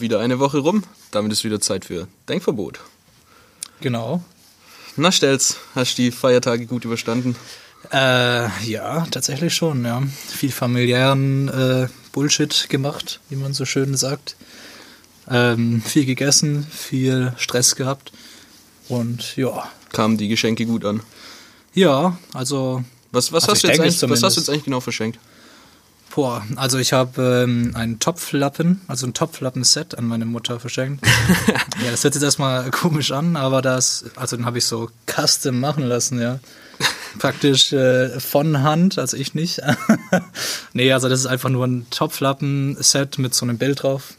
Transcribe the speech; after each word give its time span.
Wieder 0.00 0.20
eine 0.20 0.38
Woche 0.38 0.58
rum. 0.58 0.84
Damit 1.10 1.32
ist 1.32 1.44
wieder 1.44 1.60
Zeit 1.60 1.84
für 1.84 2.08
Denkverbot. 2.28 2.80
Genau. 3.80 4.22
Na, 4.96 5.12
Stelz, 5.12 5.56
hast 5.74 5.98
du 5.98 6.02
die 6.02 6.10
Feiertage 6.10 6.66
gut 6.66 6.84
überstanden? 6.84 7.36
Äh, 7.92 8.48
ja, 8.64 9.06
tatsächlich 9.10 9.54
schon, 9.54 9.84
ja. 9.84 10.02
Viel 10.28 10.50
familiären 10.50 11.48
äh, 11.48 11.88
Bullshit 12.12 12.68
gemacht, 12.68 13.20
wie 13.28 13.36
man 13.36 13.52
so 13.52 13.64
schön 13.64 13.96
sagt. 13.96 14.36
Ähm, 15.28 15.82
viel 15.82 16.06
gegessen, 16.06 16.66
viel 16.66 17.32
Stress 17.36 17.76
gehabt. 17.76 18.12
Und 18.88 19.36
ja. 19.36 19.70
Kamen 19.92 20.16
die 20.16 20.28
Geschenke 20.28 20.66
gut 20.66 20.84
an? 20.84 21.02
Ja, 21.74 22.18
also. 22.32 22.84
Was, 23.12 23.32
was, 23.32 23.44
Also 23.44 23.52
hast, 23.52 23.62
du 23.62 23.68
jetzt 23.68 23.80
eigentlich, 23.80 24.10
was 24.10 24.22
hast 24.22 24.36
du 24.36 24.40
jetzt 24.40 24.50
eigentlich 24.50 24.64
genau 24.64 24.80
verschenkt? 24.80 25.18
Boah, 26.16 26.42
also 26.56 26.78
ich 26.78 26.94
habe 26.94 27.44
ähm, 27.44 27.72
einen 27.74 27.98
Topflappen, 27.98 28.80
also 28.88 29.06
ein 29.06 29.12
Topflappen-Set 29.12 29.98
an 29.98 30.06
meine 30.06 30.24
Mutter 30.24 30.58
verschenkt. 30.58 31.06
ja, 31.84 31.90
das 31.90 32.04
hört 32.04 32.14
sich 32.14 32.22
jetzt 32.22 32.22
erstmal 32.22 32.70
komisch 32.70 33.12
an, 33.12 33.36
aber 33.36 33.60
das, 33.60 34.06
also 34.16 34.34
den 34.34 34.46
habe 34.46 34.56
ich 34.56 34.64
so 34.64 34.88
custom 35.04 35.60
machen 35.60 35.84
lassen, 35.84 36.18
ja. 36.18 36.38
Praktisch 37.18 37.70
äh, 37.74 38.18
von 38.18 38.62
Hand, 38.62 38.98
also 38.98 39.14
ich 39.14 39.34
nicht. 39.34 39.60
nee, 40.72 40.90
also 40.90 41.10
das 41.10 41.20
ist 41.20 41.26
einfach 41.26 41.50
nur 41.50 41.66
ein 41.66 41.86
Topflappen-Set 41.90 43.18
mit 43.18 43.34
so 43.34 43.44
einem 43.44 43.58
Bild 43.58 43.82
drauf 43.82 44.14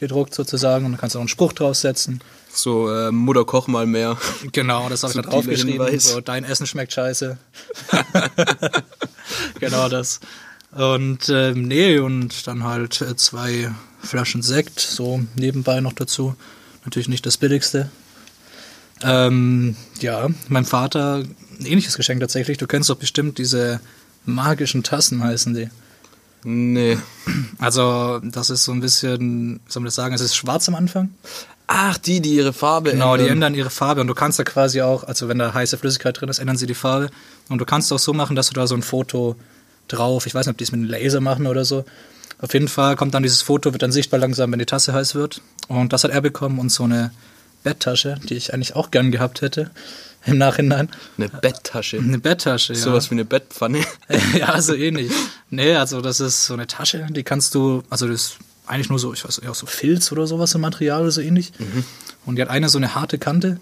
gedruckt 0.00 0.34
sozusagen 0.34 0.84
und 0.84 0.92
dann 0.92 1.00
kannst 1.00 1.14
du 1.14 1.18
auch 1.18 1.22
einen 1.22 1.28
Spruch 1.30 1.54
draufsetzen. 1.54 2.20
So, 2.52 2.92
äh, 2.92 3.10
Mutter 3.10 3.46
koch 3.46 3.68
mal 3.68 3.86
mehr. 3.86 4.18
Genau, 4.52 4.90
das 4.90 5.02
habe 5.02 5.12
ich 5.12 5.16
da 5.16 5.22
Subtiler 5.22 5.56
draufgeschrieben. 5.56 5.98
So, 5.98 6.20
dein 6.20 6.44
Essen 6.44 6.66
schmeckt 6.66 6.92
scheiße. 6.92 7.38
genau 9.60 9.88
das. 9.88 10.20
Und 10.72 11.28
ähm, 11.30 11.62
nee, 11.62 11.98
und 11.98 12.46
dann 12.46 12.64
halt 12.64 13.00
äh, 13.00 13.16
zwei 13.16 13.70
Flaschen 14.00 14.42
Sekt, 14.42 14.80
so 14.80 15.20
nebenbei 15.34 15.80
noch 15.80 15.94
dazu. 15.94 16.34
Natürlich 16.84 17.08
nicht 17.08 17.26
das 17.26 17.36
billigste. 17.36 17.90
Ähm, 19.02 19.76
ja, 20.00 20.28
mein 20.48 20.64
Vater, 20.64 21.24
ein 21.58 21.66
ähnliches 21.66 21.96
Geschenk 21.96 22.20
tatsächlich. 22.20 22.58
Du 22.58 22.66
kennst 22.66 22.90
doch 22.90 22.96
bestimmt 22.96 23.38
diese 23.38 23.80
magischen 24.24 24.82
Tassen, 24.82 25.22
heißen 25.22 25.54
die. 25.54 25.68
Nee. 26.44 26.98
Also, 27.58 28.20
das 28.22 28.50
ist 28.50 28.64
so 28.64 28.72
ein 28.72 28.80
bisschen, 28.80 29.60
soll 29.68 29.80
man 29.80 29.86
das 29.86 29.94
sagen, 29.96 30.14
es 30.14 30.20
ist 30.20 30.36
schwarz 30.36 30.68
am 30.68 30.74
Anfang. 30.74 31.10
Ach, 31.66 31.98
die, 31.98 32.20
die 32.20 32.34
ihre 32.36 32.52
Farbe 32.52 32.92
Genau, 32.92 33.16
die 33.16 33.22
ändern. 33.22 33.36
ändern 33.36 33.54
ihre 33.54 33.70
Farbe 33.70 34.00
und 34.00 34.06
du 34.06 34.14
kannst 34.14 34.38
da 34.38 34.44
quasi 34.44 34.80
auch, 34.80 35.04
also 35.04 35.28
wenn 35.28 35.38
da 35.38 35.52
heiße 35.52 35.76
Flüssigkeit 35.76 36.18
drin 36.18 36.28
ist, 36.28 36.38
ändern 36.38 36.56
sie 36.56 36.66
die 36.66 36.74
Farbe. 36.74 37.10
Und 37.48 37.58
du 37.58 37.64
kannst 37.64 37.92
auch 37.92 37.98
so 37.98 38.12
machen, 38.14 38.36
dass 38.36 38.48
du 38.48 38.54
da 38.54 38.66
so 38.66 38.74
ein 38.74 38.82
Foto 38.82 39.36
drauf, 39.88 40.26
ich 40.26 40.34
weiß 40.34 40.46
nicht, 40.46 40.52
ob 40.52 40.58
die 40.58 40.64
es 40.64 40.72
mit 40.72 40.80
einem 40.80 40.90
Laser 40.90 41.20
machen 41.20 41.46
oder 41.46 41.64
so. 41.64 41.84
Auf 42.40 42.52
jeden 42.52 42.68
Fall 42.68 42.96
kommt 42.96 43.14
dann 43.14 43.22
dieses 43.22 43.42
Foto, 43.42 43.72
wird 43.72 43.82
dann 43.82 43.92
sichtbar 43.92 44.20
langsam, 44.20 44.52
wenn 44.52 44.58
die 44.58 44.66
Tasse 44.66 44.92
heiß 44.92 45.14
wird. 45.14 45.42
Und 45.66 45.92
das 45.92 46.04
hat 46.04 46.12
er 46.12 46.20
bekommen 46.20 46.58
und 46.58 46.70
so 46.70 46.84
eine 46.84 47.10
Betttasche, 47.64 48.16
die 48.28 48.34
ich 48.34 48.54
eigentlich 48.54 48.76
auch 48.76 48.90
gern 48.90 49.10
gehabt 49.10 49.42
hätte 49.42 49.70
im 50.24 50.38
Nachhinein. 50.38 50.88
Eine 51.16 51.28
Betttasche. 51.28 51.98
Eine 51.98 52.18
Betttasche, 52.18 52.74
ja. 52.74 52.78
Sowas 52.78 53.10
wie 53.10 53.14
eine 53.14 53.24
Bettpfanne. 53.24 53.80
ja, 54.38 54.60
so 54.62 54.74
ähnlich. 54.74 55.10
Nee, 55.50 55.74
also 55.74 56.00
das 56.00 56.20
ist 56.20 56.46
so 56.46 56.54
eine 56.54 56.66
Tasche, 56.66 57.06
die 57.10 57.24
kannst 57.24 57.54
du, 57.54 57.82
also 57.90 58.06
das 58.06 58.20
ist 58.22 58.38
eigentlich 58.66 58.90
nur 58.90 58.98
so, 58.98 59.12
ich 59.12 59.24
weiß 59.24 59.40
nicht, 59.40 59.50
auch 59.50 59.54
so 59.54 59.66
Filz 59.66 60.12
oder 60.12 60.26
sowas 60.26 60.54
im 60.54 60.60
Material 60.60 61.02
oder 61.02 61.10
so 61.10 61.20
ähnlich. 61.20 61.52
Und 62.26 62.36
die 62.36 62.42
hat 62.42 62.50
eine 62.50 62.68
so 62.68 62.78
eine 62.78 62.94
harte 62.94 63.18
Kante 63.18 63.58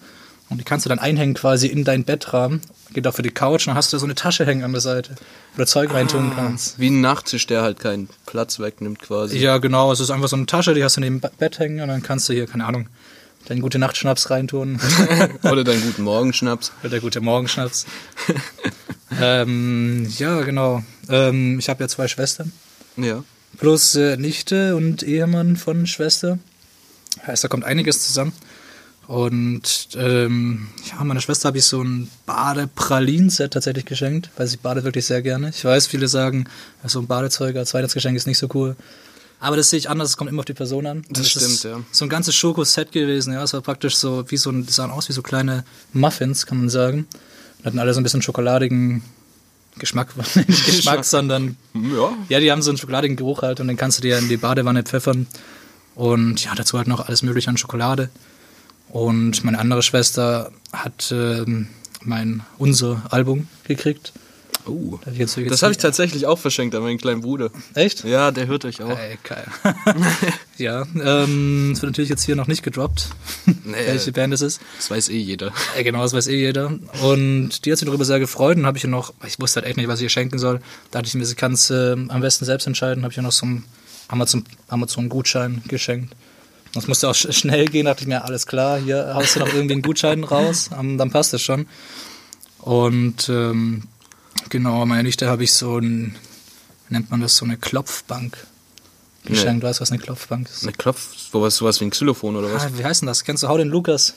und 0.48 0.58
die 0.58 0.64
kannst 0.64 0.86
du 0.86 0.88
dann 0.88 0.98
einhängen 0.98 1.34
quasi 1.34 1.66
in 1.66 1.84
dein 1.84 2.04
Bettrahmen. 2.04 2.60
Geht 2.92 3.06
auch 3.06 3.14
für 3.14 3.22
die 3.22 3.30
Couch 3.30 3.66
und 3.66 3.72
dann 3.72 3.76
hast 3.76 3.92
du 3.92 3.96
da 3.96 4.00
so 4.00 4.06
eine 4.06 4.14
Tasche 4.14 4.46
hängen 4.46 4.62
an 4.62 4.72
der 4.72 4.80
Seite, 4.80 5.16
wo 5.54 5.62
du 5.62 5.66
Zeug 5.66 5.92
reintun 5.92 6.32
kannst. 6.34 6.78
Wie 6.78 6.88
ein 6.88 7.00
Nachttisch, 7.00 7.46
der 7.46 7.62
halt 7.62 7.80
keinen 7.80 8.08
Platz 8.26 8.60
wegnimmt 8.60 9.00
quasi. 9.00 9.38
Ja, 9.38 9.58
genau, 9.58 9.90
es 9.90 10.00
ist 10.00 10.10
einfach 10.10 10.28
so 10.28 10.36
eine 10.36 10.46
Tasche, 10.46 10.74
die 10.74 10.84
hast 10.84 10.96
du 10.96 11.00
neben 11.00 11.20
dem 11.20 11.30
Bett 11.38 11.58
hängen 11.58 11.80
und 11.80 11.88
dann 11.88 12.02
kannst 12.02 12.28
du 12.28 12.32
hier, 12.32 12.46
keine 12.46 12.64
Ahnung, 12.64 12.88
deinen 13.46 13.60
gute 13.60 13.78
Nachtschnaps 13.78 14.30
reintun. 14.30 14.78
Oder 15.42 15.64
deinen 15.64 15.82
guten 15.82 16.02
Morgenschnaps. 16.02 16.72
Oder 16.80 16.90
der 16.90 17.00
gute 17.00 17.20
Morgenschnaps. 17.20 17.86
ähm, 19.20 20.06
ja, 20.18 20.42
genau. 20.42 20.82
Ähm, 21.08 21.58
ich 21.58 21.68
habe 21.68 21.82
ja 21.82 21.88
zwei 21.88 22.08
Schwestern. 22.08 22.52
Ja. 22.96 23.24
Plus 23.58 23.94
äh, 23.94 24.16
Nichte 24.16 24.76
und 24.76 25.02
Ehemann 25.02 25.56
von 25.56 25.86
Schwester. 25.86 26.38
Heißt, 27.26 27.42
da 27.44 27.48
kommt 27.48 27.64
einiges 27.64 28.06
zusammen. 28.06 28.32
Und 29.06 29.90
ähm, 29.94 30.66
ja, 30.90 31.04
meiner 31.04 31.20
Schwester 31.20 31.48
habe 31.48 31.58
ich 31.58 31.64
so 31.64 31.80
ein 31.80 32.10
Badepralin-Set 32.26 33.52
tatsächlich 33.52 33.84
geschenkt, 33.84 34.30
weil 34.36 34.48
sie 34.48 34.56
badet 34.56 34.84
wirklich 34.84 35.06
sehr 35.06 35.22
gerne. 35.22 35.50
Ich 35.50 35.64
weiß, 35.64 35.86
viele 35.86 36.08
sagen, 36.08 36.48
so 36.84 36.98
ein 37.00 37.06
Badezeug 37.06 37.54
als 37.56 37.72
Weihnachtsgeschenk 37.72 38.16
ist 38.16 38.26
nicht 38.26 38.38
so 38.38 38.48
cool. 38.54 38.74
Aber 39.38 39.56
das 39.56 39.70
sehe 39.70 39.78
ich 39.78 39.88
anders, 39.88 40.10
es 40.10 40.16
kommt 40.16 40.30
immer 40.30 40.40
auf 40.40 40.46
die 40.46 40.54
Person 40.54 40.86
an. 40.86 41.04
Das 41.10 41.26
ist 41.26 41.30
stimmt, 41.30 41.62
ja. 41.62 41.84
So 41.92 42.04
ein 42.04 42.08
ganzes 42.08 42.34
Schoko-Set 42.34 42.90
gewesen, 42.90 43.32
ja. 43.32 43.42
Es 43.44 43.52
war 43.52 43.60
praktisch 43.60 43.96
so, 43.96 44.24
wie 44.28 44.36
so 44.38 44.50
ein, 44.50 44.66
die 44.66 44.72
sahen 44.72 44.90
aus 44.90 45.08
wie 45.08 45.12
so 45.12 45.22
kleine 45.22 45.64
Muffins, 45.92 46.46
kann 46.46 46.58
man 46.58 46.68
sagen. 46.68 47.06
Und 47.58 47.66
hatten 47.66 47.78
alle 47.78 47.94
so 47.94 48.00
ein 48.00 48.02
bisschen 48.02 48.22
schokoladigen 48.22 49.02
Geschmack, 49.78 50.08
nicht 50.48 50.66
Geschmack, 50.66 51.04
sondern 51.04 51.56
Ja. 51.74 52.12
ja, 52.28 52.40
die 52.40 52.50
haben 52.50 52.62
so 52.62 52.70
einen 52.70 52.78
schokoladigen 52.78 53.16
Geruch 53.16 53.42
halt 53.42 53.60
und 53.60 53.68
den 53.68 53.76
kannst 53.76 53.98
du 53.98 54.02
dir 54.02 54.18
in 54.18 54.28
die 54.28 54.38
Badewanne 54.38 54.82
pfeffern. 54.82 55.26
Und 55.94 56.42
ja, 56.44 56.54
dazu 56.54 56.76
halt 56.78 56.88
noch 56.88 57.06
alles 57.06 57.22
mögliche 57.22 57.48
an 57.50 57.56
Schokolade. 57.56 58.10
Und 58.96 59.44
meine 59.44 59.58
andere 59.58 59.82
Schwester 59.82 60.50
hat 60.72 61.12
ähm, 61.12 61.68
mein 62.02 62.42
unser 62.56 63.02
Album 63.10 63.46
gekriegt. 63.64 64.14
Oh. 64.64 64.98
Jetzt- 65.12 65.38
Das 65.48 65.62
habe 65.62 65.72
ich 65.72 65.78
tatsächlich 65.78 66.24
auch 66.26 66.38
verschenkt 66.38 66.74
an 66.74 66.82
meinen 66.82 66.96
kleinen 66.98 67.20
Bruder. 67.20 67.50
Echt? 67.74 68.04
Ja, 68.04 68.30
der 68.30 68.46
hört 68.46 68.64
euch 68.64 68.80
auch. 68.82 68.98
Ey, 68.98 69.18
geil. 69.22 69.44
ja, 70.58 70.86
ähm, 71.00 71.72
es 71.72 71.82
wird 71.82 71.92
natürlich 71.92 72.08
jetzt 72.10 72.24
hier 72.24 72.36
noch 72.36 72.46
nicht 72.48 72.62
gedroppt, 72.62 73.10
welche 73.64 74.12
Band 74.12 74.32
es 74.34 74.40
ist. 74.40 74.60
Das 74.78 74.90
weiß 74.90 75.08
eh 75.10 75.18
jeder. 75.18 75.52
Ja, 75.76 75.82
genau, 75.82 76.02
das 76.02 76.14
weiß 76.14 76.26
eh 76.28 76.36
jeder. 76.38 76.72
Und 77.02 77.64
die 77.66 77.70
hat 77.70 77.78
sich 77.78 77.86
darüber 77.86 78.04
sehr 78.06 78.18
gefreut 78.18 78.56
und 78.56 78.64
habe 78.66 78.78
ich 78.78 78.84
ihr 78.84 78.90
noch, 78.90 79.12
ich 79.26 79.38
wusste 79.38 79.60
halt 79.60 79.68
echt 79.68 79.76
nicht, 79.76 79.88
was 79.88 80.00
ich 80.00 80.04
ihr 80.04 80.08
schenken 80.08 80.38
soll. 80.38 80.58
Da 80.90 80.98
dachte 81.00 81.08
ich 81.08 81.14
mir, 81.14 81.26
sie 81.26 81.34
kann 81.36 81.52
es 81.52 81.70
äh, 81.70 81.92
am 82.08 82.20
besten 82.22 82.44
selbst 82.46 82.66
entscheiden. 82.66 83.04
Habe 83.04 83.12
ich 83.12 83.18
ihr 83.18 83.22
noch 83.22 83.32
so 83.32 83.44
einen 83.46 83.64
Amazon- 84.08 84.46
Amazon-Gutschein 84.68 85.62
geschenkt. 85.68 86.14
Das 86.76 86.86
musste 86.88 87.08
auch 87.08 87.14
sch 87.14 87.32
schnell 87.32 87.64
gehen, 87.66 87.86
dachte 87.86 88.02
ich 88.02 88.06
mir, 88.08 88.24
alles 88.24 88.46
klar, 88.46 88.78
hier 88.78 89.12
haust 89.14 89.36
du 89.36 89.40
noch 89.40 89.52
irgendwie 89.52 89.74
einen 89.74 89.82
Gutschein 89.82 90.24
raus, 90.24 90.70
dann 90.70 91.10
passt 91.10 91.32
das 91.32 91.42
schon. 91.42 91.66
Und 92.58 93.28
ähm, 93.28 93.84
genau, 94.48 94.84
meiner 94.86 95.02
Nichte 95.02 95.28
habe 95.28 95.44
ich 95.44 95.52
so 95.52 95.78
ein, 95.78 96.16
nennt 96.88 97.10
man 97.10 97.20
das, 97.20 97.36
so 97.36 97.44
eine 97.44 97.56
Klopfbank 97.56 98.36
geschenkt. 99.24 99.62
Weißt 99.64 99.78
du, 99.78 99.82
was 99.82 99.90
eine 99.90 100.00
Klopfbank 100.00 100.48
ist? 100.48 100.62
Eine 100.64 100.72
Klopf, 100.72 101.16
sowas, 101.32 101.56
sowas 101.56 101.80
wie 101.80 101.84
ein 101.86 101.90
Xylophon 101.90 102.36
oder 102.36 102.52
was? 102.52 102.64
Ah, 102.64 102.70
wie 102.76 102.84
heißt 102.84 103.02
denn 103.02 103.06
das? 103.08 103.24
Kennst 103.24 103.42
du 103.42 103.48
Hau 103.48 103.56
den 103.56 103.68
Lukas? 103.68 104.14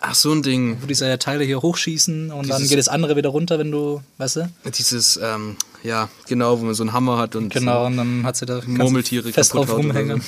Ach, 0.00 0.14
so 0.14 0.32
ein 0.32 0.42
Ding. 0.42 0.78
wo 0.80 0.86
diese 0.86 1.18
Teile 1.18 1.44
hier 1.44 1.60
hochschießen 1.62 2.30
und 2.32 2.48
dann 2.48 2.56
Dieses- 2.58 2.70
geht 2.70 2.78
das 2.78 2.88
andere 2.88 3.16
wieder 3.16 3.28
runter, 3.30 3.58
wenn 3.58 3.70
du, 3.70 4.02
weißt 4.18 4.36
du? 4.36 4.50
Dieses, 4.76 5.18
ähm, 5.22 5.56
ja, 5.82 6.08
genau, 6.28 6.60
wo 6.60 6.64
man 6.64 6.74
so 6.74 6.82
einen 6.82 6.92
Hammer 6.92 7.18
hat 7.18 7.36
und 7.36 7.52
Genau, 7.52 7.86
und 7.86 7.96
dann 7.96 8.24
hat 8.24 8.36
sie 8.36 8.46
da 8.46 8.60
Murmeltiere 8.66 9.32
fest 9.32 9.52
kaputt 9.52 9.68
drauf 9.68 9.78
rumhängen. 9.78 10.22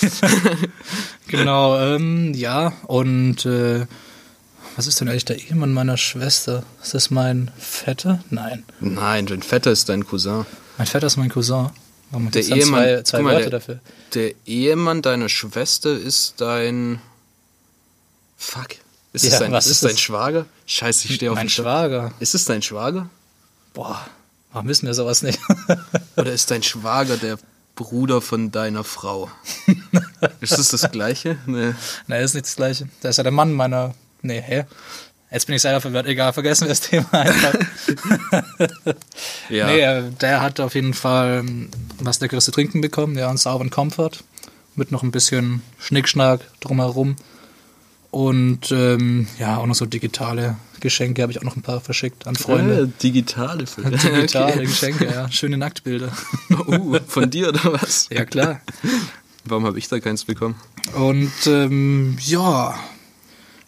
genau, 1.28 1.78
ähm, 1.78 2.34
ja, 2.34 2.72
und 2.86 3.44
äh, 3.46 3.86
was 4.76 4.86
ist 4.86 5.00
denn 5.00 5.08
eigentlich 5.08 5.24
der 5.24 5.38
Ehemann 5.38 5.72
meiner 5.72 5.96
Schwester? 5.96 6.62
Ist 6.82 6.94
das 6.94 7.10
mein 7.10 7.50
Vetter? 7.58 8.22
Nein. 8.30 8.64
so. 8.80 8.86
Nein, 8.86 9.26
dein 9.26 9.42
Vetter 9.42 9.70
ist 9.72 9.88
dein 9.88 10.06
Cousin. 10.06 10.46
Mein 10.78 10.86
Vetter 10.86 11.06
ist 11.06 11.16
mein 11.16 11.28
Cousin. 11.28 11.70
Warum 12.10 12.30
Der 12.30 12.42
Ehemann, 12.42 12.82
zwei, 12.84 13.02
zwei 13.02 13.22
mal, 13.22 13.34
Wörter 13.34 13.50
der, 13.50 13.58
dafür? 13.58 13.80
der 14.14 14.32
Ehemann 14.46 15.02
deiner 15.02 15.28
Schwester 15.28 15.92
ist 15.96 16.40
dein. 16.40 17.00
Fuck. 18.36 18.76
Ist 19.12 19.24
Ja, 19.26 19.32
es 19.34 19.38
dein, 19.40 19.52
was 19.52 19.66
ist 19.66 19.72
ist 19.82 19.84
dein? 19.84 19.96
Schwager? 19.96 20.46
Scheiße, 20.66 21.08
ich 21.08 21.16
stehe 21.16 21.30
auf 21.30 21.36
Mein 21.36 21.48
Schwager. 21.48 22.12
Ist 22.20 22.34
es 22.34 22.44
dein 22.46 22.62
Schwager? 22.62 23.10
Boah, 23.74 24.06
warum 24.52 24.68
wissen 24.68 24.86
wir 24.86 24.94
sowas 24.94 25.22
nicht? 25.22 25.38
Oder 26.16 26.32
ist 26.32 26.50
dein 26.50 26.62
Schwager 26.62 27.16
der 27.16 27.38
Bruder 27.74 28.20
von 28.20 28.50
deiner 28.50 28.84
Frau? 28.84 29.30
ist 30.40 30.58
das 30.58 30.68
das 30.68 30.90
Gleiche? 30.90 31.38
Nee. 31.46 31.74
Nein, 32.06 32.22
ist 32.22 32.34
nicht 32.34 32.46
das 32.46 32.56
Gleiche. 32.56 32.88
Der 33.02 33.10
ist 33.10 33.16
ja 33.16 33.22
der 33.22 33.32
Mann 33.32 33.52
meiner. 33.52 33.94
Nee, 34.22 34.40
hä? 34.40 34.64
Jetzt 35.30 35.46
bin 35.46 35.54
ich 35.54 35.62
selber 35.62 35.80
verwirrt. 35.80 36.06
Egal, 36.06 36.32
vergessen 36.32 36.64
wir 36.64 36.70
das 36.70 36.80
Thema 36.80 37.08
einfach. 37.12 37.54
Ja. 39.48 39.66
Nee, 39.66 40.10
der 40.20 40.42
hat 40.42 40.60
auf 40.60 40.76
jeden 40.76 40.94
Fall 40.94 41.40
ähm, 41.40 41.70
was 41.98 42.20
Leckeres 42.20 42.44
zu 42.44 42.52
trinken 42.52 42.80
bekommen, 42.80 43.18
ja, 43.18 43.28
einen 43.28 43.36
sauberen 43.36 43.70
Comfort 43.70 44.22
mit 44.76 44.92
noch 44.92 45.02
ein 45.02 45.10
bisschen 45.10 45.62
Schnickschnack 45.78 46.40
drumherum. 46.60 47.16
Und 48.10 48.70
ähm, 48.70 49.26
ja, 49.38 49.56
auch 49.56 49.66
noch 49.66 49.74
so 49.74 49.86
digitale 49.86 50.56
Geschenke 50.80 51.22
habe 51.22 51.32
ich 51.32 51.38
auch 51.38 51.44
noch 51.44 51.56
ein 51.56 51.62
paar 51.62 51.80
verschickt 51.80 52.26
an 52.26 52.36
Freunde. 52.36 52.82
Äh, 52.82 53.02
digitale 53.02 53.66
Filme. 53.68 53.90
Digitale 53.92 54.52
Okay. 54.52 54.64
Geschenke, 54.64 55.06
ja. 55.06 55.30
Schöne 55.30 55.56
Nacktbilder. 55.58 56.10
Uh, 56.66 56.98
von 57.06 57.30
dir 57.30 57.48
oder 57.48 57.72
was? 57.72 58.08
Ja, 58.10 58.24
klar. 58.24 58.60
Warum 59.44 59.64
habe 59.66 59.78
ich 59.78 59.88
da 59.88 59.98
keins 60.00 60.24
bekommen? 60.24 60.56
Und 60.94 61.32
ähm, 61.46 62.16
ja, 62.20 62.78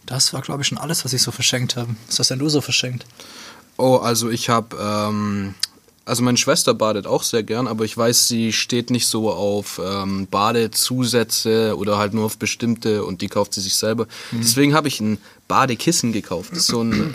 das 0.07 0.33
war, 0.33 0.43
glaube 0.43 0.63
ich, 0.63 0.69
schon 0.69 0.79
alles, 0.79 1.05
was 1.05 1.13
ich 1.13 1.23
so 1.23 1.31
verschenkt 1.31 1.77
habe. 1.77 1.95
Was 2.09 2.19
hast 2.19 2.31
denn 2.31 2.39
du 2.39 2.49
so 2.49 2.61
verschenkt? 2.61 3.07
Oh, 3.79 3.97
also 3.97 4.31
ich 4.31 4.49
habe, 4.49 4.77
ähm, 4.79 5.55
also 6.05 6.23
meine 6.23 6.37
Schwester 6.37 6.75
badet 6.75 7.07
auch 7.07 7.23
sehr 7.23 7.43
gern, 7.43 7.67
aber 7.67 7.85
ich 7.85 7.97
weiß, 7.97 8.29
sie 8.29 8.53
steht 8.53 8.91
nicht 8.91 9.07
so 9.07 9.31
auf 9.31 9.81
ähm, 9.85 10.27
Badezusätze 10.31 11.77
oder 11.77 11.99
halt 11.99 12.15
nur 12.15 12.25
auf 12.27 12.39
bestimmte 12.39 13.05
und 13.05 13.21
die 13.21 13.29
kauft 13.29 13.55
sie 13.55 13.61
sich 13.61 13.75
selber. 13.77 14.07
Deswegen 14.33 14.75
habe 14.75 14.89
ich 14.89 15.01
ein 15.01 15.19
Badekissen 15.49 16.13
gekauft. 16.13 16.51
Das 16.53 16.59
ist 16.61 16.67
so 16.69 16.83
ein 16.83 16.93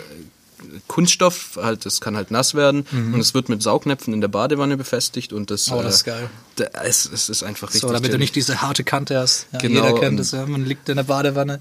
Kunststoff, 0.88 1.58
halt, 1.62 1.86
das 1.86 2.00
kann 2.00 2.16
halt 2.16 2.30
nass 2.30 2.54
werden 2.54 2.84
und 2.92 3.20
es 3.20 3.32
wird 3.34 3.48
mit 3.48 3.62
Saugnäpfen 3.62 4.12
in 4.12 4.20
der 4.20 4.28
Badewanne 4.28 4.76
befestigt 4.76 5.32
und 5.32 5.50
das, 5.50 5.70
Oh, 5.70 5.82
das 5.82 5.96
ist 5.96 6.02
äh, 6.02 6.10
geil. 6.10 6.30
da- 6.56 6.64
es, 6.84 7.06
es 7.10 7.28
ist 7.28 7.42
einfach 7.42 7.68
richtig. 7.68 7.82
So, 7.82 7.88
damit 7.88 8.04
du 8.04 8.08
chillig. 8.08 8.20
nicht 8.20 8.36
diese 8.36 8.60
harte 8.60 8.84
Kante 8.84 9.18
hast. 9.18 9.46
Ja, 9.52 9.58
Genau, 9.60 9.84
Jeder 9.86 10.00
kennt 10.00 10.18
es 10.20 10.32
ja. 10.32 10.44
Man 10.46 10.64
liegt 10.66 10.88
in 10.88 10.96
der 10.96 11.04
Badewanne 11.04 11.60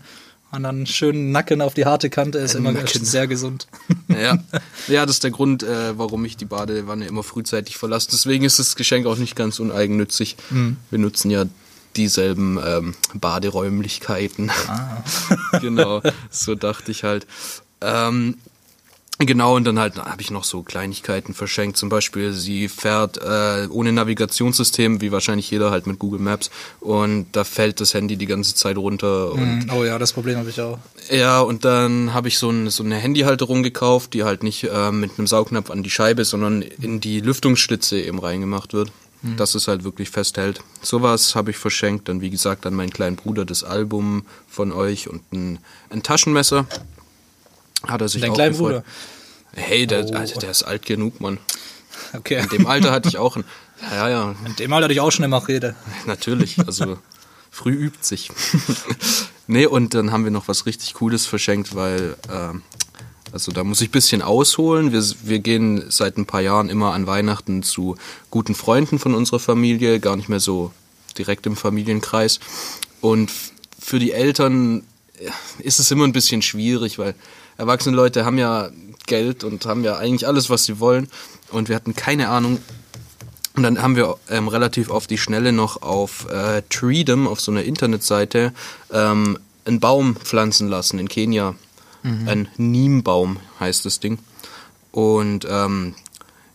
und 0.52 0.64
dann 0.64 0.86
schön 0.86 1.32
Nacken 1.32 1.62
auf 1.62 1.74
die 1.74 1.86
harte 1.86 2.10
Kante 2.10 2.38
ist 2.38 2.56
immer 2.56 2.72
Nacken. 2.72 3.06
sehr 3.06 3.28
gesund. 3.28 3.68
Ja. 4.08 4.38
ja, 4.88 5.06
das 5.06 5.18
ist 5.18 5.24
der 5.26 5.32
Grund, 5.32 5.64
äh, 5.64 5.98
warum 5.98 6.24
ich 6.26 6.38
die 6.38 6.46
Badewanne 6.46 7.06
immer 7.06 7.22
frühzeitig 7.24 7.78
verlasse. 7.78 8.08
Deswegen 8.10 8.46
ist 8.46 8.58
das 8.58 8.76
Geschenk 8.76 9.06
auch 9.06 9.18
nicht 9.18 9.36
ganz 9.36 9.60
uneigennützig. 9.60 10.38
Wir 10.90 10.98
nutzen 10.98 11.30
ja 11.30 11.46
dieselben 11.98 12.58
ähm, 12.66 12.96
Baderäumlichkeiten. 13.14 14.50
genau, 15.62 16.02
so 16.32 16.56
dachte 16.56 16.92
ich 16.92 17.04
halt. 17.04 17.28
Ähm, 17.82 18.38
Genau, 19.20 19.56
und 19.56 19.64
dann 19.64 19.80
halt 19.80 19.98
habe 19.98 20.22
ich 20.22 20.30
noch 20.30 20.44
so 20.44 20.62
Kleinigkeiten 20.62 21.34
verschenkt. 21.34 21.78
Zum 21.78 21.90
Beispiel, 21.90 22.34
sie 22.34 22.68
fährt 22.70 23.18
äh, 23.18 23.68
ohne 23.72 23.92
Navigationssystem, 23.92 25.02
wie 25.02 25.12
wahrscheinlich 25.12 25.50
jeder 25.50 25.72
halt 25.72 25.88
mit 25.88 25.98
Google 25.98 26.20
Maps. 26.20 26.52
Und 26.82 27.28
da 27.32 27.44
fällt 27.44 27.82
das 27.82 27.96
Handy 27.96 28.16
die 28.18 28.28
ganze 28.28 28.54
Zeit 28.54 28.78
runter. 28.78 29.32
Und 29.32 29.70
Oh 29.74 29.84
ja, 29.84 29.98
das 29.98 30.14
Problem 30.14 30.38
habe 30.38 30.50
ich 30.52 30.62
auch. 30.62 30.78
ja, 31.10 31.40
und 31.42 31.66
dann 31.66 32.14
habe 32.14 32.28
ich 32.28 32.38
so, 32.38 32.52
ein, 32.52 32.70
so 32.70 32.84
eine 32.84 32.96
Handyhalterung 32.98 33.64
gekauft, 33.64 34.14
die 34.14 34.24
halt 34.24 34.44
nicht 34.44 34.66
äh, 34.66 34.92
mit 34.92 35.18
einem 35.18 35.26
Saugnapf 35.26 35.72
an 35.72 35.82
die 35.82 35.90
Scheibe, 35.90 36.24
sondern 36.24 36.62
in 36.62 37.00
die 37.00 37.20
Lüftungsschlitze 37.20 38.00
eben 38.00 38.20
reingemacht 38.20 38.74
wird. 38.74 38.92
Dass 39.36 39.56
es 39.56 39.68
halt 39.68 39.84
wirklich 39.84 40.12
festhält. 40.12 40.62
Sowas 40.84 41.34
habe 41.34 41.50
ich 41.50 41.58
verschenkt. 41.58 42.08
Dann, 42.08 42.22
wie 42.22 42.30
gesagt, 42.30 42.68
an 42.68 42.76
meinen 42.76 42.92
kleinen 42.92 43.16
Bruder 43.16 43.46
das 43.46 43.64
Album 43.64 44.26
von 44.48 44.72
euch 44.72 45.10
und 45.10 45.24
ein, 45.34 45.58
ein 45.90 46.04
Taschenmesser. 46.04 46.68
Hat 47.86 48.02
er 48.02 48.10
sich 48.10 48.22
Dein 48.22 48.32
auch 48.32 48.36
kleiner 48.36 48.52
gefreut. 48.52 48.84
Bruder. 48.84 48.84
Hey, 49.54 49.88
der, 49.88 50.06
Oh. 50.06 50.14
Alter, 50.14 50.40
der 50.40 50.52
ist 50.52 50.64
alt 50.64 50.86
genug, 50.86 51.20
Mann. 51.22 51.40
Okay. 52.14 52.42
In 52.42 52.50
dem 52.50 52.68
Alter 52.68 52.92
hatte 52.92 53.10
ich 53.10 53.18
auch 53.18 53.36
ein. 53.36 53.44
Ja, 53.92 54.10
ja, 54.10 54.36
Mit 54.44 54.60
dem 54.60 54.72
Alter 54.74 54.86
hatte 54.86 54.94
ich 54.94 55.02
auch 55.02 55.12
schon 55.12 55.26
immer 55.26 55.48
Rede. 55.48 55.76
Natürlich, 56.06 56.60
also 56.66 56.98
früh 57.52 57.74
übt 57.74 58.00
sich. 58.02 58.30
nee, 59.48 59.66
und 59.66 59.94
dann 59.94 60.12
haben 60.12 60.24
wir 60.24 60.32
noch 60.32 60.48
was 60.48 60.66
richtig 60.66 60.94
Cooles 60.96 61.26
verschenkt, 61.26 61.76
weil, 61.76 62.16
ähm, 62.32 62.62
also 63.32 63.52
da 63.52 63.64
muss 63.64 63.82
ich 63.82 63.90
ein 63.90 63.92
bisschen 63.92 64.22
ausholen. 64.22 64.92
Wir, 64.92 65.04
wir 65.24 65.40
gehen 65.40 65.86
seit 65.90 66.18
ein 66.18 66.26
paar 66.26 66.42
Jahren 66.42 66.70
immer 66.70 66.94
an 66.94 67.08
Weihnachten 67.08 67.64
zu 67.64 67.96
guten 68.32 68.56
Freunden 68.56 69.00
von 69.00 69.14
unserer 69.16 69.40
Familie, 69.40 70.00
gar 70.00 70.16
nicht 70.16 70.30
mehr 70.30 70.40
so 70.40 70.72
direkt 71.18 71.46
im 71.46 71.56
Familienkreis. 71.56 72.40
Und 73.02 73.32
für 73.80 74.00
die 74.00 74.12
Eltern 74.12 74.84
ja, 75.20 75.32
ist 75.60 75.80
es 75.80 75.90
immer 75.92 76.04
ein 76.06 76.14
bisschen 76.14 76.42
schwierig, 76.42 77.00
weil 77.00 77.16
erwachsene 77.58 77.96
Leute 77.96 78.26
haben 78.26 78.38
ja 78.38 78.70
Geld 79.06 79.44
und 79.44 79.66
haben 79.66 79.84
ja 79.84 79.98
eigentlich 79.98 80.28
alles, 80.28 80.50
was 80.50 80.66
sie 80.66 80.80
wollen. 80.80 81.10
Und 81.52 81.70
wir 81.70 81.76
hatten 81.76 81.96
keine 81.96 82.30
Ahnung, 82.30 82.60
und 83.56 83.64
dann 83.64 83.82
haben 83.82 83.96
wir 83.96 84.18
ähm, 84.30 84.48
relativ 84.48 84.92
auf 84.92 85.08
die 85.08 85.18
Schnelle 85.18 85.52
noch 85.52 85.82
auf 85.82 86.30
äh, 86.30 86.62
Treedom, 86.70 87.28
auf 87.28 87.42
so 87.42 87.52
einer 87.52 87.64
Internetseite, 87.64 88.54
ähm, 88.92 89.40
einen 89.66 89.80
Baum 89.80 90.16
pflanzen 90.16 90.68
lassen 90.68 91.00
in 91.00 91.10
Kenia. 91.10 91.56
Ein 92.26 92.48
Neembaum 92.58 93.38
heißt 93.60 93.86
das 93.86 94.00
Ding. 94.00 94.20
Und 94.92 95.46
ähm, 95.50 95.96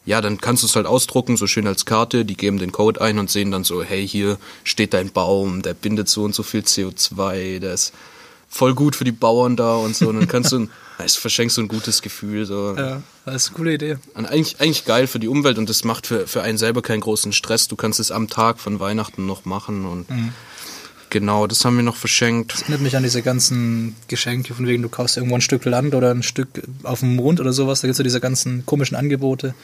ja, 0.04 0.20
dann 0.20 0.38
kannst 0.38 0.62
du 0.62 0.66
es 0.66 0.76
halt 0.76 0.86
ausdrucken, 0.86 1.36
so 1.36 1.46
schön 1.46 1.66
als 1.66 1.84
Karte. 1.84 2.24
Die 2.24 2.36
geben 2.36 2.58
den 2.58 2.72
Code 2.72 3.00
ein 3.00 3.18
und 3.18 3.30
sehen 3.30 3.50
dann 3.50 3.64
so, 3.64 3.82
hey, 3.82 4.06
hier 4.06 4.38
steht 4.64 4.94
dein 4.94 5.10
Baum, 5.10 5.62
der 5.62 5.74
bindet 5.74 6.08
so 6.08 6.24
und 6.24 6.34
so 6.34 6.42
viel 6.42 6.62
CO2, 6.62 7.58
der 7.58 7.74
ist 7.74 7.92
voll 8.48 8.74
gut 8.74 8.96
für 8.96 9.04
die 9.04 9.12
Bauern 9.12 9.56
da 9.56 9.76
und 9.76 9.94
so. 9.94 10.08
Und 10.08 10.20
dann 10.20 10.28
kannst 10.28 10.52
du, 10.52 10.68
verschenkst 11.08 11.56
du 11.56 11.62
ein 11.62 11.68
gutes 11.68 12.02
Gefühl. 12.02 12.46
So. 12.46 12.74
Ja, 12.76 13.02
das 13.24 13.42
ist 13.44 13.48
eine 13.48 13.56
coole 13.56 13.74
Idee. 13.74 13.96
Und 14.14 14.26
eigentlich, 14.26 14.60
eigentlich 14.60 14.84
geil 14.84 15.06
für 15.06 15.18
die 15.18 15.28
Umwelt 15.28 15.58
und 15.58 15.68
das 15.68 15.84
macht 15.84 16.06
für, 16.06 16.26
für 16.26 16.42
einen 16.42 16.58
selber 16.58 16.82
keinen 16.82 17.00
großen 17.00 17.32
Stress. 17.32 17.68
Du 17.68 17.76
kannst 17.76 18.00
es 18.00 18.10
am 18.10 18.28
Tag 18.28 18.58
von 18.60 18.80
Weihnachten 18.80 19.26
noch 19.26 19.44
machen 19.44 19.84
und 19.84 20.06
genau, 21.10 21.46
das 21.46 21.64
haben 21.64 21.76
wir 21.76 21.82
noch 21.82 21.96
verschenkt. 21.96 22.54
Das 22.54 22.62
erinnert 22.62 22.80
mich 22.80 22.96
an 22.96 23.02
diese 23.02 23.22
ganzen 23.22 23.94
Geschenke, 24.08 24.54
von 24.54 24.66
wegen 24.66 24.82
du 24.82 24.88
kaufst 24.88 25.16
irgendwo 25.18 25.34
ein 25.36 25.42
Stück 25.42 25.64
Land 25.66 25.94
oder 25.94 26.10
ein 26.10 26.22
Stück 26.22 26.48
auf 26.84 27.00
dem 27.00 27.16
Mond 27.16 27.38
oder 27.38 27.52
sowas. 27.52 27.82
Da 27.82 27.86
gibt 27.86 27.92
es 27.92 27.98
ja 27.98 28.04
diese 28.04 28.20
ganzen 28.20 28.64
komischen 28.66 28.96
Angebote. 28.96 29.54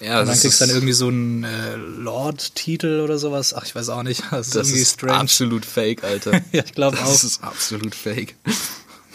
Ja, 0.00 0.20
Und 0.20 0.28
dann 0.28 0.38
kriegst 0.38 0.60
du 0.60 0.66
dann 0.66 0.74
irgendwie 0.74 0.92
so 0.92 1.08
einen 1.08 1.42
äh, 1.44 1.74
Lord-Titel 1.76 3.00
oder 3.00 3.18
sowas. 3.18 3.54
Ach, 3.54 3.64
ich 3.64 3.74
weiß 3.74 3.88
auch 3.88 4.02
nicht. 4.04 4.22
Das 4.30 4.46
ist 4.46 4.54
das 4.56 4.68
irgendwie 4.68 4.82
ist 4.82 4.92
strange. 4.94 5.18
absolut 5.18 5.66
fake, 5.66 6.04
Alter. 6.04 6.40
Ja, 6.52 6.62
ich 6.64 6.74
glaube 6.74 6.96
auch. 6.98 7.08
Das 7.08 7.24
ist 7.24 7.42
absolut 7.42 7.94
fake. 7.94 8.36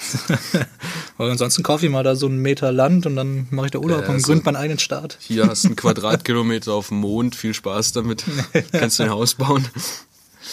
Aber 1.17 1.31
ansonsten 1.31 1.63
kaufe 1.63 1.85
ich 1.85 1.91
mal 1.91 2.03
da 2.03 2.15
so 2.15 2.27
einen 2.27 2.39
Meter 2.39 2.71
Land 2.71 3.05
und 3.05 3.15
dann 3.15 3.47
mache 3.51 3.67
ich 3.67 3.71
da 3.71 3.79
Urlaub 3.79 4.03
Ja, 4.03 4.09
und 4.09 4.23
gründe 4.23 4.45
meinen 4.45 4.55
eigenen 4.55 4.79
Staat. 4.79 5.17
Hier 5.21 5.47
hast 5.47 5.63
du 5.63 5.69
einen 5.69 5.75
Quadratkilometer 5.77 6.73
auf 6.73 6.89
dem 6.89 6.97
Mond, 6.97 7.35
viel 7.35 7.53
Spaß 7.53 7.91
damit. 7.91 8.23
Kannst 8.71 8.99
du 8.99 9.03
ein 9.03 9.09
Haus 9.09 9.35
bauen. 9.35 9.67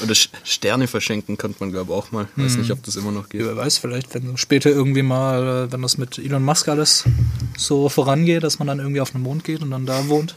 Oder 0.03 0.15
Sterne 0.45 0.89
verschenken 0.89 1.39
könnte 1.39 1.57
man, 1.61 1.71
glaube 1.71 1.93
ich, 1.93 1.99
auch 1.99 2.13
mal. 2.13 2.29
Weiß 2.37 2.57
nicht, 2.57 2.71
ob 2.71 2.83
das 2.83 2.97
immer 2.97 3.13
noch 3.13 3.31
geht. 3.31 3.43
Wer 3.43 3.57
weiß, 3.57 3.79
vielleicht, 3.79 4.13
wenn 4.15 4.37
später 4.37 4.69
irgendwie 4.69 5.03
mal, 5.03 5.69
äh, 5.69 5.73
wenn 5.73 5.81
das 5.81 5.97
mit 5.97 6.19
Elon 6.19 6.43
Musk 6.43 6.69
alles 6.69 7.05
so 7.57 7.89
vorangeht, 7.89 8.43
dass 8.43 8.59
man 8.59 8.69
dann 8.69 8.79
irgendwie 8.79 9.01
auf 9.01 9.13
den 9.13 9.23
Mond 9.23 9.45
geht 9.45 9.63
und 9.63 9.71
dann 9.71 9.87
da 9.87 10.09
wohnt, 10.09 10.37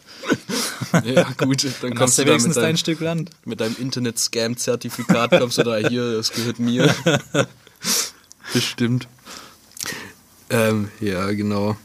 Ja, 1.04 1.24
gut, 1.38 1.64
dann 1.64 1.74
dann 1.82 1.96
kommst 1.96 2.18
du 2.18 2.22
du 2.22 2.26
da 2.28 2.32
wenigstens 2.32 2.56
dein 2.56 2.64
deinem, 2.64 2.78
Stück 2.78 3.00
Land. 3.02 3.32
mit 3.44 3.60
deinem 3.60 3.76
Internet-Scam-Zertifikat, 3.80 5.32
kommst 5.32 5.58
du 5.58 5.64
da 5.64 5.76
hier, 5.78 6.14
das 6.14 6.32
gehört 6.32 6.60
mir. 6.60 6.94
Bestimmt. 8.54 9.08
Ähm, 10.50 10.90
ja, 11.00 11.32
genau. 11.32 11.78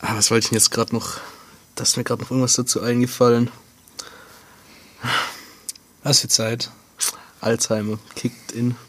Ah, 0.00 0.16
was 0.16 0.30
wollte 0.30 0.44
ich 0.44 0.50
denn 0.50 0.58
jetzt 0.58 0.70
gerade 0.70 0.94
noch? 0.94 1.18
Da 1.74 1.82
ist 1.82 1.96
mir 1.96 2.04
gerade 2.04 2.22
noch 2.22 2.30
irgendwas 2.30 2.54
dazu 2.54 2.80
eingefallen. 2.80 3.50
Was 6.02 6.20
für 6.20 6.28
Zeit. 6.28 6.70
Alzheimer 7.40 7.98
kickt 8.14 8.52
in. 8.52 8.76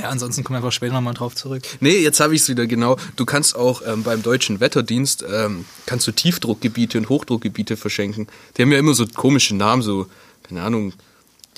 Ja, 0.00 0.10
ansonsten 0.10 0.44
kommen 0.44 0.54
wir 0.54 0.58
einfach 0.58 0.72
später 0.72 0.92
nochmal 0.92 1.14
drauf 1.14 1.34
zurück. 1.34 1.62
Nee, 1.80 1.98
jetzt 1.98 2.20
habe 2.20 2.34
ich 2.34 2.42
es 2.42 2.48
wieder 2.48 2.66
genau. 2.66 2.96
Du 3.16 3.24
kannst 3.24 3.56
auch 3.56 3.82
ähm, 3.84 4.04
beim 4.04 4.22
deutschen 4.22 4.60
Wetterdienst 4.60 5.24
ähm, 5.28 5.64
kannst 5.86 6.06
du 6.06 6.12
Tiefdruckgebiete 6.12 6.98
und 6.98 7.08
Hochdruckgebiete 7.08 7.76
verschenken. 7.76 8.28
Die 8.56 8.62
haben 8.62 8.70
ja 8.70 8.78
immer 8.78 8.94
so 8.94 9.06
komische 9.06 9.56
Namen, 9.56 9.82
so 9.82 10.06
keine 10.44 10.62
Ahnung, 10.62 10.92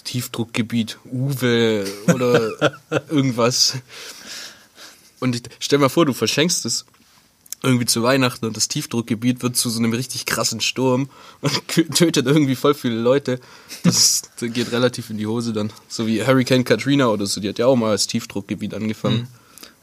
Tiefdruckgebiet 0.05 0.99
Uwe 1.11 1.85
oder 2.13 2.51
irgendwas. 3.11 3.75
Und 5.21 5.37
ich, 5.37 5.43
stell 5.59 5.79
mal 5.79 5.89
vor, 5.89 6.07
du 6.07 6.13
verschenkst 6.13 6.65
es 6.67 6.87
irgendwie 7.63 7.85
zu 7.85 8.03
Weihnachten 8.03 8.47
und 8.47 8.57
das 8.57 8.69
Tiefdruckgebiet 8.69 9.43
wird 9.43 9.55
zu 9.55 9.69
so 9.69 9.79
einem 9.81 9.93
richtig 9.93 10.25
krassen 10.25 10.61
Sturm 10.63 11.11
und 11.43 11.53
tötet 11.95 12.27
irgendwie 12.27 12.55
voll 12.57 12.73
viele 12.75 12.95
Leute. 13.01 13.39
Das, 13.83 14.23
geht 14.41 14.73
relativ 14.73 15.11
in 15.11 15.19
die 15.19 15.27
Hose 15.27 15.53
dann. 15.53 15.71
So 15.89 16.07
wie 16.07 16.25
Hurricane 16.25 16.65
Katrina 16.65 17.09
oder 17.09 17.27
so, 17.27 17.41
die 17.41 17.49
hat 17.51 17.59
ja 17.59 17.67
auch 17.67 17.77
mal 17.77 17.91
als 17.91 18.07
Tiefdruckgebiet 18.07 18.73
angefangen. 18.73 19.29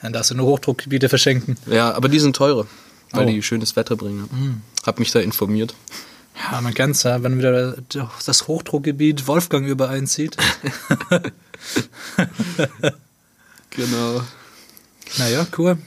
Dann 0.02 0.14
darfst 0.14 0.32
du 0.32 0.36
nur 0.36 0.48
Hochdruckgebiete 0.48 1.10
verschenken. 1.10 1.58
Ja, 1.68 1.94
aber 1.94 2.10
die 2.10 2.20
sind 2.20 2.36
teurer, 2.36 2.66
weil 3.12 3.26
Oh. 3.28 3.30
die 3.30 3.42
schönes 3.44 3.76
Wetter 3.76 3.96
bringen. 3.96 4.62
Hab 4.86 4.98
mich 5.00 5.12
da 5.12 5.20
informiert. 5.20 5.74
Ja, 6.38 6.62
kennt's 6.72 7.04
ja, 7.04 7.24
wenn 7.24 7.38
wieder 7.38 7.76
das 8.26 8.48
Hochdruckgebiet 8.48 9.28
Wolfgang 9.28 9.68
über 9.68 9.90
einzieht. 9.90 10.38
Genau. 13.72 14.22
naja, 15.20 15.46
cool. 15.58 15.78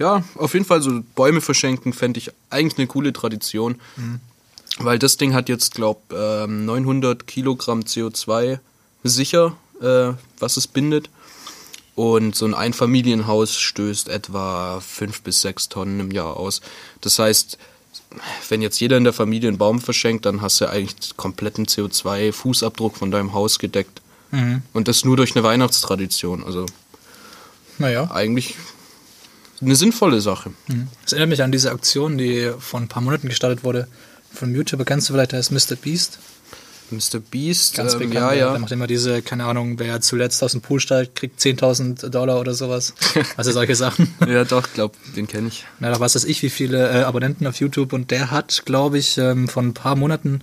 Ja, 0.00 0.24
auf 0.34 0.54
jeden 0.54 0.66
Fall 0.66 0.82
so 0.82 1.00
Bäume 1.14 1.40
verschenken 1.40 1.92
fände 1.92 2.18
ich 2.18 2.32
eigentlich 2.50 2.78
eine 2.78 2.88
coole 2.88 3.12
Tradition. 3.12 3.80
Weil 4.78 4.98
das 4.98 5.16
Ding 5.16 5.34
hat 5.34 5.48
jetzt, 5.48 5.74
glaub, 5.74 6.12
ähm, 6.12 6.64
900 6.64 7.26
Kilogramm 7.28 7.80
CO2 7.82 8.58
sicher, 9.04 9.56
äh, 9.80 10.12
was 10.40 10.56
es 10.56 10.66
bindet. 10.66 11.10
Und 11.94 12.34
so 12.34 12.44
ein 12.44 12.54
Einfamilienhaus 12.54 13.56
stößt 13.56 14.08
etwa 14.08 14.80
fünf 14.80 15.22
bis 15.22 15.42
sechs 15.42 15.68
Tonnen 15.68 16.00
im 16.00 16.10
Jahr 16.10 16.36
aus. 16.36 16.60
Das 17.00 17.20
heißt, 17.20 17.56
wenn 18.48 18.62
jetzt 18.62 18.80
jeder 18.80 18.96
in 18.96 19.04
der 19.04 19.12
Familie 19.12 19.48
einen 19.48 19.58
Baum 19.58 19.80
verschenkt, 19.80 20.26
dann 20.26 20.40
hast 20.40 20.60
du 20.60 20.66
eigentlich 20.66 20.94
den 20.96 21.16
kompletten 21.16 21.66
CO2-Fußabdruck 21.66 22.96
von 22.96 23.10
deinem 23.10 23.32
Haus 23.32 23.58
gedeckt. 23.58 24.00
Und 24.72 24.88
das 24.88 25.04
nur 25.04 25.16
durch 25.16 25.36
eine 25.36 25.44
Weihnachtstradition. 25.44 26.42
Also 26.42 26.66
Naja. 27.78 28.10
eigentlich 28.12 28.56
eine 29.60 29.76
sinnvolle 29.76 30.20
Sache. 30.20 30.50
Das 31.02 31.12
erinnert 31.12 31.28
mich 31.30 31.42
an 31.42 31.52
diese 31.52 31.70
Aktion, 31.70 32.18
die 32.18 32.50
vor 32.58 32.80
ein 32.80 32.88
paar 32.88 33.02
Monaten 33.02 33.28
gestartet 33.28 33.62
wurde. 33.62 33.86
Von 34.32 34.52
YouTuber 34.52 34.84
kennst 34.84 35.08
du 35.08 35.12
vielleicht, 35.12 35.30
der 35.32 35.38
ist 35.38 35.52
Mr. 35.52 35.76
Beast. 35.76 36.18
Mr. 36.90 37.20
Beast, 37.30 37.76
Ganz 37.76 37.94
ähm, 37.94 37.98
bekannt. 38.00 38.14
ja, 38.14 38.28
Der 38.30 38.38
ja. 38.52 38.58
macht 38.58 38.70
immer 38.72 38.86
diese, 38.86 39.22
keine 39.22 39.44
Ahnung, 39.44 39.78
wer 39.78 40.00
zuletzt 40.00 40.42
aus 40.42 40.52
dem 40.52 40.60
Pool 40.60 40.80
steigt, 40.80 41.14
kriegt 41.16 41.40
10.000 41.40 42.08
Dollar 42.10 42.40
oder 42.40 42.54
sowas. 42.54 42.94
Also 43.36 43.52
solche 43.52 43.74
Sachen. 43.74 44.14
Ja, 44.26 44.44
doch, 44.44 44.68
glaub, 44.74 44.94
den 45.16 45.26
kenne 45.26 45.48
ich. 45.48 45.64
Na, 45.80 45.90
da 45.90 45.98
weiß 45.98 46.12
das 46.12 46.24
ich, 46.24 46.42
wie 46.42 46.50
viele 46.50 46.90
äh, 46.90 47.02
Abonnenten 47.04 47.46
auf 47.46 47.56
YouTube. 47.56 47.92
Und 47.92 48.10
der 48.10 48.30
hat, 48.30 48.62
glaube 48.64 48.98
ich, 48.98 49.18
ähm, 49.18 49.48
vor 49.48 49.62
ein 49.62 49.74
paar 49.74 49.96
Monaten 49.96 50.40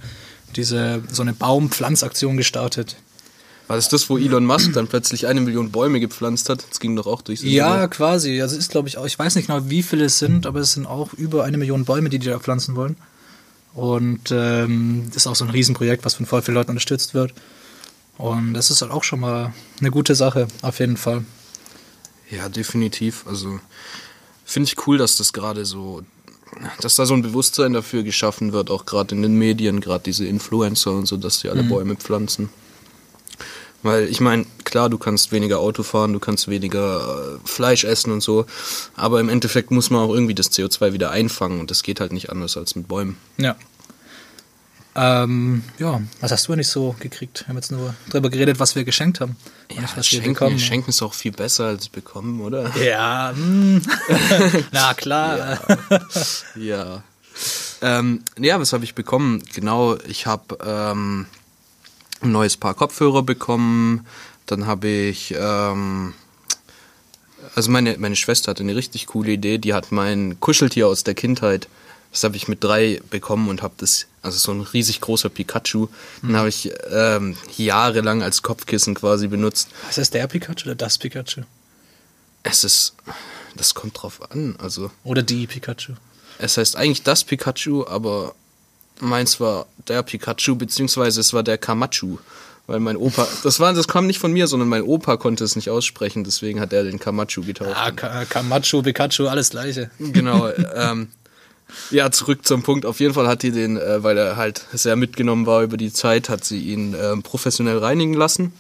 diese, 0.56 1.02
so 1.12 1.22
eine 1.22 1.34
Baumpflanzaktion 1.34 2.38
gestartet. 2.38 2.98
War 3.68 3.78
das 3.78 3.88
das, 3.88 4.10
wo 4.10 4.18
Elon 4.18 4.46
Musk 4.46 4.74
dann 4.74 4.88
plötzlich 4.88 5.28
eine 5.28 5.40
Million 5.40 5.72
Bäume 5.72 6.02
gepflanzt 6.02 6.50
hat? 6.50 6.66
Das 6.70 6.82
ging 6.82 6.96
doch 6.96 7.08
auch 7.08 7.22
durch. 7.22 7.42
Ja, 7.42 7.88
quasi. 7.88 8.42
Also 8.42 8.58
ist, 8.58 8.72
glaube 8.72 8.90
ich, 8.90 8.98
auch, 8.98 9.06
ich 9.06 9.18
weiß 9.18 9.36
nicht 9.36 9.48
genau, 9.48 9.70
wie 9.70 9.82
viele 9.84 10.06
es 10.06 10.20
sind, 10.20 10.46
aber 10.46 10.60
es 10.60 10.74
sind 10.74 10.86
auch 10.86 11.14
über 11.14 11.46
eine 11.46 11.58
Million 11.58 11.86
Bäume, 11.86 12.10
die 12.10 12.20
die 12.20 12.28
da 12.28 12.40
pflanzen 12.40 12.76
wollen. 12.76 12.98
Und 13.74 14.32
ähm, 14.32 15.06
das 15.08 15.18
ist 15.18 15.28
auch 15.28 15.36
so 15.36 15.46
ein 15.46 15.52
Riesenprojekt, 15.52 16.04
was 16.04 16.16
von 16.16 16.26
voll 16.26 16.42
vielen 16.42 16.56
Leuten 16.56 16.72
unterstützt 16.72 17.14
wird. 17.14 17.34
Und 18.18 18.54
das 18.54 18.70
ist 18.70 18.82
halt 18.82 18.92
auch 18.92 19.04
schon 19.04 19.22
mal 19.22 19.54
eine 19.80 19.92
gute 19.92 20.16
Sache, 20.16 20.48
auf 20.62 20.80
jeden 20.80 20.98
Fall. 20.98 21.24
Ja, 22.30 22.50
definitiv. 22.50 23.26
Also 23.28 23.60
finde 24.46 24.68
ich 24.68 24.88
cool, 24.88 24.98
dass 24.98 25.18
das 25.18 25.34
gerade 25.34 25.66
so, 25.66 26.04
dass 26.82 26.96
da 26.96 27.06
so 27.06 27.14
ein 27.14 27.22
Bewusstsein 27.22 27.74
dafür 27.74 28.04
geschaffen 28.04 28.52
wird, 28.54 28.70
auch 28.70 28.86
gerade 28.86 29.16
in 29.16 29.22
den 29.22 29.36
Medien, 29.36 29.82
gerade 29.82 30.04
diese 30.04 30.26
Influencer 30.26 30.92
und 30.92 31.06
so, 31.06 31.18
dass 31.18 31.40
die 31.40 31.50
alle 31.50 31.64
Bäume 31.64 31.96
pflanzen. 31.96 32.50
Weil 33.84 34.08
ich 34.08 34.20
meine, 34.20 34.46
klar, 34.64 34.90
du 34.90 34.98
kannst 34.98 35.32
weniger 35.32 35.60
Auto 35.60 35.84
fahren, 35.84 36.14
du 36.14 36.20
kannst 36.20 36.48
weniger 36.48 37.38
äh, 37.44 37.48
Fleisch 37.48 37.84
essen 37.84 38.12
und 38.12 38.22
so, 38.22 38.46
aber 38.96 39.20
im 39.20 39.30
Endeffekt 39.30 39.72
muss 39.72 39.90
man 39.90 40.02
auch 40.02 40.14
irgendwie 40.14 40.36
das 40.36 40.52
CO2 40.52 40.94
wieder 40.94 41.12
einfangen 41.12 41.60
und 41.60 41.72
das 41.72 41.84
geht 41.84 42.00
halt 42.00 42.14
nicht 42.14 42.30
anders 42.30 42.58
als 42.58 42.76
mit 42.76 42.88
Bäumen. 42.88 43.18
Ja. 43.38 43.56
Ähm, 44.94 45.64
ja, 45.80 46.02
was 46.20 46.32
hast 46.32 46.48
du 46.48 46.54
eigentlich 46.54 46.68
so 46.68 46.96
gekriegt? 47.00 47.42
Wir 47.42 47.48
haben 47.48 47.56
jetzt 47.56 47.72
nur 47.72 47.96
darüber 48.10 48.30
geredet, 48.30 48.60
was 48.60 48.76
wir 48.76 48.84
geschenkt 48.84 49.22
haben. 49.22 49.38
nicht, 49.70 49.82
was 49.82 49.96
wir 49.96 50.04
schenken, 50.04 50.34
bekommen. 50.34 50.60
schenken 50.60 50.90
ist 50.90 51.02
auch 51.02 51.14
viel 51.14 51.32
besser 51.32 51.68
als 51.68 51.88
bekommen, 51.88 52.42
oder? 52.42 52.76
Ja, 52.82 53.32
hm. 53.34 53.82
na 54.72 54.94
klar. 54.94 55.60
Ja. 56.56 57.04
Ähm, 57.82 58.22
ja, 58.38 58.60
was 58.60 58.74
habe 58.74 58.84
ich 58.84 58.94
bekommen? 58.94 59.42
Genau, 59.54 59.98
ich 60.08 60.26
habe 60.26 60.58
ähm, 60.64 61.26
ein 62.22 62.32
neues 62.32 62.58
Paar 62.58 62.74
Kopfhörer 62.74 63.24
bekommen. 63.24 64.06
Dann 64.46 64.66
habe 64.66 64.88
ich, 64.88 65.34
ähm, 65.38 66.14
also 67.56 67.72
meine, 67.72 67.98
meine 67.98 68.16
Schwester 68.16 68.52
hatte 68.52 68.64
eine 68.64 68.76
richtig 68.76 69.08
coole 69.08 69.32
Idee. 69.32 69.58
Die 69.58 69.74
hat 69.74 69.92
mein 69.92 70.40
Kuscheltier 70.40 70.88
aus 70.88 71.04
der 71.04 71.14
Kindheit, 71.14 71.68
das 72.12 72.26
habe 72.26 72.36
ich 72.36 72.48
mit 72.48 72.64
drei 72.64 73.02
bekommen 73.10 73.48
und 73.48 73.62
habe 73.62 73.74
das, 73.78 74.08
also 74.22 74.38
so 74.38 74.52
ein 74.52 74.62
riesig 74.62 75.00
großer 75.00 75.30
Pikachu, 75.30 75.88
den 76.22 76.36
habe 76.36 76.50
ich 76.50 76.72
ähm, 76.92 77.38
jahrelang 77.56 78.22
als 78.22 78.42
Kopfkissen 78.42 78.96
quasi 78.96 79.28
benutzt. 79.28 79.70
Ist 79.96 80.14
der 80.14 80.28
Pikachu 80.28 80.66
oder 80.66 80.76
das 80.76 80.98
Pikachu? 80.98 81.44
Es 82.44 82.64
ist, 82.66 82.96
das 83.56 83.74
kommt 83.74 84.02
drauf 84.02 84.22
an. 84.32 84.58
Also 84.60 84.92
Oder 85.04 85.24
die 85.24 85.48
Pikachu? 85.48 85.94
Es 86.38 86.58
heißt 86.58 86.76
eigentlich 86.76 87.04
das 87.04 87.24
Pikachu, 87.24 87.86
aber 87.88 88.36
meins 89.02 89.40
war 89.40 89.66
der 89.88 90.04
Pikachu, 90.04 90.56
beziehungsweise 90.56 91.20
es 91.20 91.34
war 91.34 91.44
der 91.44 91.58
Kamachu. 91.58 92.18
Weil 92.68 92.80
mein 92.80 92.96
Opa, 92.96 93.28
das 93.44 93.60
war, 93.60 93.74
das 93.74 93.88
kam 93.88 94.08
nicht 94.08 94.20
von 94.20 94.32
mir, 94.32 94.48
sondern 94.48 94.70
mein 94.70 94.84
Opa 94.84 95.18
konnte 95.18 95.44
es 95.44 95.56
nicht 95.56 95.70
aussprechen, 95.70 96.24
deswegen 96.24 96.60
hat 96.60 96.72
er 96.72 96.84
den 96.84 97.00
Kamachu 97.00 97.44
getauft. 97.44 97.76
Ah, 97.76 97.92
Ka 97.92 98.26
Kamachu, 98.26 98.84
Pikachu, 98.84 99.28
alles 99.28 99.50
gleiche. 99.50 99.90
Genau. 100.00 100.50
ähm, 100.76 101.10
ja, 101.90 102.12
zurück 102.12 102.46
zum 102.46 102.64
Punkt. 102.64 102.86
Auf 102.86 103.00
jeden 103.00 103.14
Fall 103.14 103.28
hat 103.28 103.44
die 103.44 103.52
den, 103.52 103.78
äh, 103.78 104.04
weil 104.04 104.18
er 104.18 104.38
halt 104.38 104.66
sehr 104.74 104.96
mitgenommen 104.96 105.46
war 105.46 105.64
über 105.64 105.78
die 105.78 105.92
Zeit, 105.92 106.30
hat 106.30 106.46
sie 106.46 106.60
ihn 106.60 106.96
ähm, 107.00 107.24
professionell 107.24 107.80
reinigen 107.80 108.14
lassen. 108.14 108.54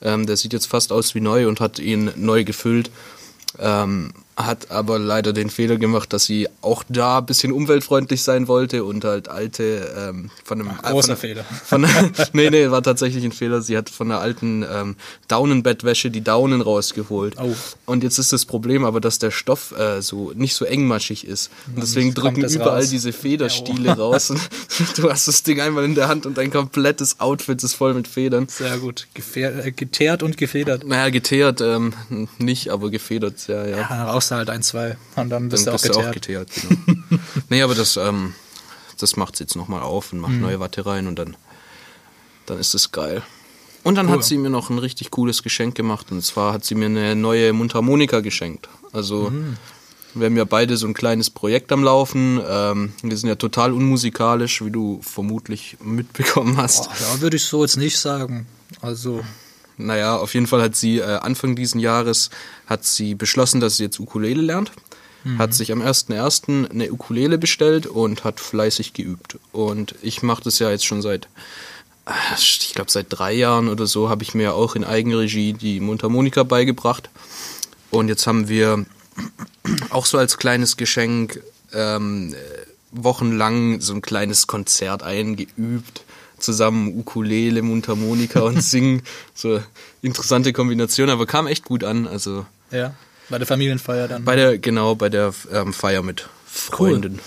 Ähm, 0.00 0.26
der 0.26 0.36
sieht 0.36 0.52
jetzt 0.52 0.66
fast 0.66 0.90
aus 0.90 1.14
wie 1.14 1.20
neu 1.20 1.46
und 1.46 1.60
hat 1.60 1.78
ihn 1.78 2.10
neu 2.16 2.44
gefüllt. 2.44 2.90
Ähm, 3.58 4.12
hat 4.36 4.70
aber 4.70 4.98
leider 4.98 5.32
den 5.32 5.50
Fehler 5.50 5.76
gemacht, 5.76 6.12
dass 6.12 6.24
sie 6.24 6.48
auch 6.62 6.84
da 6.88 7.18
ein 7.18 7.26
bisschen 7.26 7.52
umweltfreundlich 7.52 8.22
sein 8.22 8.48
wollte 8.48 8.84
und 8.84 9.04
halt 9.04 9.28
alte 9.28 9.92
ähm, 9.96 10.30
von 10.44 10.60
einem 10.60 10.76
großer 10.78 11.16
von, 11.16 11.16
Fehler. 11.16 11.44
Von, 11.64 11.86
nee, 12.32 12.50
nee, 12.50 12.70
war 12.70 12.82
tatsächlich 12.82 13.24
ein 13.24 13.32
Fehler. 13.32 13.60
Sie 13.60 13.76
hat 13.76 13.90
von 13.90 14.10
einer 14.10 14.20
alten 14.20 14.64
ähm, 14.70 14.96
Daunenbettwäsche 15.28 16.10
die 16.10 16.22
Daunen 16.22 16.60
rausgeholt. 16.60 17.36
Oh. 17.38 17.54
Und 17.84 18.02
jetzt 18.02 18.18
ist 18.18 18.32
das 18.32 18.46
Problem 18.46 18.84
aber, 18.84 19.00
dass 19.00 19.18
der 19.18 19.30
Stoff 19.30 19.72
äh, 19.78 20.00
so 20.00 20.32
nicht 20.34 20.54
so 20.54 20.64
engmaschig 20.64 21.26
ist. 21.26 21.50
Und 21.66 21.82
deswegen 21.82 22.14
kommt 22.14 22.38
drücken 22.38 22.54
überall 22.54 22.80
raus. 22.80 22.90
diese 22.90 23.12
Federstiele 23.12 23.96
raus. 23.96 24.30
Und 24.30 24.40
du 24.96 25.10
hast 25.10 25.28
das 25.28 25.42
Ding 25.42 25.60
einmal 25.60 25.84
in 25.84 25.94
der 25.94 26.08
Hand 26.08 26.26
und 26.26 26.38
dein 26.38 26.50
komplettes 26.50 27.20
Outfit 27.20 27.62
ist 27.62 27.74
voll 27.74 27.94
mit 27.94 28.08
Federn. 28.08 28.48
Sehr 28.48 28.78
gut. 28.78 29.08
Gefähr 29.14 29.66
äh, 29.66 29.72
geteert 29.72 30.22
und 30.22 30.36
gefedert. 30.36 30.84
Naja, 30.86 31.10
geteert 31.10 31.60
ähm, 31.60 31.92
nicht, 32.38 32.70
aber 32.70 32.90
gefedert, 32.90 33.46
ja, 33.48 33.66
ja. 33.66 33.76
Ja, 33.76 34.06
dann 34.30 34.38
rauchst 34.38 34.48
du 34.48 34.50
halt 34.50 34.50
ein, 34.50 34.62
zwei 34.62 34.96
und 35.16 35.30
dann 35.30 35.48
bist 35.48 35.66
Dann 35.66 35.72
du 35.72 35.76
auch 35.78 35.82
bist 35.82 35.94
du 35.94 35.98
auch 36.00 36.12
geteert. 36.12 36.50
geteert, 36.54 36.78
genau. 37.08 37.20
nee, 37.48 37.62
aber 37.62 37.74
das, 37.74 37.96
ähm, 37.96 38.34
das 38.98 39.16
macht 39.16 39.40
jetzt 39.40 39.56
nochmal 39.56 39.82
auf 39.82 40.12
und 40.12 40.18
Mhm. 40.18 40.22
macht 40.22 40.40
neue 40.40 40.60
Watte 40.60 40.86
rein 40.86 41.06
und 41.06 41.18
dann, 41.18 41.36
dann 42.46 42.58
ist 42.58 42.74
es 42.74 42.92
geil. 42.92 43.22
Und 43.84 43.96
dann 43.96 44.08
hat 44.10 44.22
sie 44.22 44.38
mir 44.38 44.48
noch 44.50 44.70
ein 44.70 44.78
richtig 44.78 45.10
cooles 45.10 45.42
Geschenk 45.42 45.74
gemacht 45.74 46.12
und 46.12 46.22
zwar 46.24 46.52
hat 46.52 46.64
sie 46.64 46.76
mir 46.76 46.86
eine 46.86 47.16
neue 47.16 47.52
Mundharmonika 47.52 48.20
geschenkt. 48.20 48.68
Also 48.92 49.30
Mhm. 49.30 49.56
wir 50.14 50.26
haben 50.26 50.36
ja 50.36 50.44
beide 50.44 50.76
so 50.76 50.86
ein 50.86 50.94
kleines 50.94 51.30
Projekt 51.30 51.72
am 51.72 51.82
Laufen. 51.82 52.40
Ähm, 52.46 52.92
wir 53.02 53.16
sind 53.16 53.28
ja 53.28 53.34
total 53.34 53.72
unmusikalisch, 53.72 54.64
wie 54.64 54.70
du 54.70 55.00
vermutlich 55.02 55.78
mitbekommen 55.84 56.58
hast. 56.58 56.84
Boah, 56.84 56.94
ja, 57.14 57.20
würde 57.22 57.36
ich 57.38 57.44
so 57.44 57.62
jetzt 57.64 57.76
nicht 57.76 57.98
sagen. 57.98 58.46
Also, 58.80 59.24
Naja, 59.76 60.16
auf 60.16 60.34
jeden 60.34 60.46
Fall 60.46 60.62
hat 60.62 60.76
sie 60.76 60.98
äh, 60.98 61.04
Anfang 61.04 61.56
diesen 61.56 61.80
Jahres 61.80 62.30
hat 62.66 62.84
sie 62.84 63.14
beschlossen, 63.14 63.60
dass 63.60 63.76
sie 63.76 63.84
jetzt 63.84 64.00
Ukulele 64.00 64.42
lernt. 64.42 64.72
Hat 65.38 65.54
sich 65.54 65.70
am 65.70 65.82
1.1. 65.82 66.70
eine 66.70 66.92
Ukulele 66.92 67.38
bestellt 67.38 67.86
und 67.86 68.24
hat 68.24 68.40
fleißig 68.40 68.92
geübt. 68.92 69.38
Und 69.52 69.94
ich 70.02 70.22
mache 70.22 70.42
das 70.42 70.58
ja 70.58 70.68
jetzt 70.68 70.84
schon 70.84 71.00
seit, 71.00 71.28
äh, 72.06 72.34
ich 72.36 72.72
glaube 72.74 72.90
seit 72.90 73.06
drei 73.08 73.32
Jahren 73.32 73.68
oder 73.68 73.86
so, 73.86 74.08
habe 74.08 74.24
ich 74.24 74.34
mir 74.34 74.54
auch 74.54 74.74
in 74.74 74.84
Eigenregie 74.84 75.52
die 75.52 75.78
Mundharmonika 75.78 76.42
beigebracht. 76.42 77.08
Und 77.90 78.08
jetzt 78.08 78.26
haben 78.26 78.48
wir 78.48 78.84
auch 79.90 80.06
so 80.06 80.18
als 80.18 80.38
kleines 80.38 80.76
Geschenk 80.76 81.40
ähm, 81.72 82.34
äh, 82.34 82.36
wochenlang 82.90 83.80
so 83.80 83.94
ein 83.94 84.02
kleines 84.02 84.46
Konzert 84.46 85.02
eingeübt. 85.02 86.04
Zusammen 86.42 86.98
Ukulele, 86.98 87.62
Mundharmonika 87.62 88.40
und 88.40 88.62
Singen. 88.62 89.02
So 89.34 89.60
interessante 90.02 90.52
Kombination, 90.52 91.08
aber 91.08 91.26
kam 91.26 91.46
echt 91.46 91.64
gut 91.64 91.84
an. 91.84 92.06
Also 92.06 92.46
ja, 92.70 92.94
bei 93.28 93.38
der 93.38 93.46
Familienfeier 93.46 94.08
dann. 94.08 94.24
bei 94.24 94.36
der, 94.36 94.58
genau, 94.58 94.94
bei 94.94 95.08
der 95.08 95.32
ähm, 95.52 95.72
Feier 95.72 96.02
mit 96.02 96.28
Freunden. 96.46 97.20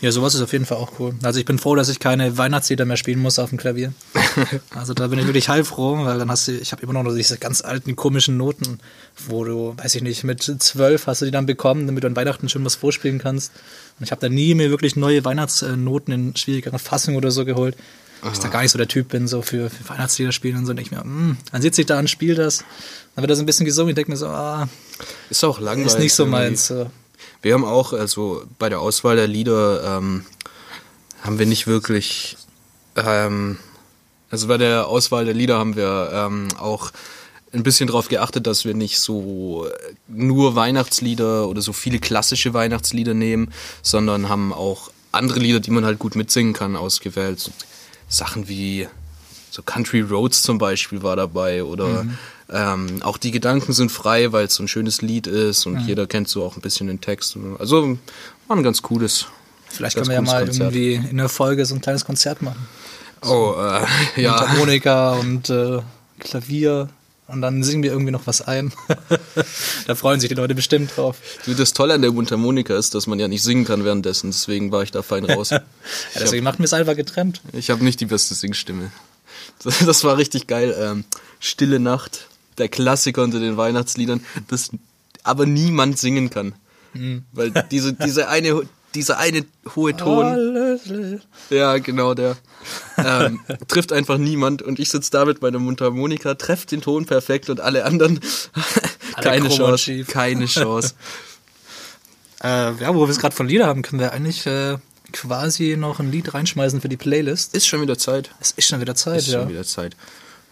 Ja, 0.00 0.12
sowas 0.12 0.36
ist 0.36 0.42
auf 0.42 0.52
jeden 0.52 0.64
Fall 0.64 0.78
auch 0.78 0.92
cool. 1.00 1.14
Also 1.22 1.40
ich 1.40 1.44
bin 1.44 1.58
froh, 1.58 1.74
dass 1.74 1.88
ich 1.88 1.98
keine 1.98 2.38
Weihnachtslieder 2.38 2.84
mehr 2.84 2.96
spielen 2.96 3.18
muss 3.18 3.38
auf 3.40 3.48
dem 3.48 3.58
Klavier. 3.58 3.92
Also 4.70 4.94
da 4.94 5.08
bin 5.08 5.18
ich 5.18 5.26
wirklich 5.26 5.48
heilfroh, 5.48 6.04
weil 6.04 6.18
dann 6.18 6.30
hast 6.30 6.46
du, 6.46 6.52
ich 6.52 6.70
habe 6.70 6.82
immer 6.82 6.92
noch 6.92 7.12
diese 7.12 7.38
ganz 7.38 7.60
alten 7.60 7.96
komischen 7.96 8.36
Noten, 8.36 8.78
wo 9.26 9.42
du, 9.42 9.74
weiß 9.76 9.96
ich 9.96 10.02
nicht, 10.02 10.22
mit 10.22 10.42
zwölf 10.44 11.08
hast 11.08 11.22
du 11.22 11.24
die 11.24 11.32
dann 11.32 11.46
bekommen, 11.46 11.88
damit 11.88 12.04
du 12.04 12.06
an 12.06 12.14
Weihnachten 12.14 12.48
schon 12.48 12.64
was 12.64 12.76
vorspielen 12.76 13.18
kannst. 13.18 13.50
Und 13.98 14.04
ich 14.04 14.12
habe 14.12 14.20
da 14.20 14.28
nie 14.28 14.54
mir 14.54 14.70
wirklich 14.70 14.94
neue 14.94 15.24
Weihnachtsnoten 15.24 16.14
in 16.14 16.36
schwierigeren 16.36 16.78
Fassungen 16.78 17.16
oder 17.16 17.32
so 17.32 17.44
geholt. 17.44 17.76
Weil 18.22 18.32
ich 18.32 18.38
da 18.38 18.48
gar 18.48 18.62
nicht 18.62 18.72
so 18.72 18.78
der 18.78 18.88
Typ 18.88 19.08
bin, 19.08 19.28
so 19.28 19.42
für, 19.42 19.70
für 19.70 19.88
Weihnachtslieder 19.88 20.32
spielen 20.32 20.56
und 20.56 20.66
so. 20.66 20.72
Denke 20.72 20.90
ich 20.90 20.96
mir, 20.98 21.04
mm, 21.04 21.36
dann 21.52 21.62
sitze 21.62 21.82
ich 21.82 21.86
da 21.86 21.98
und 21.98 22.10
spiele 22.10 22.34
das. 22.34 22.64
Dann 23.14 23.22
wird 23.22 23.30
das 23.30 23.38
ein 23.38 23.46
bisschen 23.46 23.66
gesungen. 23.66 23.90
Ich 23.90 23.94
denke 23.94 24.10
mir 24.10 24.16
so, 24.16 24.26
ah, 24.26 24.68
Ist 25.30 25.44
auch 25.44 25.60
langweilig. 25.60 25.86
ist 25.86 25.98
nicht 25.98 26.14
so 26.14 26.24
irgendwie. 26.24 26.38
meins. 26.40 26.66
So. 26.66 26.90
Wir 27.42 27.54
haben 27.54 27.64
auch, 27.64 27.92
also 27.92 28.44
bei 28.58 28.68
der 28.68 28.80
Auswahl 28.80 29.16
der 29.16 29.28
Lieder, 29.28 29.98
ähm, 29.98 30.24
haben 31.22 31.38
wir 31.38 31.46
nicht 31.46 31.66
wirklich, 31.66 32.36
ähm, 32.96 33.58
also 34.30 34.48
bei 34.48 34.58
der 34.58 34.86
Auswahl 34.86 35.24
der 35.24 35.34
Lieder 35.34 35.58
haben 35.58 35.76
wir 35.76 36.10
ähm, 36.12 36.48
auch 36.58 36.90
ein 37.52 37.62
bisschen 37.62 37.86
darauf 37.86 38.08
geachtet, 38.08 38.46
dass 38.46 38.64
wir 38.64 38.74
nicht 38.74 39.00
so 39.00 39.66
nur 40.06 40.54
Weihnachtslieder 40.54 41.48
oder 41.48 41.62
so 41.62 41.72
viele 41.72 41.98
klassische 41.98 42.52
Weihnachtslieder 42.54 43.14
nehmen, 43.14 43.52
sondern 43.82 44.28
haben 44.28 44.52
auch 44.52 44.90
andere 45.12 45.38
Lieder, 45.38 45.60
die 45.60 45.70
man 45.70 45.84
halt 45.84 45.98
gut 45.98 46.14
mitsingen 46.14 46.52
kann, 46.52 46.76
ausgewählt. 46.76 47.50
So 48.08 48.24
Sachen 48.24 48.48
wie 48.48 48.88
so 49.50 49.62
Country 49.62 50.00
Roads 50.00 50.42
zum 50.42 50.58
Beispiel 50.58 51.02
war 51.02 51.16
dabei 51.16 51.64
oder 51.64 52.06
ähm, 52.50 53.02
auch 53.02 53.18
die 53.18 53.30
Gedanken 53.30 53.72
sind 53.72 53.90
frei, 53.90 54.32
weil 54.32 54.46
es 54.46 54.54
so 54.54 54.62
ein 54.62 54.68
schönes 54.68 55.02
Lied 55.02 55.26
ist 55.26 55.66
und 55.66 55.80
jeder 55.80 56.06
kennt 56.06 56.28
so 56.28 56.44
auch 56.44 56.56
ein 56.56 56.62
bisschen 56.62 56.86
den 56.86 57.00
Text. 57.00 57.36
Also 57.58 57.98
war 58.46 58.56
ein 58.56 58.62
ganz 58.62 58.82
cooles. 58.82 59.26
Vielleicht 59.68 59.96
ganz 59.96 60.08
können 60.08 60.26
wir 60.26 60.32
ja 60.32 60.38
mal 60.38 60.44
Konzert. 60.46 60.74
irgendwie 60.74 61.08
in 61.10 61.16
der 61.18 61.28
Folge 61.28 61.66
so 61.66 61.74
ein 61.74 61.80
kleines 61.80 62.04
Konzert 62.04 62.40
machen. 62.40 62.66
Oh, 63.22 63.54
äh, 63.58 63.84
ja. 64.22 64.32
Mundharmonika 64.32 65.12
und 65.14 65.50
äh, 65.50 65.80
Klavier. 66.18 66.88
Und 67.28 67.42
dann 67.42 67.62
singen 67.62 67.82
wir 67.82 67.92
irgendwie 67.92 68.10
noch 68.10 68.26
was 68.26 68.42
ein. 68.42 68.72
da 69.86 69.94
freuen 69.94 70.18
sich 70.18 70.28
die 70.28 70.34
Leute 70.34 70.54
bestimmt 70.54 70.96
drauf. 70.96 71.18
Das 71.46 71.72
Tolle 71.72 71.94
an 71.94 72.02
der 72.02 72.10
Mundharmonika 72.10 72.76
ist, 72.76 72.94
dass 72.94 73.06
man 73.06 73.20
ja 73.20 73.28
nicht 73.28 73.42
singen 73.42 73.64
kann 73.64 73.84
währenddessen, 73.84 74.30
deswegen 74.30 74.72
war 74.72 74.82
ich 74.82 74.90
da 74.90 75.02
fein 75.02 75.24
raus. 75.30 75.50
Ja, 75.50 75.62
deswegen 76.14 76.44
machen 76.44 76.58
wir 76.58 76.64
es 76.64 76.72
einfach 76.72 76.96
getrennt. 76.96 77.42
Ich 77.52 77.70
habe 77.70 77.84
nicht 77.84 78.00
die 78.00 78.06
beste 78.06 78.34
Singstimme. 78.34 78.90
Das, 79.62 80.04
war 80.04 80.16
richtig 80.16 80.46
geil. 80.46 80.74
Ähm, 80.78 81.04
Stille 81.40 81.80
Nacht, 81.80 82.28
der 82.58 82.68
Klassiker 82.68 83.22
unter 83.22 83.40
den 83.40 83.56
Weihnachtsliedern, 83.56 84.24
das 84.48 84.70
aber 85.22 85.46
niemand 85.46 85.98
singen 85.98 86.30
kann. 86.30 86.54
Weil 87.32 87.52
diese, 87.70 87.92
diese 87.92 88.28
eine, 88.28 88.62
dieser 88.94 89.18
eine 89.18 89.44
hohe 89.76 89.96
Ton, 89.96 91.20
ja 91.50 91.78
genau, 91.78 92.14
der 92.14 92.36
ähm, 92.96 93.40
trifft 93.68 93.92
einfach 93.92 94.18
niemand 94.18 94.62
und 94.62 94.78
ich 94.78 94.88
sitze 94.88 95.10
da 95.10 95.24
mit 95.24 95.42
meiner 95.42 95.58
Mundharmonika, 95.58 96.34
treffe 96.34 96.66
den 96.66 96.80
Ton 96.80 97.06
perfekt 97.06 97.50
und 97.50 97.60
alle 97.60 97.84
anderen 97.84 98.20
keine 99.20 99.48
Chance, 99.48 100.04
keine 100.04 100.46
Chance. 100.46 100.94
Äh, 102.42 102.74
ja, 102.80 102.94
wo 102.94 103.00
wir 103.06 103.10
es 103.10 103.18
gerade 103.18 103.34
von 103.34 103.48
Lieder 103.48 103.66
haben, 103.66 103.82
können 103.82 104.00
wir 104.00 104.12
eigentlich 104.12 104.46
äh, 104.46 104.78
quasi 105.12 105.76
noch 105.76 105.98
ein 105.98 106.10
Lied 106.10 106.34
reinschmeißen 106.34 106.80
für 106.80 106.88
die 106.88 106.96
Playlist. 106.96 107.54
Ist 107.54 107.66
schon 107.66 107.80
wieder 107.80 107.98
Zeit. 107.98 108.30
Es 108.40 108.52
ist 108.52 108.68
schon 108.68 108.80
wieder 108.80 108.94
Zeit, 108.94 109.18
Ist 109.18 109.28
ja. 109.28 109.40
schon 109.40 109.48
wieder 109.48 109.64
Zeit. 109.64 109.96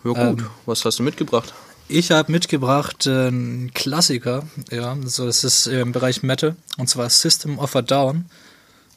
Ja 0.05 0.11
gut, 0.11 0.41
Ähm, 0.41 0.47
was 0.67 0.85
hast 0.85 0.99
du 0.99 1.03
mitgebracht? 1.03 1.55
Ich 1.89 2.11
habe 2.11 2.33
mitgebracht 2.33 3.07
äh, 3.07 3.29
einen 3.29 3.73
Klassiker, 3.73 4.43
ja, 4.73 4.93
also 4.93 5.29
es 5.29 5.45
ist 5.45 5.69
im 5.69 5.93
Bereich 5.93 6.25
Metal 6.25 6.57
und 6.79 6.89
zwar 6.89 7.09
System 7.11 7.61
of 7.61 7.77
a 7.77 7.83
Down. 7.83 8.25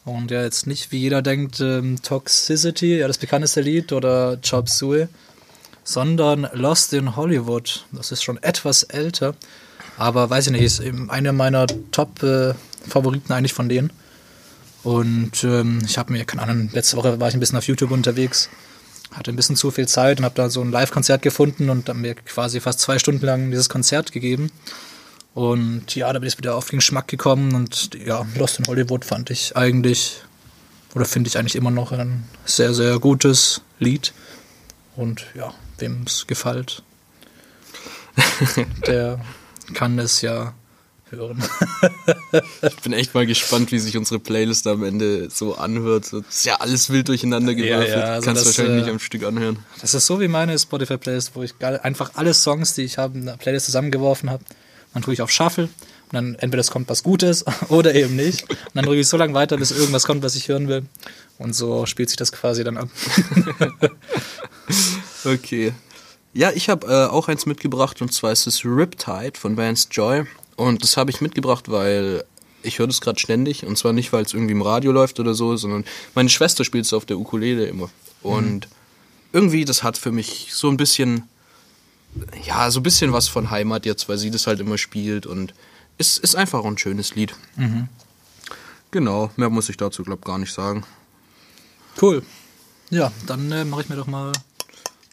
Und 0.06 0.32
ja, 0.32 0.42
jetzt 0.42 0.66
nicht 0.66 0.92
wie 0.92 0.98
jeder 0.98 1.22
denkt 1.22 1.60
ähm, 1.60 2.02
Toxicity, 2.02 2.98
ja, 2.98 3.08
das 3.08 3.20
bekannteste 3.20 3.62
Lied 3.62 3.92
oder 3.94 4.40
Chop 4.42 4.70
Suey, 4.70 5.08
sondern 5.84 6.50
Lost 6.54 6.94
in 6.94 7.16
Hollywood. 7.16 7.86
Das 7.92 8.12
ist 8.12 8.24
schon 8.24 8.42
etwas 8.42 8.82
älter, 8.82 9.36
aber 10.00 10.32
weiß 10.32 10.48
ich 10.48 10.54
nicht, 10.54 10.64
ist 10.64 10.80
eben 10.80 11.12
einer 11.12 11.32
meiner 11.32 11.68
Top-Favoriten 11.92 13.32
eigentlich 13.32 13.54
von 13.54 13.70
denen. 13.70 13.92
Und 14.82 15.44
ähm, 15.44 15.80
ich 15.86 16.00
habe 16.00 16.12
mir, 16.12 16.26
keine 16.26 16.42
Ahnung, 16.42 16.72
letzte 16.74 16.98
Woche 16.98 17.20
war 17.20 17.28
ich 17.28 17.36
ein 17.36 17.40
bisschen 17.40 17.60
auf 17.60 17.68
YouTube 17.68 17.92
unterwegs, 17.92 18.50
hatte 19.12 19.32
ein 19.32 19.36
bisschen 19.36 19.56
zu 19.56 19.72
viel 19.72 19.88
Zeit 19.88 20.20
und 20.20 20.26
habe 20.26 20.36
da 20.36 20.50
so 20.50 20.62
ein 20.62 20.72
Live-Konzert 20.72 21.22
gefunden 21.22 21.70
und 21.70 21.90
dann 21.90 22.02
mir 22.02 22.16
quasi 22.16 22.60
fast 22.60 22.80
zwei 22.80 23.00
Stunden 23.00 23.26
lang 23.26 23.50
dieses 23.50 23.70
Konzert 23.70 24.12
gegeben. 24.12 24.52
Und 25.34 25.96
ja, 25.96 26.12
da 26.12 26.20
bin 26.20 26.28
ich 26.28 26.38
wieder 26.38 26.56
auf 26.56 26.70
den 26.70 26.80
Geschmack 26.80 27.08
gekommen 27.08 27.56
und 27.56 27.92
ja, 27.96 28.26
Lost 28.36 28.60
in 28.60 28.68
Hollywood 28.68 29.06
fand 29.06 29.30
ich 29.30 29.56
eigentlich, 29.56 30.22
oder 30.94 31.06
finde 31.06 31.28
ich 31.28 31.38
eigentlich 31.38 31.56
immer 31.56 31.72
noch 31.72 31.92
ein 31.92 32.26
sehr, 32.46 32.74
sehr 32.74 33.00
gutes 33.00 33.62
Lied. 33.80 34.14
Und 34.96 35.26
ja, 35.34 35.54
wem 35.78 36.04
es 36.06 36.28
gefällt, 36.28 36.84
der 38.88 39.24
kann 39.74 39.98
es 39.98 40.22
ja 40.22 40.54
hören. 41.12 41.44
Ich 42.62 42.76
bin 42.78 42.94
echt 42.94 43.14
mal 43.16 43.26
gespannt, 43.26 43.72
wie 43.72 43.80
sich 43.80 43.98
unsere 43.98 44.20
Playlist 44.20 44.68
am 44.68 44.84
Ende 44.84 45.30
so 45.30 45.56
anhört. 45.56 46.14
Das 46.14 46.22
ist 46.30 46.46
ja 46.46 46.56
alles 46.58 46.90
wild 46.90 47.08
durcheinander 47.08 47.56
gewürfelt. 47.56 47.90
ja, 47.90 48.04
also 48.04 48.26
Kannst 48.26 48.42
das, 48.42 48.58
wahrscheinlich 48.58 48.82
äh, 48.82 48.86
nicht 48.86 48.92
am 48.92 49.00
Stück 49.00 49.24
anhören. 49.24 49.60
Das 49.82 49.94
ist 49.94 50.06
so 50.06 50.20
wie 50.20 50.28
meine 50.28 50.58
Spotify-Playlist, 50.58 51.32
wo 51.34 51.44
ich 51.44 51.54
einfach 51.62 52.12
alle 52.16 52.34
Songs, 52.34 52.76
die 52.76 52.84
ich 52.84 52.98
habe, 52.98 53.18
in 53.18 53.26
der 53.26 53.38
Playlist 53.38 53.66
zusammengeworfen 53.66 54.30
habe. 54.30 54.44
Dann 54.94 55.02
drücke 55.02 55.14
ich 55.14 55.22
auf 55.22 55.32
Shuffle 55.32 55.64
und 55.66 56.14
dann 56.14 56.36
entweder 56.36 56.62
es 56.62 56.72
kommt 56.72 56.90
was 56.90 57.04
Gutes 57.04 57.46
oder 57.70 57.96
eben 57.96 58.16
nicht. 58.16 58.50
Und 58.50 58.58
dann 58.76 58.86
drücke 58.86 59.00
ich 59.00 59.08
so 59.08 59.18
lange 59.18 59.34
weiter, 59.34 59.58
bis 59.58 59.72
irgendwas 59.72 60.06
kommt, 60.06 60.24
was 60.24 60.36
ich 60.36 60.48
hören 60.48 60.68
will. 60.68 60.84
Und 61.38 61.56
so 61.56 61.86
spielt 61.86 62.10
sich 62.10 62.18
das 62.18 62.32
quasi 62.32 62.64
dann 62.64 62.78
ab. 62.78 62.90
Okay. 65.26 65.74
Ja, 66.34 66.52
ich 66.52 66.70
habe 66.70 66.88
äh, 66.88 67.06
auch 67.08 67.28
eins 67.28 67.46
mitgebracht 67.46 68.02
und 68.02 68.14
zwar 68.14 68.32
ist 68.32 68.46
es 68.46 68.64
Riptide 68.64 69.34
von 69.36 69.58
Vance 69.58 69.88
Joy. 69.92 70.26
Und 70.60 70.84
das 70.84 70.98
habe 70.98 71.10
ich 71.10 71.22
mitgebracht, 71.22 71.72
weil 71.72 72.26
ich 72.64 72.80
höre 72.80 72.88
das 72.88 73.00
gerade 73.00 73.18
ständig. 73.18 73.66
Und 73.66 73.78
zwar 73.78 73.94
nicht, 73.94 74.12
weil 74.12 74.26
es 74.26 74.34
irgendwie 74.34 74.52
im 74.52 74.62
Radio 74.62 74.92
läuft 74.92 75.18
oder 75.22 75.34
so, 75.34 75.56
sondern 75.56 75.86
meine 76.16 76.28
Schwester 76.28 76.66
spielt 76.66 76.84
es 76.84 76.92
auf 76.92 77.06
der 77.06 77.18
Ukulele 77.18 77.66
immer. 77.66 77.90
Und 78.22 78.68
irgendwie, 79.32 79.64
das 79.64 79.84
hat 79.84 79.98
für 79.98 80.12
mich 80.12 80.50
so 80.52 80.68
ein 80.68 80.76
bisschen, 80.76 81.30
ja, 82.46 82.70
so 82.72 82.82
ein 82.82 82.84
bisschen 82.84 83.14
was 83.14 83.30
von 83.30 83.52
Heimat 83.52 83.86
jetzt, 83.86 84.10
weil 84.10 84.18
sie 84.18 84.32
das 84.32 84.48
halt 84.48 84.60
immer 84.60 84.78
spielt. 84.78 85.26
Und 85.26 85.54
es 85.98 86.18
ist 86.18 86.36
einfach 86.36 86.66
ein 86.66 86.78
schönes 86.78 87.16
Lied. 87.16 87.34
Genau, 88.92 89.32
mehr 89.38 89.50
muss 89.50 89.70
ich 89.70 89.78
dazu, 89.78 90.04
glaube 90.04 90.26
gar 90.26 90.40
nicht 90.40 90.54
sagen. 90.54 90.84
Cool. 92.02 92.22
Ja, 92.90 93.14
dann 93.28 93.50
äh, 93.54 93.64
mache 93.64 93.84
ich 93.84 93.90
mir 93.90 93.96
doch 93.96 94.08
mal 94.08 94.34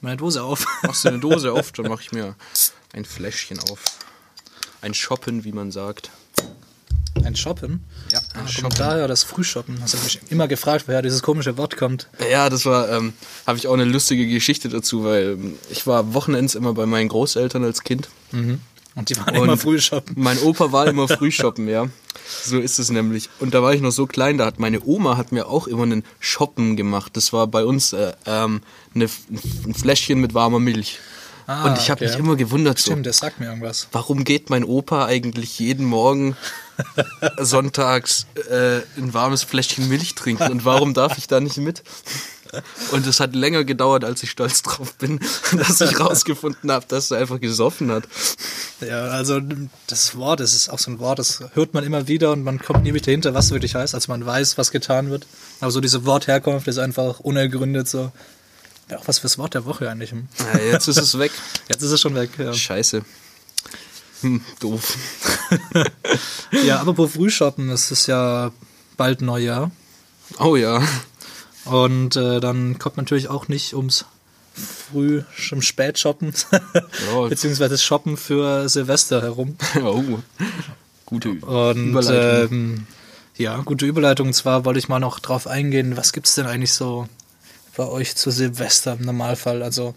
meine 0.01 0.17
Dose 0.17 0.43
auf. 0.43 0.67
Machst 0.83 1.05
du 1.05 1.09
eine 1.11 1.21
Dose 1.21 1.53
auf, 1.53 1.71
dann 1.71 1.87
mache 1.87 2.03
ich 2.03 2.11
mir 2.11 2.35
ein 2.93 3.05
Fläschchen 3.05 3.61
auf. 3.61 3.81
Ein 4.83 4.95
Shoppen, 4.95 5.45
wie 5.45 5.53
man 5.53 5.71
sagt. 5.73 6.11
Ein 7.25 7.35
Shoppen? 7.35 7.83
Ja, 8.13 8.21
Ah, 8.35 8.41
ein 8.41 8.63
kommt 8.63 8.79
daher 8.79 9.09
das 9.09 9.25
Frühshoppen. 9.25 9.81
Hast 9.81 9.95
du 9.95 9.99
mich 9.99 10.21
immer 10.29 10.49
gefragt, 10.49 10.85
woher 10.87 11.03
dieses 11.03 11.23
komische 11.23 11.57
Wort 11.57 11.77
kommt. 11.77 12.09
Ja, 12.31 12.51
das 12.51 12.67
war, 12.67 12.91
ähm, 12.91 13.15
habe 13.47 13.59
ich 13.59 13.69
auch 13.69 13.75
eine 13.75 13.85
lustige 13.85 14.27
Geschichte 14.27 14.69
dazu, 14.69 15.05
weil 15.05 15.33
ähm, 15.33 15.55
ich 15.71 15.87
war 15.87 16.15
wochenends 16.15 16.55
immer 16.55 16.75
bei 16.75 16.87
meinen 16.87 17.09
Großeltern 17.09 17.65
als 17.65 17.83
Kind. 17.85 18.09
Und 18.33 19.11
die 19.11 19.17
waren 19.17 19.37
Und 19.37 19.45
immer 19.45 19.57
Frühshoppen. 19.57 20.15
Mein 20.19 20.39
Opa 20.41 20.73
war 20.73 20.87
immer 20.87 21.09
Frühshoppen, 21.09 21.69
ja. 21.69 21.89
So 22.45 22.59
ist 22.59 22.79
es 22.79 22.91
nämlich. 22.91 23.31
Und 23.41 23.55
da 23.55 23.63
war 23.63 23.73
ich 23.75 23.81
noch 23.81 23.93
so 23.93 24.07
klein, 24.07 24.39
da 24.39 24.45
hat 24.47 24.59
meine 24.59 24.83
Oma 24.85 25.17
hat 25.17 25.33
mir 25.33 25.49
auch 25.49 25.67
immer 25.67 25.85
einen 25.85 26.05
Shoppen 26.21 26.77
gemacht. 26.77 27.17
Das 27.17 27.33
war 27.33 27.47
bei 27.47 27.65
uns 27.65 27.93
äh, 27.93 28.13
ähm, 28.27 28.61
eine, 28.95 29.09
ein 29.67 29.75
Fläschchen 29.75 30.21
mit 30.21 30.35
warmer 30.35 30.61
Milch. 30.61 30.99
Ah, 31.47 31.65
Und 31.69 31.79
ich 31.79 31.91
habe 31.91 32.05
okay. 32.05 32.11
mich 32.11 32.19
immer 32.19 32.37
gewundert, 32.37 32.79
so, 32.79 32.91
Stimmt, 32.91 33.07
das 33.07 33.19
sagt 33.19 33.39
mir 33.41 33.47
irgendwas. 33.47 33.89
warum 33.93 34.25
geht 34.25 34.51
mein 34.51 34.65
Opa 34.65 35.07
eigentlich 35.07 35.59
jeden 35.59 35.87
Morgen 35.87 36.37
sonntags 37.39 38.27
äh, 38.51 38.79
ein 38.97 39.15
warmes 39.15 39.43
Fläschchen 39.43 39.89
Milch 39.89 40.15
trinken 40.15 40.51
und 40.51 40.65
warum 40.65 40.93
darf 40.95 41.19
ich 41.19 41.27
da 41.29 41.41
nicht 41.41 41.59
mit? 41.59 41.83
Und 42.93 43.07
es 43.07 43.21
hat 43.21 43.35
länger 43.35 43.65
gedauert, 43.65 44.05
als 44.05 44.23
ich 44.23 44.31
stolz 44.31 44.63
drauf 44.63 44.95
bin, 44.95 45.21
dass 45.59 45.81
ich 45.81 45.99
rausgefunden 45.99 46.71
habe, 46.71 46.87
dass 46.89 47.11
er 47.11 47.19
einfach 47.19 47.41
gesoffen 47.41 47.91
hat. 47.91 48.05
Ja, 48.81 49.05
also 49.09 49.41
das 49.87 50.17
Wort, 50.17 50.41
das 50.41 50.55
ist 50.55 50.69
auch 50.69 50.79
so 50.79 50.91
ein 50.91 50.99
Wort, 50.99 51.19
das 51.19 51.43
hört 51.55 51.75
man 51.75 51.85
immer 51.85 52.09
wieder 52.09 52.33
und 52.33 52.45
man 52.45 52.59
kommt 52.59 52.85
nie 52.85 52.95
wieder 52.95 53.11
hinter, 53.11 53.35
was 53.35 53.47
es 53.47 53.51
wirklich 53.53 53.75
heißt, 53.75 53.95
als 53.95 54.09
man 54.09 54.25
weiß, 54.25 54.59
was 54.59 54.71
getan 54.71 55.11
wird. 55.11 55.27
Aber 55.61 55.71
so 55.71 55.81
diese 55.81 56.05
Wortherkunft 56.07 56.69
ist 56.69 56.79
einfach 56.79 57.21
unergründet 57.21 57.89
so. 57.89 58.13
Ja, 58.91 58.99
auch 58.99 59.09
was 59.09 59.19
fürs 59.19 59.37
Wort 59.39 59.55
der 59.55 59.65
Woche 59.65 59.91
eigentlich. 59.91 60.13
Ja, 60.13 60.59
jetzt 60.61 60.87
ist 60.89 60.97
es 60.99 61.19
weg. 61.19 61.33
Jetzt 61.69 61.83
ist 61.83 61.91
es 61.91 62.01
schon 62.01 62.15
weg. 62.15 62.31
Ja, 62.39 62.53
Scheiße. 62.55 63.05
Hm, 64.21 64.41
doof. 64.61 64.97
ja 66.65 66.81
apropos 66.81 67.13
Frühshoppen, 67.13 67.69
es 67.71 67.91
ist 67.91 68.07
ja 68.07 68.53
bald 68.97 69.21
Neujahr. 69.21 69.71
Oh 70.39 70.57
ja. 70.57 70.83
Und 71.65 72.15
äh, 72.17 72.41
dann 72.41 72.79
kommt 72.79 72.97
natürlich 72.97 73.29
auch 73.29 73.49
nicht 73.49 73.75
ums 73.75 74.05
Früh, 74.55 75.23
um 75.53 75.61
Spätshoppen, 75.61 76.33
Ja. 76.53 77.29
beziehungsweise 77.29 77.77
Shoppen 77.77 78.17
für 78.17 78.69
Silvester 78.69 79.21
herum. 79.21 79.57
Oh. 79.83 80.03
Gute 81.05 81.31
Und 81.31 81.91
Überleitung. 81.91 82.53
ähm, 82.53 82.87
ja, 83.37 83.59
gute 83.59 83.85
Überleitung. 83.85 84.29
Und 84.29 84.33
zwar 84.35 84.65
wollte 84.65 84.79
ich 84.79 84.89
mal 84.89 84.99
noch 84.99 85.19
drauf 85.19 85.47
eingehen, 85.47 85.97
was 85.97 86.13
gibt's 86.13 86.37
denn 86.37 86.47
eigentlich 86.47 86.73
so 86.73 87.07
bei 87.77 87.87
euch 87.87 88.17
zu 88.17 88.31
Silvester 88.31 88.97
im 88.99 89.05
Normalfall? 89.05 89.63
Also 89.63 89.95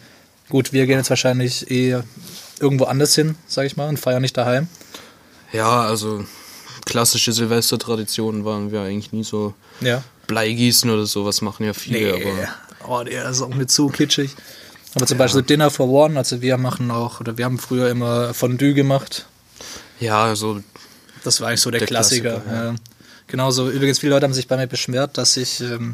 gut, 0.49 0.73
wir 0.73 0.85
gehen 0.85 0.97
jetzt 0.97 1.09
wahrscheinlich 1.09 1.69
eh 1.71 2.01
irgendwo 2.59 2.85
anders 2.85 3.15
hin, 3.15 3.35
sag 3.47 3.65
ich 3.65 3.77
mal, 3.77 3.87
und 3.89 3.97
feiern 3.99 4.21
nicht 4.21 4.35
daheim. 4.37 4.67
ja, 5.53 5.81
also 5.81 6.25
klassische 6.85 7.31
Silvestertraditionen 7.33 8.45
waren 8.45 8.71
wir 8.71 8.81
eigentlich 8.81 9.11
nie 9.11 9.23
so. 9.23 9.53
Ja. 9.81 10.03
Bleigießen 10.27 10.89
oder 10.89 11.05
sowas 11.05 11.41
machen 11.41 11.65
ja 11.65 11.73
viele, 11.73 12.13
aber 12.13 12.47
Oh, 12.87 13.03
der 13.03 13.29
ist 13.29 13.41
auch 13.41 13.53
nicht 13.53 13.71
so 13.71 13.87
kitschig. 13.89 14.31
Aber 14.95 15.05
zum 15.05 15.17
Beispiel 15.17 15.43
Dinner 15.43 15.69
for 15.69 15.87
One, 15.89 16.17
also 16.17 16.41
wir 16.41 16.57
machen 16.57 16.89
auch, 16.91 17.19
oder 17.19 17.37
wir 17.37 17.45
haben 17.45 17.59
früher 17.59 17.89
immer 17.89 18.33
Fondue 18.33 18.73
gemacht. 18.73 19.25
ja, 19.99 20.35
so 20.35 20.61
Das 21.23 21.41
war 21.41 21.49
eigentlich 21.49 21.61
so 21.61 21.69
der, 21.71 21.79
Der 21.79 21.87
Klassiker. 21.87 22.39
Klassiker, 22.41 22.63
ja. 22.71 22.75
Genauso, 23.27 23.69
übrigens, 23.69 23.99
viele 23.99 24.13
Leute 24.13 24.23
haben 24.25 24.33
sich 24.33 24.47
bei 24.47 24.57
mir 24.57 24.65
beschwert, 24.67 25.17
dass 25.19 25.37
ich 25.37 25.61
ähm, 25.61 25.93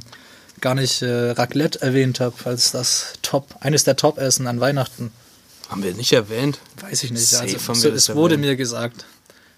gar 0.66 0.74
nicht 0.74 1.04
äh, 1.04 1.30
Raclette 1.30 1.80
erwähnt 1.84 2.20
habe, 2.20 2.34
als 2.46 2.72
das 2.72 3.14
Top, 3.22 3.56
eines 3.60 3.84
der 3.84 3.98
Top-Essen 3.98 4.48
an 4.48 4.60
Weihnachten. 4.60 5.12
haben 5.70 5.84
wir 5.84 5.94
nicht 5.94 6.12
erwähnt. 6.12 6.58
Weiß 6.82 7.04
ich 7.04 7.12
nicht. 7.12 7.28
Safe 7.28 7.56
Also, 7.68 7.90
es 7.90 8.16
wurde 8.16 8.34
erwähnt. 8.34 8.50
mir 8.50 8.56
gesagt. 8.56 9.06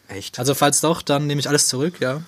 Echt? 0.10 0.38
Also 0.38 0.54
falls 0.54 0.82
doch, 0.82 1.02
dann 1.02 1.26
nehme 1.26 1.40
ich 1.40 1.48
alles 1.48 1.70
zurück, 1.70 2.02
ja. 2.02 2.24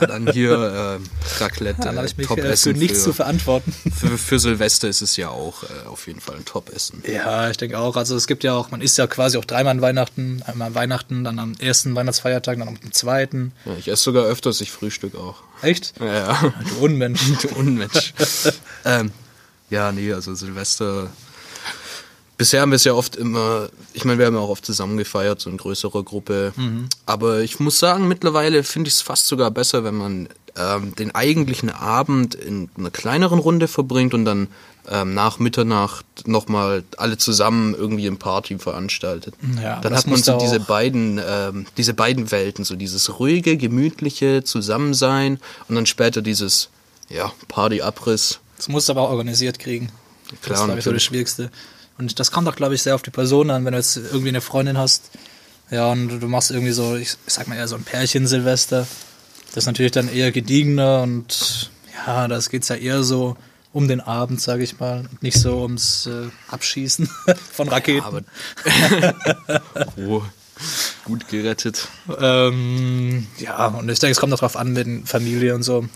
Ja, 0.00 0.06
dann 0.06 0.30
hier 0.30 0.52
äh, 0.52 1.42
Raclette. 1.42 1.80
Dann 1.82 1.96
habe 1.96 2.06
ich 2.06 2.16
mich 2.16 2.30
äh, 2.30 2.56
für 2.56 2.72
nichts 2.72 3.02
zu 3.02 3.12
verantworten. 3.12 3.72
für, 3.94 4.18
für 4.18 4.38
Silvester 4.38 4.88
ist 4.88 5.02
es 5.02 5.16
ja 5.16 5.28
auch 5.28 5.62
äh, 5.64 5.86
auf 5.88 6.06
jeden 6.06 6.20
Fall 6.20 6.36
ein 6.36 6.44
Top-Essen. 6.44 7.02
Ja, 7.06 7.50
ich 7.50 7.56
denke 7.56 7.78
auch. 7.78 7.96
Also 7.96 8.16
es 8.16 8.26
gibt 8.26 8.44
ja 8.44 8.54
auch, 8.54 8.70
man 8.70 8.80
isst 8.80 8.98
ja 8.98 9.06
quasi 9.06 9.38
auch 9.38 9.44
dreimal 9.44 9.72
an 9.72 9.80
Weihnachten. 9.82 10.42
Einmal 10.46 10.68
an 10.68 10.74
Weihnachten, 10.74 11.24
dann 11.24 11.38
am 11.38 11.54
ersten 11.58 11.94
Weihnachtsfeiertag, 11.94 12.58
dann 12.58 12.68
am 12.68 12.92
zweiten. 12.92 13.52
Ja, 13.64 13.72
ich 13.78 13.88
esse 13.88 14.02
sogar 14.02 14.24
öfters, 14.24 14.60
ich 14.60 14.70
frühstück 14.70 15.14
auch. 15.14 15.42
Echt? 15.62 15.94
Ja, 16.00 16.14
ja. 16.14 16.54
Du 16.68 16.84
Unmensch. 16.84 17.22
Du 17.42 17.48
Unmensch. 17.56 18.14
ähm, 18.84 19.10
ja, 19.70 19.90
nee, 19.90 20.12
also 20.12 20.34
Silvester 20.34 21.08
bisher 22.42 22.60
haben 22.60 22.72
wir 22.72 22.76
es 22.76 22.82
ja 22.82 22.92
oft 22.92 23.14
immer, 23.14 23.68
ich 23.92 24.04
meine, 24.04 24.18
wir 24.18 24.26
haben 24.26 24.34
ja 24.34 24.40
auch 24.40 24.48
oft 24.48 24.66
zusammen 24.66 24.96
gefeiert, 24.96 25.40
so 25.40 25.48
in 25.48 25.58
größerer 25.58 26.02
Gruppe. 26.02 26.52
Aber 27.06 27.42
ich 27.42 27.60
muss 27.60 27.78
sagen, 27.78 28.08
mittlerweile 28.08 28.64
finde 28.64 28.88
ich 28.88 28.94
es 28.94 29.00
fast 29.00 29.28
sogar 29.28 29.52
besser, 29.52 29.84
wenn 29.84 29.94
man 29.94 30.28
ähm, 30.56 30.92
den 30.96 31.14
eigentlichen 31.14 31.70
Abend 31.70 32.34
in 32.34 32.68
einer 32.76 32.90
kleineren 32.90 33.38
Runde 33.38 33.68
verbringt 33.68 34.12
und 34.12 34.24
dann 34.24 34.48
ähm, 34.90 35.14
nach 35.14 35.38
Mitternacht 35.38 36.26
nochmal 36.26 36.82
alle 36.96 37.16
zusammen 37.16 37.76
irgendwie 37.76 38.08
eine 38.08 38.16
Party 38.16 38.58
veranstaltet. 38.58 39.34
Ja, 39.62 39.78
dann 39.78 39.92
das 39.92 40.00
hat 40.00 40.10
man 40.10 40.20
so 40.20 40.36
diese 40.38 40.58
beiden, 40.58 41.20
ähm, 41.24 41.66
diese 41.76 41.94
beiden 41.94 42.32
Welten, 42.32 42.64
so 42.64 42.74
dieses 42.74 43.20
ruhige, 43.20 43.56
gemütliche 43.56 44.42
Zusammensein 44.42 45.38
und 45.68 45.76
dann 45.76 45.86
später 45.86 46.22
dieses, 46.22 46.70
ja, 47.08 47.30
Party-Abriss. 47.46 48.40
Das 48.56 48.66
musst 48.66 48.88
du 48.88 48.94
aber 48.94 49.02
auch 49.02 49.10
organisiert 49.10 49.60
kriegen. 49.60 49.90
das 50.28 50.40
Klar, 50.40 50.58
ist, 50.58 50.64
glaube 50.64 50.78
ich, 50.80 50.84
so 50.84 50.90
das 50.90 50.94
natürlich. 50.94 51.04
Schwierigste. 51.04 51.50
Und 51.98 52.18
das 52.18 52.30
kommt 52.30 52.48
auch, 52.48 52.56
glaube 52.56 52.74
ich, 52.74 52.82
sehr 52.82 52.94
auf 52.94 53.02
die 53.02 53.10
Person 53.10 53.50
an, 53.50 53.64
wenn 53.64 53.72
du 53.72 53.78
jetzt 53.78 53.96
irgendwie 53.96 54.28
eine 54.28 54.40
Freundin 54.40 54.78
hast. 54.78 55.10
Ja, 55.70 55.90
und 55.90 56.20
du 56.20 56.28
machst 56.28 56.50
irgendwie 56.50 56.72
so, 56.72 56.96
ich 56.96 57.16
sag 57.26 57.48
mal 57.48 57.56
eher 57.56 57.68
so 57.68 57.76
ein 57.76 57.84
Pärchen 57.84 58.26
Silvester. 58.26 58.86
Das 59.48 59.64
ist 59.64 59.66
natürlich 59.66 59.92
dann 59.92 60.12
eher 60.12 60.32
gediegener 60.32 61.02
und 61.02 61.70
ja, 62.06 62.28
das 62.28 62.50
geht's 62.50 62.68
ja 62.68 62.76
eher 62.76 63.02
so 63.02 63.36
um 63.72 63.88
den 63.88 64.00
Abend, 64.00 64.40
sage 64.40 64.62
ich 64.64 64.80
mal, 64.80 65.06
und 65.10 65.22
nicht 65.22 65.38
so 65.38 65.62
ums 65.62 66.06
äh, 66.06 66.28
Abschießen 66.48 67.08
von 67.52 67.68
Raketen. 67.68 68.04
Aber 68.04 68.22
oh, 69.96 70.22
gut 71.04 71.28
gerettet. 71.28 71.88
Ähm, 72.18 73.26
ja, 73.38 73.68
und 73.68 73.88
ich 73.88 73.98
denke, 73.98 74.12
es 74.12 74.20
kommt 74.20 74.32
auch 74.34 74.40
darauf 74.40 74.56
an, 74.56 74.72
mit 74.72 75.08
Familie 75.08 75.54
und 75.54 75.62
so, 75.62 75.86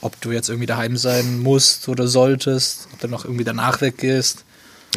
ob 0.00 0.20
du 0.20 0.32
jetzt 0.32 0.48
irgendwie 0.48 0.66
daheim 0.66 0.96
sein 0.96 1.38
musst 1.38 1.88
oder 1.88 2.06
solltest, 2.06 2.88
ob 2.92 3.00
du 3.00 3.08
noch 3.08 3.24
irgendwie 3.24 3.44
danach 3.44 3.80
weggehst. 3.80 4.44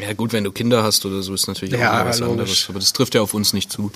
Ja 0.02 0.14
gut, 0.14 0.34
wenn 0.34 0.44
du 0.44 0.52
Kinder 0.52 0.84
hast 0.84 1.06
oder 1.06 1.22
so, 1.22 1.34
ist 1.34 1.48
natürlich 1.48 1.76
auch 1.76 1.80
Ja, 1.80 1.94
wieder 2.00 2.10
was 2.10 2.20
logisch. 2.20 2.32
anderes. 2.32 2.66
Aber 2.70 2.80
das 2.80 2.94
trifft 2.94 3.16
ja 3.16 3.22
auf 3.22 3.34
uns 3.34 3.54
nicht 3.54 3.72
zu. 3.72 3.92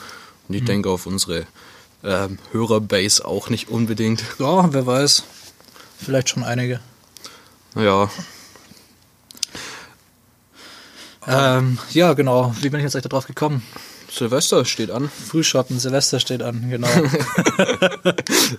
Und 0.48 0.56
ich 0.56 0.64
denke 0.64 0.90
auf 0.90 1.06
unsere 1.06 1.46
ähm, 2.04 2.40
Hörerbase 2.52 3.26
auch 3.26 3.50
nicht 3.50 3.70
unbedingt. 3.70 4.24
Ja, 4.40 4.72
wer 4.74 4.86
weiß. 4.86 5.24
Vielleicht 6.04 6.30
schon 6.30 6.44
einige. 6.44 6.80
Naja, 7.76 8.10
Ähm, 11.28 11.78
ja, 11.92 12.14
genau. 12.14 12.56
Wie 12.62 12.70
bin 12.70 12.80
ich 12.80 12.86
jetzt 12.86 12.96
eigentlich 12.96 13.10
darauf 13.10 13.28
gekommen? 13.28 13.62
Silvester 14.12 14.66
steht 14.66 14.90
an. 14.90 15.10
Frühschoppen, 15.28 15.78
Silvester 15.80 16.20
steht 16.20 16.42
an, 16.42 16.70
genau. 16.70 16.88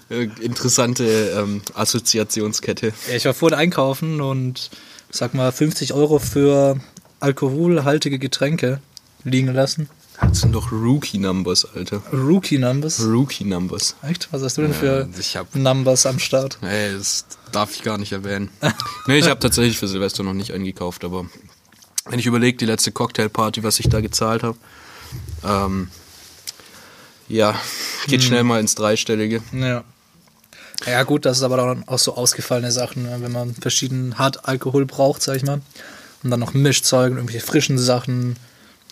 Interessante 0.41 1.05
ähm, 1.37 1.63
Assoziationskette. 1.75 2.93
ja, 3.09 3.17
ich 3.17 3.25
war 3.25 3.35
vorhin 3.35 3.59
einkaufen 3.59 4.21
und 4.21 4.71
sag 5.11 5.35
mal 5.35 5.51
50 5.51 5.93
Euro 5.95 6.21
für 6.21 6.79
alkoholhaltige 7.21 8.19
Getränke 8.19 8.81
liegen 9.25 9.53
lassen. 9.53 9.89
Das 10.21 10.41
sind 10.41 10.53
doch 10.55 10.71
Rookie-Numbers, 10.71 11.69
Alter. 11.75 12.03
Rookie-Numbers. 12.13 13.01
Rookie-Numbers. 13.03 13.97
Echt? 14.03 14.29
Was 14.33 14.43
hast 14.43 14.59
du 14.59 14.63
denn 14.63 14.75
für 14.75 15.09
ich 15.19 15.37
hab- 15.37 15.55
Numbers 15.55 16.05
am 16.05 16.19
Start? 16.19 16.59
Ey, 16.63 16.93
das 16.93 17.25
darf 17.53 17.75
ich 17.75 17.83
gar 17.83 17.97
nicht 17.97 18.13
erwähnen. 18.13 18.51
nee, 19.07 19.19
ich 19.19 19.29
habe 19.29 19.41
tatsächlich 19.41 19.79
für 19.79 19.89
Silvester 19.89 20.23
noch 20.23 20.35
nicht 20.35 20.53
eingekauft, 20.53 21.05
aber 21.05 21.27
wenn 22.07 22.19
ich 22.19 22.27
überlege, 22.27 22.59
die 22.59 22.67
letzte 22.67 22.93
Cocktailparty, 22.93 23.63
was 23.63 23.81
ich 23.81 23.89
da 23.89 24.01
gezahlt 24.01 24.43
habe, 24.43 24.59
ähm, 25.45 25.89
ja, 27.29 27.55
geht 28.07 28.23
schnell 28.23 28.45
mal 28.45 28.61
ins 28.61 28.75
Dreistellige. 28.75 29.43
Ja. 29.53 29.85
Ja 30.87 31.03
gut, 31.03 31.25
das 31.27 31.39
ist 31.39 31.43
aber 31.43 31.59
dann 31.59 31.87
auch 31.87 31.99
so 31.99 32.17
ausgefallene 32.17 32.73
Sachen, 32.73 33.03
ne? 33.03 33.19
wenn 33.21 33.33
man 33.33 33.55
verschiedenen 33.55 34.19
Hartalkohol 34.19 34.87
braucht, 34.87 35.23
sag 35.23 35.37
ich 35.37 35.45
mal. 35.45 35.61
Und 36.23 36.31
dann 36.31 36.41
noch 36.41 36.55
Mischzeug 36.55 37.13
und 37.13 37.19
irgendwelche 37.19 37.45
frischen 37.47 37.79
Sachen. 37.79 38.37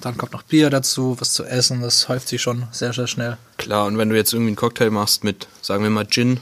Dann 0.01 0.17
kommt 0.17 0.33
noch 0.33 0.43
Bier 0.43 0.71
dazu, 0.71 1.17
was 1.19 1.33
zu 1.33 1.45
essen. 1.45 1.83
Das 1.83 2.09
häuft 2.09 2.29
sich 2.29 2.41
schon 2.41 2.67
sehr, 2.71 2.93
sehr 2.93 3.07
schnell. 3.07 3.37
Klar, 3.57 3.87
und 3.87 3.99
wenn 3.99 4.09
du 4.09 4.17
jetzt 4.17 4.33
irgendwie 4.33 4.51
einen 4.51 4.57
Cocktail 4.57 4.91
machst 4.91 5.25
mit, 5.25 5.49
sagen 5.61 5.83
wir 5.83 5.91
mal, 5.91 6.07
Gin, 6.07 6.39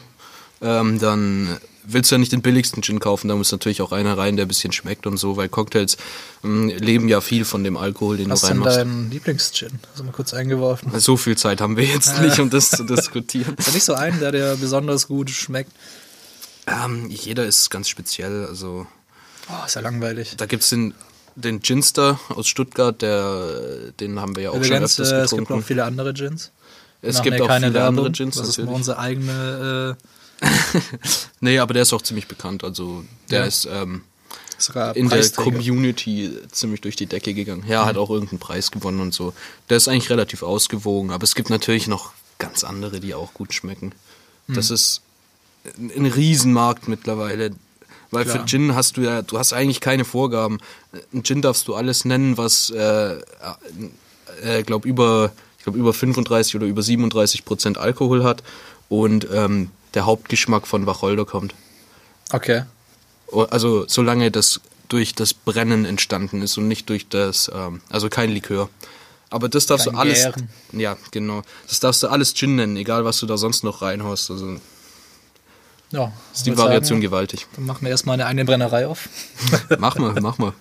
ähm, 0.60 0.98
dann 0.98 1.56
willst 1.88 2.10
du 2.10 2.16
ja 2.16 2.18
nicht 2.18 2.32
den 2.32 2.42
billigsten 2.42 2.82
Gin 2.82 2.98
kaufen, 2.98 3.28
da 3.28 3.36
muss 3.36 3.52
natürlich 3.52 3.80
auch 3.80 3.92
einer 3.92 4.18
rein, 4.18 4.36
der 4.36 4.44
ein 4.44 4.48
bisschen 4.48 4.72
schmeckt 4.72 5.06
und 5.06 5.16
so, 5.16 5.36
weil 5.36 5.48
Cocktails 5.48 5.96
ähm, 6.44 6.68
leben 6.68 7.08
ja 7.08 7.20
viel 7.20 7.44
von 7.44 7.64
dem 7.64 7.76
Alkohol, 7.76 8.16
den 8.16 8.30
Was 8.30 8.40
du 8.40 8.46
ist 8.46 8.50
denn 8.50 8.62
reinmachst. 8.62 8.78
dein 8.78 9.10
Lieblingsgin? 9.10 9.70
Also 9.92 10.04
mal 10.04 10.12
kurz 10.12 10.34
eingeworfen. 10.34 10.98
So 10.98 11.16
viel 11.16 11.36
Zeit 11.36 11.60
haben 11.60 11.76
wir 11.76 11.84
jetzt 11.84 12.20
nicht, 12.20 12.38
um 12.40 12.50
das 12.50 12.70
zu 12.70 12.84
diskutieren. 12.84 13.54
Ist 13.56 13.68
ja 13.68 13.72
nicht 13.74 13.84
so 13.84 13.94
ein, 13.94 14.18
der 14.20 14.32
dir 14.32 14.56
besonders 14.60 15.08
gut 15.08 15.30
schmeckt. 15.30 15.72
Ähm, 16.66 17.08
jeder 17.08 17.46
ist 17.46 17.70
ganz 17.70 17.88
speziell, 17.88 18.46
also 18.46 18.86
Oh, 19.48 19.64
ist 19.66 19.74
ja 19.74 19.80
langweilig. 19.80 20.34
Da 20.36 20.46
gibt's 20.46 20.70
den, 20.70 20.94
den 21.36 21.60
Ginster 21.60 22.18
aus 22.30 22.46
Stuttgart, 22.48 23.00
der, 23.00 23.92
den 24.00 24.20
haben 24.20 24.34
wir 24.36 24.44
ja 24.44 24.50
auch 24.50 24.56
Übrigens, 24.56 24.94
schon 24.96 25.04
äh, 25.04 25.08
öfters 25.08 25.08
es 25.08 25.30
gibt 25.30 25.40
getrunken. 25.42 25.60
noch 25.60 25.66
viele 25.66 25.84
andere 25.84 26.12
Gins. 26.14 26.52
Es 27.02 27.22
gibt 27.22 27.40
auch 27.40 27.44
viele 27.46 27.54
andere 27.54 27.74
Werbung. 27.74 28.12
Gins 28.12 28.36
Das 28.36 28.48
ist 28.48 28.58
unsere 28.58 28.98
eigene, 28.98 29.96
Nee, 31.40 31.58
aber 31.58 31.74
der 31.74 31.82
ist 31.82 31.92
auch 31.92 32.02
ziemlich 32.02 32.26
bekannt. 32.28 32.64
Also 32.64 33.04
der 33.30 33.40
Ja. 33.40 33.46
ist 33.46 33.66
ähm, 33.70 34.02
äh, 34.74 34.98
in 34.98 35.08
der. 35.08 35.28
Community 35.30 36.30
ziemlich 36.50 36.80
durch 36.80 36.96
die 36.96 37.06
Decke 37.06 37.34
gegangen. 37.34 37.64
Ja, 37.68 37.84
hat 37.86 37.96
auch 37.96 38.10
irgendeinen 38.10 38.38
Preis 38.38 38.70
gewonnen 38.70 39.00
und 39.00 39.14
so. 39.14 39.32
Der 39.68 39.76
ist 39.76 39.88
eigentlich 39.88 40.10
relativ 40.10 40.42
ausgewogen, 40.42 41.10
aber 41.10 41.24
es 41.24 41.34
gibt 41.34 41.50
natürlich 41.50 41.86
noch 41.86 42.12
ganz 42.38 42.64
andere, 42.64 43.00
die 43.00 43.14
auch 43.14 43.32
gut 43.34 43.54
schmecken. 43.54 43.92
Das 44.48 44.70
ist 44.70 45.00
ein 45.78 45.90
ein 45.90 46.06
Riesenmarkt 46.06 46.86
mittlerweile. 46.88 47.50
Weil 48.10 48.24
Klar. 48.24 48.38
für 48.38 48.44
Gin 48.46 48.74
hast 48.74 48.96
du 48.96 49.02
ja, 49.02 49.22
du 49.22 49.38
hast 49.38 49.52
eigentlich 49.52 49.80
keine 49.80 50.04
Vorgaben. 50.04 50.58
Ein 51.12 51.24
Gin 51.24 51.42
darfst 51.42 51.66
du 51.68 51.74
alles 51.74 52.04
nennen, 52.04 52.36
was, 52.36 52.70
äh, 52.70 53.16
äh, 54.42 54.62
glaub 54.64 54.84
über, 54.84 55.32
ich 55.58 55.64
glaube 55.64 55.78
über 55.78 55.92
35 55.92 56.56
oder 56.56 56.66
über 56.66 56.82
37 56.82 57.44
Prozent 57.44 57.78
Alkohol 57.78 58.24
hat 58.24 58.42
und 58.88 59.26
ähm, 59.32 59.70
der 59.94 60.06
Hauptgeschmack 60.06 60.66
von 60.66 60.86
Wacholder 60.86 61.24
kommt. 61.24 61.54
Okay. 62.32 62.62
Also 63.50 63.86
solange 63.88 64.30
das 64.30 64.60
durch 64.88 65.14
das 65.14 65.34
Brennen 65.34 65.84
entstanden 65.84 66.42
ist 66.42 66.56
und 66.58 66.68
nicht 66.68 66.88
durch 66.88 67.08
das, 67.08 67.50
ähm, 67.52 67.80
also 67.90 68.08
kein 68.08 68.30
Likör. 68.30 68.68
Aber 69.30 69.48
das 69.48 69.66
darfst 69.66 69.86
Kein 69.86 69.94
du 69.94 70.00
alles, 70.00 70.22
Gären. 70.22 70.48
ja 70.72 70.96
genau, 71.10 71.42
das 71.66 71.80
darfst 71.80 72.02
du 72.02 72.08
alles 72.08 72.34
Gin 72.34 72.56
nennen, 72.56 72.76
egal 72.76 73.04
was 73.04 73.18
du 73.18 73.26
da 73.26 73.36
sonst 73.36 73.64
noch 73.64 73.82
reinhaust. 73.82 74.30
Also 74.30 74.58
Ja, 75.96 76.12
ist 76.34 76.44
die 76.44 76.56
Variation 76.58 76.96
sagen, 76.96 77.00
gewaltig. 77.00 77.46
Dann 77.56 77.64
machen 77.64 77.80
wir 77.80 77.90
erstmal 77.90 78.14
eine 78.14 78.26
eigene 78.26 78.44
Brennerei 78.44 78.86
auf. 78.86 79.08
mach 79.78 79.96
mal, 79.96 80.14
mach 80.20 80.36
mal. 80.36 80.52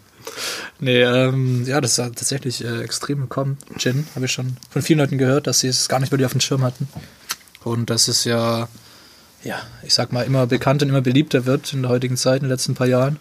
Nee, 0.79 1.01
ähm, 1.01 1.65
ja, 1.65 1.81
das 1.81 1.91
ist 1.91 1.97
tatsächlich 1.97 2.63
äh, 2.63 2.81
extrem 2.81 3.19
gekommen. 3.19 3.57
Gin, 3.77 4.07
habe 4.15 4.25
ich 4.25 4.31
schon 4.31 4.55
von 4.69 4.81
vielen 4.81 4.99
Leuten 4.99 5.17
gehört, 5.17 5.47
dass 5.47 5.59
sie 5.59 5.67
es 5.67 5.89
gar 5.89 5.99
nicht 5.99 6.13
wirklich 6.13 6.25
auf 6.25 6.31
dem 6.31 6.39
Schirm 6.39 6.63
hatten. 6.63 6.87
Und 7.65 7.89
das 7.89 8.07
ist 8.07 8.23
ja, 8.23 8.69
ja, 9.43 9.61
ich 9.83 9.93
sag 9.93 10.13
mal, 10.13 10.21
immer 10.21 10.47
bekannter 10.47 10.85
und 10.85 10.89
immer 10.89 11.01
beliebter 11.01 11.45
wird 11.45 11.73
in 11.73 11.81
der 11.81 11.91
heutigen 11.91 12.15
Zeit, 12.15 12.37
in 12.37 12.45
den 12.45 12.51
letzten 12.51 12.73
paar 12.73 12.87
Jahren. 12.87 13.19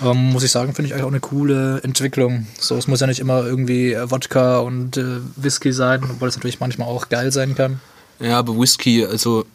Ähm, 0.00 0.30
muss 0.30 0.44
ich 0.44 0.52
sagen, 0.52 0.72
finde 0.72 0.86
ich 0.86 0.94
eigentlich 0.94 1.04
auch 1.04 1.10
eine 1.10 1.20
coole 1.20 1.80
Entwicklung. 1.82 2.46
So, 2.60 2.76
es 2.76 2.86
muss 2.86 3.00
ja 3.00 3.08
nicht 3.08 3.18
immer 3.18 3.44
irgendwie 3.44 3.92
äh, 3.92 4.08
Wodka 4.08 4.58
und 4.58 4.98
äh, 4.98 5.18
Whisky 5.34 5.72
sein, 5.72 6.04
obwohl 6.04 6.28
es 6.28 6.36
natürlich 6.36 6.60
manchmal 6.60 6.86
auch 6.86 7.08
geil 7.08 7.32
sein 7.32 7.56
kann. 7.56 7.80
Ja, 8.20 8.38
aber 8.38 8.56
Whisky, 8.56 9.04
also 9.04 9.46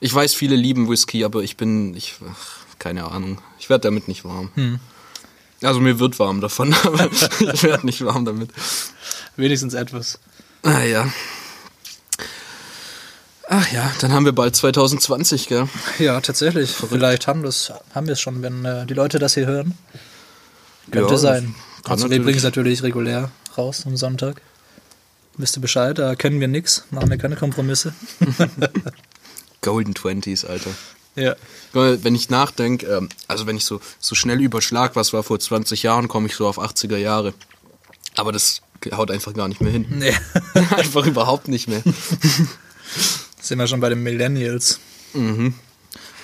ich 0.00 0.14
weiß, 0.14 0.34
viele 0.34 0.56
lieben 0.56 0.88
Whisky, 0.88 1.24
aber 1.24 1.42
ich 1.42 1.56
bin, 1.56 1.94
ich, 1.94 2.16
ach, 2.30 2.58
keine 2.78 3.04
Ahnung, 3.10 3.40
ich 3.58 3.68
werde 3.68 3.82
damit 3.82 4.08
nicht 4.08 4.24
warm. 4.24 4.50
Also 5.62 5.80
mir 5.80 5.98
wird 5.98 6.18
warm 6.18 6.40
davon, 6.40 6.74
aber 6.84 7.10
ich 7.52 7.62
werde 7.62 7.86
nicht 7.86 8.04
warm 8.04 8.24
damit. 8.24 8.50
Wenigstens 9.36 9.74
etwas. 9.74 10.18
Ah 10.62 10.82
ja. 10.82 11.10
Ach 13.48 13.70
ja, 13.72 13.92
dann 14.00 14.12
haben 14.12 14.24
wir 14.24 14.32
bald 14.32 14.56
2020, 14.56 15.46
gell? 15.46 15.68
Ja, 16.00 16.20
tatsächlich. 16.20 16.70
Vielleicht 16.72 17.28
haben, 17.28 17.42
das, 17.44 17.72
haben 17.94 18.06
wir 18.06 18.14
es 18.14 18.20
schon, 18.20 18.42
wenn 18.42 18.64
äh, 18.64 18.86
die 18.86 18.94
Leute 18.94 19.20
das 19.20 19.34
hier 19.34 19.46
hören. 19.46 19.78
Könnte 20.90 21.12
Ja, 21.14 21.18
sein. 21.18 21.54
Also 21.84 22.10
wir 22.10 22.20
bringen 22.20 22.38
es 22.38 22.42
natürlich 22.42 22.82
regulär 22.82 23.30
raus 23.56 23.84
am 23.86 23.96
Sonntag. 23.96 24.42
Wisst 25.36 25.56
ihr 25.56 25.60
Bescheid, 25.60 25.96
da 25.98 26.16
kennen 26.16 26.40
wir 26.40 26.48
nichts, 26.48 26.84
machen 26.90 27.10
wir 27.10 27.18
keine 27.18 27.36
Kompromisse. 27.36 27.94
Golden 29.66 29.94
Twenties, 29.94 30.44
Alter. 30.44 30.70
Ja. 31.16 31.34
Weil, 31.72 32.04
Wenn 32.04 32.14
ich 32.14 32.30
nachdenke, 32.30 32.86
ähm, 32.86 33.08
also 33.26 33.46
wenn 33.46 33.56
ich 33.56 33.64
so, 33.64 33.80
so 33.98 34.14
schnell 34.14 34.40
überschlag, 34.40 34.94
was 34.94 35.12
war 35.12 35.24
vor 35.24 35.40
20 35.40 35.82
Jahren, 35.82 36.06
komme 36.06 36.28
ich 36.28 36.36
so 36.36 36.46
auf 36.46 36.60
80er 36.60 36.96
Jahre. 36.96 37.34
Aber 38.14 38.30
das 38.30 38.60
haut 38.94 39.10
einfach 39.10 39.34
gar 39.34 39.48
nicht 39.48 39.60
mehr 39.60 39.72
hin. 39.72 39.86
Nee. 39.90 40.14
einfach 40.76 41.04
überhaupt 41.04 41.48
nicht 41.48 41.66
mehr. 41.66 41.82
Sind 43.40 43.58
wir 43.58 43.66
schon 43.66 43.80
bei 43.80 43.88
den 43.88 44.04
Millennials. 44.04 44.78
Mhm. 45.14 45.54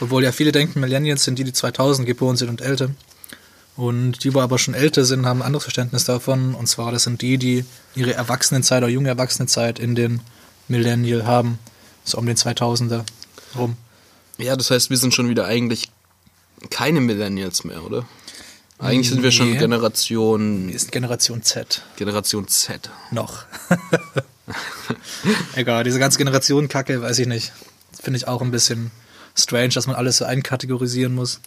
Obwohl 0.01 0.23
ja 0.23 0.31
viele 0.31 0.53
denken, 0.53 0.79
Millennials 0.79 1.25
sind 1.25 1.39
die, 1.39 1.45
die 1.45 1.53
2000 1.53 2.07
geboren 2.07 2.37
sind 2.37 2.49
und 2.49 2.61
älter. 2.61 2.91
Und 3.77 4.23
die, 4.23 4.35
wo 4.35 4.41
aber 4.41 4.59
schon 4.59 4.75
älter 4.75 5.05
sind, 5.05 5.27
haben 5.27 5.41
ein 5.41 5.47
anderes 5.47 5.65
Verständnis 5.65 6.05
davon. 6.05 6.55
Und 6.55 6.67
zwar, 6.67 6.93
das 6.93 7.05
sind 7.05 7.23
die, 7.23 7.39
die 7.39 7.65
ihre 7.95 8.15
Erwachsenenzeit 8.15 8.83
oder 8.83 8.93
junge 8.93 9.09
Erwachsenenzeit 9.09 9.79
in 9.79 9.95
den 9.95 10.21
Millennial 10.69 11.27
haben. 11.27 11.59
So 12.05 12.19
um 12.19 12.27
den 12.27 12.37
2000er 12.37 13.05
rum. 13.57 13.77
Ja, 14.39 14.57
das 14.57 14.71
heißt, 14.71 14.91
wir 14.91 14.97
sind 14.97 15.15
schon 15.15 15.29
wieder 15.29 15.45
eigentlich 15.47 15.91
keine 16.71 17.01
Millennials 17.01 17.65
mehr, 17.65 17.85
oder? 17.85 18.07
Eigentlich 18.79 19.11
sind 19.11 19.23
wir 19.23 19.31
schon 19.31 19.53
Nee. 19.53 19.59
Generation, 19.59 20.69
Wir 20.69 20.79
sind 20.79 20.91
Generation 20.91 21.43
Z. 21.43 21.83
Generation 21.97 22.49
Z. 22.49 22.91
Noch. 23.13 23.45
Egal, 25.55 25.85
diese 25.85 25.99
ganze 25.99 26.19
Generation 26.19 26.69
Kacke, 26.69 27.01
weiß 27.01 27.19
ich 27.21 27.27
nicht. 27.29 27.53
Finde 28.01 28.17
ich 28.17 28.27
auch 28.27 28.43
ein 28.43 28.51
bisschen 28.51 28.91
strange, 29.37 29.69
dass 29.71 29.87
man 29.87 29.95
alles 29.97 30.17
so 30.17 30.25
einkategorisieren 30.25 31.15
muss. 31.15 31.41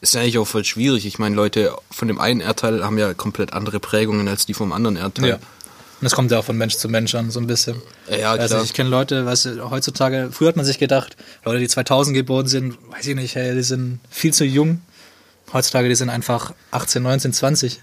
Ist 0.00 0.14
ja 0.14 0.20
eigentlich 0.22 0.38
auch 0.38 0.46
voll 0.46 0.64
schwierig. 0.64 1.06
Ich 1.06 1.20
meine, 1.20 1.36
Leute 1.36 1.76
von 1.90 2.08
dem 2.08 2.18
einen 2.18 2.40
Erdteil 2.40 2.84
haben 2.84 2.98
ja 2.98 3.14
komplett 3.14 3.52
andere 3.52 3.78
Prägungen 3.78 4.26
als 4.26 4.46
die 4.46 4.54
vom 4.54 4.72
anderen 4.72 4.96
Erdteil. 4.96 5.28
Ja. 5.28 5.38
Und 6.02 6.06
das 6.06 6.14
kommt 6.14 6.32
ja 6.32 6.40
auch 6.40 6.44
von 6.44 6.56
Mensch 6.56 6.74
zu 6.78 6.88
Mensch 6.88 7.14
an, 7.14 7.30
so 7.30 7.38
ein 7.38 7.46
bisschen. 7.46 7.80
Ja, 8.10 8.32
also 8.32 8.56
klar. 8.56 8.64
ich 8.64 8.72
kenne 8.74 8.90
Leute, 8.90 9.24
weißt 9.24 9.44
du, 9.44 9.70
heutzutage, 9.70 10.30
früher 10.32 10.48
hat 10.48 10.56
man 10.56 10.64
sich 10.64 10.80
gedacht, 10.80 11.16
Leute, 11.44 11.60
die 11.60 11.68
2000 11.68 12.12
geboren 12.16 12.48
sind, 12.48 12.76
weiß 12.90 13.06
ich 13.06 13.14
nicht, 13.14 13.36
hey, 13.36 13.54
die 13.54 13.62
sind 13.62 14.00
viel 14.10 14.32
zu 14.34 14.44
jung. 14.44 14.80
Heutzutage, 15.52 15.88
die 15.88 15.94
sind 15.94 16.10
einfach 16.10 16.54
18, 16.72 17.04
19, 17.04 17.32
20. 17.32 17.80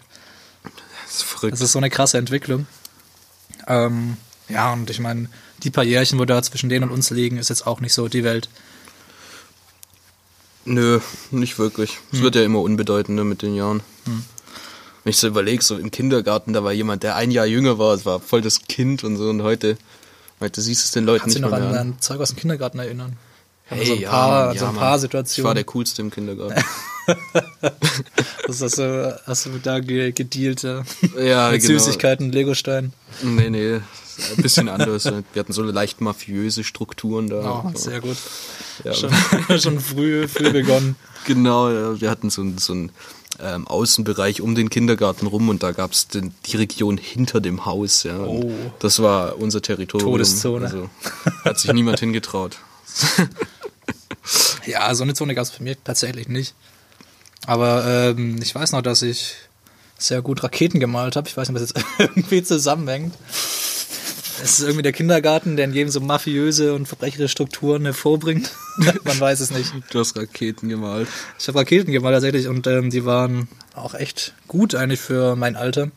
Das 1.06 1.16
ist 1.16 1.24
verrückt. 1.24 1.54
Das 1.54 1.62
ist 1.62 1.72
so 1.72 1.80
eine 1.80 1.90
krasse 1.90 2.18
Entwicklung. 2.18 2.68
Ähm, 3.68 4.18
ja, 4.50 4.74
und 4.74 4.90
ich 4.90 5.00
meine, 5.00 5.30
die 5.64 5.70
paar 5.70 5.86
Jährchen, 5.86 6.20
wo 6.20 6.26
da 6.26 6.44
zwischen 6.44 6.68
denen 6.68 6.84
und 6.90 6.92
uns 6.92 7.12
liegen, 7.12 7.38
ist 7.38 7.48
jetzt 7.48 7.66
auch 7.66 7.80
nicht 7.80 7.94
so 7.94 8.10
die 8.10 8.26
Welt. 8.26 8.50
Nö, 10.66 11.00
nicht 11.32 11.58
wirklich. 11.58 12.00
Es 12.12 12.18
Hm. 12.18 12.24
wird 12.24 12.36
ja 12.36 12.44
immer 12.44 12.60
unbedeutender 12.60 13.24
mit 13.24 13.44
den 13.44 13.56
Jahren. 13.56 13.80
Wenn 15.04 15.12
ich 15.12 15.18
so 15.18 15.28
überlege, 15.28 15.64
so 15.64 15.78
im 15.78 15.92
Kindergarten, 15.92 16.54
da 16.54 16.64
war 16.64 16.74
jemand, 16.74 17.04
der 17.04 17.16
ein 17.16 17.32
Jahr 17.32 17.46
jünger 17.46 17.80
war, 17.80 17.94
es 17.94 18.06
war 18.06 18.20
voll 18.20 18.42
das 18.42 18.64
Kind 18.64 19.04
und 19.04 19.18
so 19.18 19.30
und 19.30 19.44
heute, 19.44 19.78
heute 20.40 20.62
siehst 20.62 20.84
du 20.84 20.86
es 20.86 20.92
den 20.92 21.06
Leuten 21.06 21.22
Kannst 21.22 21.38
du 21.38 21.42
nicht 21.42 21.50
noch 21.50 21.58
mehr 21.58 21.68
an, 21.68 21.72
mehr 21.72 21.82
an. 21.82 21.92
an 21.94 22.00
Zeug 22.00 22.20
aus 22.20 22.30
dem 22.30 22.38
Kindergarten 22.38 22.80
erinnern? 22.80 23.18
Hey, 23.66 23.86
so 23.86 23.94
ein 23.94 24.00
ja, 24.00 24.10
paar, 24.10 24.48
Mann, 24.48 24.58
so 24.58 24.64
ja, 24.64 24.70
ein 24.72 24.76
paar 24.76 24.90
Mann. 24.92 25.00
Situationen. 25.00 25.44
Ich 25.44 25.48
war 25.48 25.54
der 25.54 25.64
Coolste 25.64 26.02
im 26.02 26.12
Kindergarten. 26.12 26.64
Das 28.46 28.62
hast 28.62 28.78
du, 28.80 29.22
hast 29.26 29.46
du 29.46 29.60
da 29.62 29.80
ge 29.80 30.12
gedealt, 30.12 30.64
ja. 30.64 30.84
Ja, 31.20 31.52
Mit 31.52 31.62
genau. 31.62 31.80
Süßigkeiten, 31.80 32.32
Legosteinen. 32.32 32.94
Nee, 33.22 33.50
nee, 33.50 33.76
ein 33.76 34.42
bisschen 34.42 34.70
anders. 34.70 35.06
Wir 35.06 35.40
hatten 35.40 35.54
so 35.54 35.62
leicht 35.62 36.02
mafiöse 36.02 36.64
Strukturen 36.64 37.30
da. 37.30 37.64
Oh, 37.66 37.78
sehr 37.78 38.02
gut. 38.02 38.18
Ja. 38.84 38.94
Schon, 38.94 39.12
schon 39.60 39.80
früh, 39.80 40.28
früh 40.28 40.52
begonnen. 40.52 40.96
Genau, 41.26 41.70
ja, 41.70 42.02
wir 42.02 42.10
hatten 42.10 42.30
so, 42.30 42.44
so 42.58 42.74
einen 42.74 42.92
ähm, 43.42 43.68
Außenbereich 43.68 44.42
um 44.42 44.56
den 44.56 44.70
Kindergarten 44.70 45.28
rum 45.28 45.50
und 45.50 45.64
da 45.64 45.72
gab 45.72 45.92
es 45.92 46.08
die 46.08 46.58
Region 46.58 46.98
hinter 46.98 47.42
dem 47.42 47.66
Haus. 47.66 48.04
Ja. 48.04 48.20
Oh. 48.20 48.52
Das 48.80 49.02
war 49.02 49.38
unser 49.38 49.62
Territorium. 49.62 50.12
Todeszone. 50.12 50.66
Also, 50.66 50.90
hat 51.46 51.60
sich 51.60 51.74
niemand 51.74 52.00
hingetraut. 52.00 52.58
Ja, 54.66 54.94
so 54.94 55.04
eine 55.04 55.14
Zone 55.14 55.34
gab 55.36 55.44
es 55.44 55.52
bei 55.52 55.64
mir 55.64 55.84
tatsächlich 55.84 56.28
nicht. 56.28 56.54
Aber 57.48 57.86
ähm, 57.86 58.40
ich 58.42 58.54
weiß 58.54 58.74
noch, 58.74 58.82
dass 58.82 59.02
ich 59.02 59.36
sehr 59.98 60.22
gut 60.22 60.44
Raketen 60.44 60.80
gemalt 60.80 61.16
habe. 61.16 61.28
Ich 61.28 61.36
weiß 61.36 61.50
nicht, 61.50 61.62
ob 61.62 61.68
das 61.68 61.74
jetzt 61.74 61.86
irgendwie 62.00 62.44
zusammenhängt. 62.44 63.16
Es 64.42 64.60
ist 64.60 64.62
irgendwie 64.62 64.84
der 64.84 64.94
Kindergarten, 64.94 65.58
der 65.58 65.66
in 65.66 65.74
jedem 65.74 65.90
so 65.90 66.00
mafiöse 66.00 66.74
und 66.74 66.88
verbrecherische 66.88 67.30
Strukturen 67.30 67.84
hervorbringt. 67.84 68.52
Man 69.04 69.20
weiß 69.20 69.40
es 69.42 69.52
nicht. 69.52 69.74
Du 69.92 70.00
hast 70.00 70.18
Raketen 70.18 70.70
gemalt. 70.70 71.08
Ich 71.38 71.48
habe 71.48 71.60
Raketen 71.60 71.92
gemalt 71.92 72.16
tatsächlich 72.16 72.48
und 72.48 72.66
ähm, 72.68 72.90
die 72.90 73.06
waren 73.06 73.48
auch 73.74 73.94
echt 73.94 74.34
gut 74.48 74.76
eigentlich 74.76 75.02
für 75.02 75.36
mein 75.36 75.56
Alter. 75.56 75.92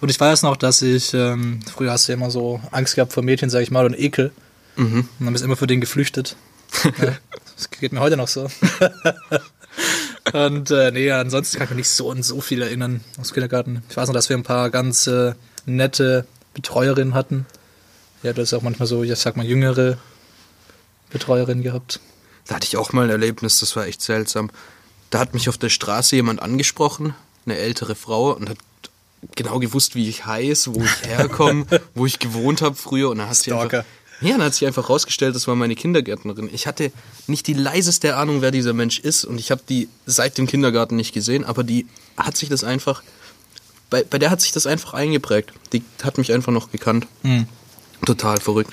Und 0.00 0.10
ich 0.10 0.20
weiß 0.20 0.42
noch, 0.42 0.56
dass 0.56 0.82
ich, 0.82 1.14
ähm, 1.14 1.60
früher 1.72 1.92
hast 1.92 2.08
du 2.08 2.12
ja 2.12 2.18
immer 2.18 2.30
so 2.30 2.60
Angst 2.70 2.96
gehabt 2.96 3.12
vor 3.12 3.22
Mädchen, 3.22 3.50
sag 3.50 3.62
ich 3.62 3.70
mal, 3.70 3.86
und 3.86 3.98
Ekel. 3.98 4.32
Und 4.76 5.08
dann 5.20 5.32
bist 5.32 5.42
du 5.42 5.46
immer 5.46 5.56
für 5.56 5.66
den 5.66 5.80
geflüchtet. 5.80 6.36
ja, 6.84 7.16
das 7.56 7.70
geht 7.70 7.92
mir 7.92 8.00
heute 8.00 8.16
noch 8.16 8.28
so. 8.28 8.50
und 10.32 10.70
äh, 10.70 10.90
nee, 10.90 11.10
ansonsten 11.10 11.58
kann 11.58 11.66
ich 11.66 11.70
mich 11.70 11.78
nicht 11.78 11.90
so 11.90 12.10
an 12.10 12.22
so 12.22 12.40
viel 12.40 12.60
erinnern 12.60 13.00
aus 13.18 13.28
dem 13.28 13.34
Kindergarten. 13.34 13.82
Ich 13.88 13.96
weiß 13.96 14.08
noch, 14.08 14.14
dass 14.14 14.28
wir 14.28 14.36
ein 14.36 14.42
paar 14.42 14.70
ganz 14.70 15.06
äh, 15.06 15.32
nette 15.64 16.26
Betreuerinnen 16.52 17.14
hatten. 17.14 17.46
Ja, 18.26 18.32
du 18.32 18.42
hast 18.42 18.52
auch 18.54 18.62
manchmal 18.62 18.88
so, 18.88 19.04
ich 19.04 19.16
sag 19.16 19.36
mal, 19.36 19.46
jüngere 19.46 19.98
Betreuerinnen 21.10 21.62
gehabt. 21.62 22.00
Da 22.48 22.56
hatte 22.56 22.66
ich 22.66 22.76
auch 22.76 22.92
mal 22.92 23.04
ein 23.04 23.10
Erlebnis, 23.10 23.60
das 23.60 23.76
war 23.76 23.86
echt 23.86 24.02
seltsam. 24.02 24.50
Da 25.10 25.20
hat 25.20 25.32
mich 25.32 25.48
auf 25.48 25.58
der 25.58 25.68
Straße 25.68 26.16
jemand 26.16 26.42
angesprochen, 26.42 27.14
eine 27.44 27.56
ältere 27.56 27.94
Frau, 27.94 28.32
und 28.32 28.48
hat 28.48 28.58
genau 29.36 29.60
gewusst, 29.60 29.94
wie 29.94 30.08
ich 30.08 30.26
heiße, 30.26 30.74
wo 30.74 30.82
ich 30.82 31.02
herkomme, 31.08 31.66
wo 31.94 32.04
ich 32.04 32.18
gewohnt 32.18 32.62
habe 32.62 32.74
früher. 32.74 33.10
Und 33.10 33.18
dann 33.18 33.28
hat 33.28 33.36
sie 33.36 33.50
Stalker. 33.50 33.78
einfach, 33.78 33.90
ja, 34.20 34.32
dann 34.32 34.46
hat 34.46 34.54
sich 34.54 34.66
einfach 34.66 34.90
rausgestellt, 34.90 35.36
das 35.36 35.46
war 35.46 35.54
meine 35.54 35.76
Kindergärtnerin. 35.76 36.50
Ich 36.52 36.66
hatte 36.66 36.90
nicht 37.28 37.46
die 37.46 37.54
leiseste 37.54 38.16
Ahnung, 38.16 38.42
wer 38.42 38.50
dieser 38.50 38.72
Mensch 38.72 38.98
ist, 38.98 39.24
und 39.24 39.38
ich 39.38 39.52
habe 39.52 39.62
die 39.68 39.88
seit 40.04 40.36
dem 40.36 40.48
Kindergarten 40.48 40.96
nicht 40.96 41.14
gesehen, 41.14 41.44
aber 41.44 41.62
die 41.62 41.86
hat 42.16 42.36
sich 42.36 42.48
das 42.48 42.64
einfach, 42.64 43.04
bei, 43.88 44.02
bei 44.02 44.18
der 44.18 44.30
hat 44.30 44.40
sich 44.40 44.50
das 44.50 44.66
einfach 44.66 44.94
eingeprägt. 44.94 45.52
Die 45.72 45.84
hat 46.02 46.18
mich 46.18 46.32
einfach 46.32 46.50
noch 46.50 46.72
gekannt. 46.72 47.06
Total 48.04 48.38
verrückt. 48.40 48.72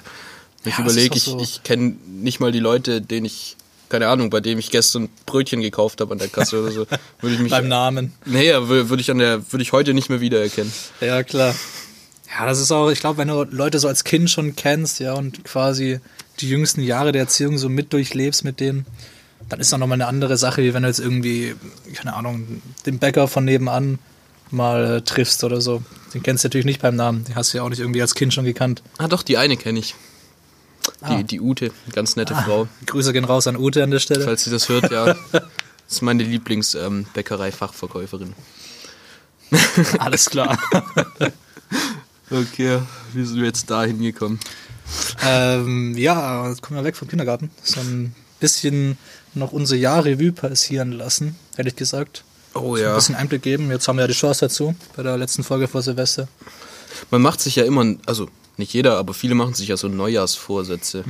Ich 0.66 0.78
Ja, 0.78 0.84
überlege, 0.84 1.16
ich, 1.16 1.24
so. 1.24 1.40
ich 1.40 1.64
kenne 1.64 1.96
nicht 2.08 2.40
mal 2.40 2.52
die 2.52 2.60
Leute, 2.60 3.02
denen 3.02 3.26
ich, 3.26 3.56
keine 3.90 4.08
Ahnung, 4.08 4.30
bei 4.30 4.40
dem 4.40 4.60
ich 4.60 4.72
gestern 4.72 5.10
Brötchen 5.26 5.62
gekauft 5.62 6.02
habe 6.02 6.12
an 6.14 6.18
der 6.20 6.30
Kasse 6.30 6.62
oder 6.62 6.72
so. 6.72 6.86
Würde 7.22 7.36
ich 7.36 7.42
mich, 7.42 7.52
Beim 7.52 7.68
Namen. 7.68 8.14
nee, 8.26 8.48
ja, 8.50 8.68
würde 8.68 9.00
ich 9.02 9.12
an 9.12 9.18
der, 9.20 9.52
würde 9.52 9.62
ich 9.64 9.72
heute 9.74 9.94
nicht 9.94 10.10
mehr 10.10 10.22
wiedererkennen. 10.22 10.72
Ja, 11.02 11.24
klar. 11.24 11.54
Ja, 12.38 12.46
das 12.46 12.60
ist 12.60 12.72
auch, 12.72 12.90
ich 12.90 13.00
glaube, 13.00 13.18
wenn 13.20 13.28
du 13.28 13.44
Leute 13.44 13.78
so 13.80 13.88
als 13.88 14.04
Kind 14.04 14.30
schon 14.30 14.56
kennst, 14.56 15.00
ja, 15.00 15.14
und 15.14 15.44
quasi 15.44 16.00
die 16.40 16.50
jüngsten 16.50 16.82
Jahre 16.82 17.12
der 17.12 17.22
Erziehung 17.24 17.58
so 17.60 17.70
mit 17.70 17.94
durchlebst 17.94 18.44
mit 18.44 18.60
denen, 18.60 18.86
dann 19.50 19.60
ist 19.60 19.72
das 19.72 19.80
nochmal 19.80 19.98
eine 19.98 20.08
andere 20.08 20.38
Sache, 20.38 20.64
wie 20.64 20.74
wenn 20.74 20.82
du 20.84 20.88
jetzt 20.90 21.00
irgendwie, 21.00 21.54
keine 21.94 22.16
Ahnung, 22.16 22.62
den 22.86 22.98
Bäcker 22.98 23.28
von 23.28 23.46
nebenan 23.46 24.00
mal 24.54 24.98
äh, 24.98 25.02
triffst 25.02 25.44
oder 25.44 25.60
so. 25.62 25.82
Den 26.14 26.24
kennst 26.24 26.44
du 26.44 26.48
natürlich 26.48 26.66
nicht 26.66 26.82
beim 26.82 26.96
Namen. 26.96 27.24
Den 27.26 27.36
hast 27.36 27.54
du 27.54 27.58
ja 27.58 27.64
auch 27.64 27.70
nicht 27.70 27.80
irgendwie 27.80 28.02
als 28.02 28.16
Kind 28.16 28.34
schon 28.34 28.46
gekannt. 28.46 28.82
Ah, 28.98 29.08
doch, 29.08 29.22
die 29.24 29.38
eine 29.38 29.58
kenne 29.58 29.80
ich. 29.80 29.96
Die, 31.02 31.06
Ah. 31.06 31.24
die 31.24 31.40
Ute, 31.42 31.72
ganz 31.94 32.16
nette 32.18 32.36
Frau. 32.36 32.68
Grüße 32.86 33.14
gehen 33.14 33.24
raus 33.26 33.48
an 33.48 33.56
Ute 33.56 33.84
an 33.84 33.92
der 33.92 34.00
Stelle. 34.00 34.24
Falls 34.26 34.44
sie 34.44 34.52
das 34.52 34.68
hört, 34.70 34.92
ja. 34.92 35.16
Das 35.32 35.44
ist 35.98 36.02
meine 36.02 36.24
Lieblingsbäckerei-Fachverkäuferin. 36.24 38.34
Alles 40.00 40.30
klar. 40.30 40.58
Okay, 42.32 42.80
wie 43.14 43.26
sind 43.26 43.38
wir 43.38 43.46
jetzt 43.46 43.70
da 43.70 43.84
hingekommen? 43.84 44.40
ähm, 45.24 45.96
ja, 45.98 46.48
jetzt 46.50 46.62
kommen 46.64 46.80
wir 46.80 46.84
weg 46.84 46.96
vom 46.96 47.08
Kindergarten. 47.08 47.52
So 47.62 47.80
ein 47.82 48.16
bisschen 48.40 48.98
noch 49.36 49.52
unser 49.52 49.76
Jahr 49.76 50.04
Revue 50.06 50.32
passieren 50.32 50.92
lassen, 50.94 51.36
ehrlich 51.58 51.76
gesagt. 51.76 52.24
Oh 52.54 52.76
so 52.76 52.76
ein 52.76 52.82
ja. 52.82 52.96
bisschen 52.96 53.16
Einblick 53.16 53.42
geben. 53.42 53.70
Jetzt 53.72 53.88
haben 53.88 53.98
wir 53.98 54.02
ja 54.04 54.08
die 54.08 54.14
Chance 54.14 54.42
dazu 54.42 54.76
bei 54.96 55.04
der 55.04 55.18
letzten 55.18 55.44
Folge 55.44 55.68
vor 55.68 55.82
Silvester. 55.82 56.28
Man 57.12 57.22
macht 57.22 57.42
sich 57.42 57.56
ja 57.56 57.66
immer, 57.66 57.96
also 58.06 58.28
nicht 58.58 58.74
jeder, 58.74 58.98
aber 58.98 59.14
viele 59.14 59.36
machen 59.36 59.54
sich 59.54 59.68
ja 59.68 59.78
so 59.78 59.88
Neujahrsvorsätze. 59.88 61.04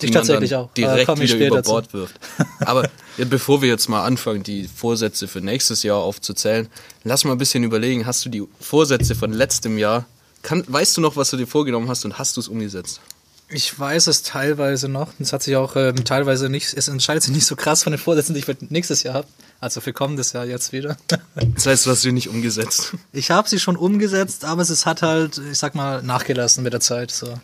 Die 0.00 0.06
Ich 0.06 0.12
tatsächlich 0.12 0.50
dann 0.50 0.64
auch. 0.64 0.72
Direkt 0.74 1.08
ich 1.08 1.18
wieder 1.18 1.28
später 1.28 1.46
über 1.46 1.62
Bord 1.62 1.92
wirft. 1.94 2.18
Aber 2.60 2.82
ja, 3.16 3.24
bevor 3.24 3.62
wir 3.62 3.68
jetzt 3.68 3.88
mal 3.88 4.04
anfangen, 4.04 4.42
die 4.42 4.68
Vorsätze 4.68 5.28
für 5.28 5.40
nächstes 5.40 5.82
Jahr 5.82 5.98
aufzuzählen, 5.98 6.68
lass 7.04 7.24
mal 7.24 7.32
ein 7.32 7.38
bisschen 7.38 7.64
überlegen, 7.64 8.04
hast 8.04 8.24
du 8.24 8.28
die 8.28 8.42
Vorsätze 8.60 9.14
von 9.14 9.32
letztem 9.32 9.78
Jahr, 9.78 10.06
kann, 10.42 10.64
weißt 10.66 10.96
du 10.96 11.00
noch, 11.00 11.16
was 11.16 11.30
du 11.30 11.36
dir 11.36 11.46
vorgenommen 11.46 11.88
hast 11.88 12.04
und 12.04 12.18
hast 12.18 12.36
du 12.36 12.40
es 12.40 12.48
umgesetzt? 12.48 13.00
Ich 13.50 13.78
weiß 13.78 14.06
es 14.06 14.22
teilweise 14.22 14.88
noch. 14.88 15.12
Es 15.18 15.32
hat 15.32 15.42
sich 15.42 15.56
auch 15.56 15.76
ähm, 15.76 16.04
teilweise 16.04 16.48
nicht, 16.48 16.72
es 16.74 16.88
entscheidet 16.88 17.22
sich 17.22 17.32
nicht 17.32 17.46
so 17.46 17.56
krass 17.56 17.82
von 17.82 17.92
den 17.92 18.00
Vorsätzen, 18.00 18.34
die 18.34 18.40
ich 18.40 18.46
für 18.46 18.56
nächstes 18.70 19.02
Jahr 19.02 19.14
habe. 19.14 19.28
Also 19.60 19.80
für 19.80 19.92
kommendes 19.92 20.32
Jahr 20.32 20.44
jetzt 20.44 20.72
wieder. 20.72 20.96
Das 21.54 21.66
heißt, 21.66 21.86
du 21.86 21.90
hast 21.90 22.02
sie 22.02 22.12
nicht 22.12 22.28
umgesetzt. 22.28 22.94
Ich 23.12 23.30
habe 23.30 23.48
sie 23.48 23.58
schon 23.58 23.76
umgesetzt, 23.76 24.44
aber 24.44 24.62
es 24.62 24.86
hat 24.86 25.02
halt, 25.02 25.40
ich 25.50 25.58
sag 25.58 25.74
mal, 25.74 26.02
nachgelassen 26.02 26.62
mit 26.64 26.72
der 26.72 26.80
Zeit. 26.80 27.10
So. 27.10 27.34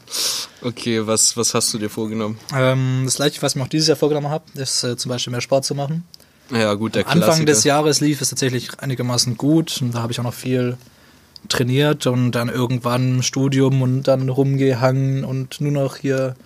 Okay, 0.62 1.06
was, 1.06 1.36
was 1.36 1.54
hast 1.54 1.72
du 1.74 1.78
dir 1.78 1.90
vorgenommen? 1.90 2.38
Ähm, 2.54 3.02
das 3.04 3.16
gleiche, 3.16 3.40
was 3.42 3.52
ich 3.52 3.56
mir 3.56 3.64
auch 3.64 3.68
dieses 3.68 3.88
Jahr 3.88 3.96
vorgenommen 3.96 4.28
habe, 4.30 4.44
ist 4.54 4.82
äh, 4.84 4.96
zum 4.96 5.10
Beispiel 5.10 5.30
mehr 5.30 5.40
Sport 5.40 5.64
zu 5.64 5.74
machen. 5.74 6.04
Ja, 6.50 6.74
gut, 6.74 6.94
der 6.94 7.06
Anfang 7.06 7.22
Klassiker. 7.22 7.46
des 7.46 7.64
Jahres 7.64 8.00
lief 8.00 8.20
es 8.20 8.30
tatsächlich 8.30 8.78
einigermaßen 8.80 9.36
gut 9.36 9.80
und 9.80 9.94
da 9.94 10.02
habe 10.02 10.12
ich 10.12 10.18
auch 10.18 10.24
noch 10.24 10.34
viel 10.34 10.76
trainiert 11.48 12.06
und 12.06 12.32
dann 12.32 12.48
irgendwann 12.48 13.16
im 13.16 13.22
Studium 13.22 13.82
und 13.82 14.02
dann 14.04 14.28
rumgehangen 14.28 15.24
und 15.24 15.60
nur 15.60 15.72
noch 15.72 15.96
hier 15.96 16.36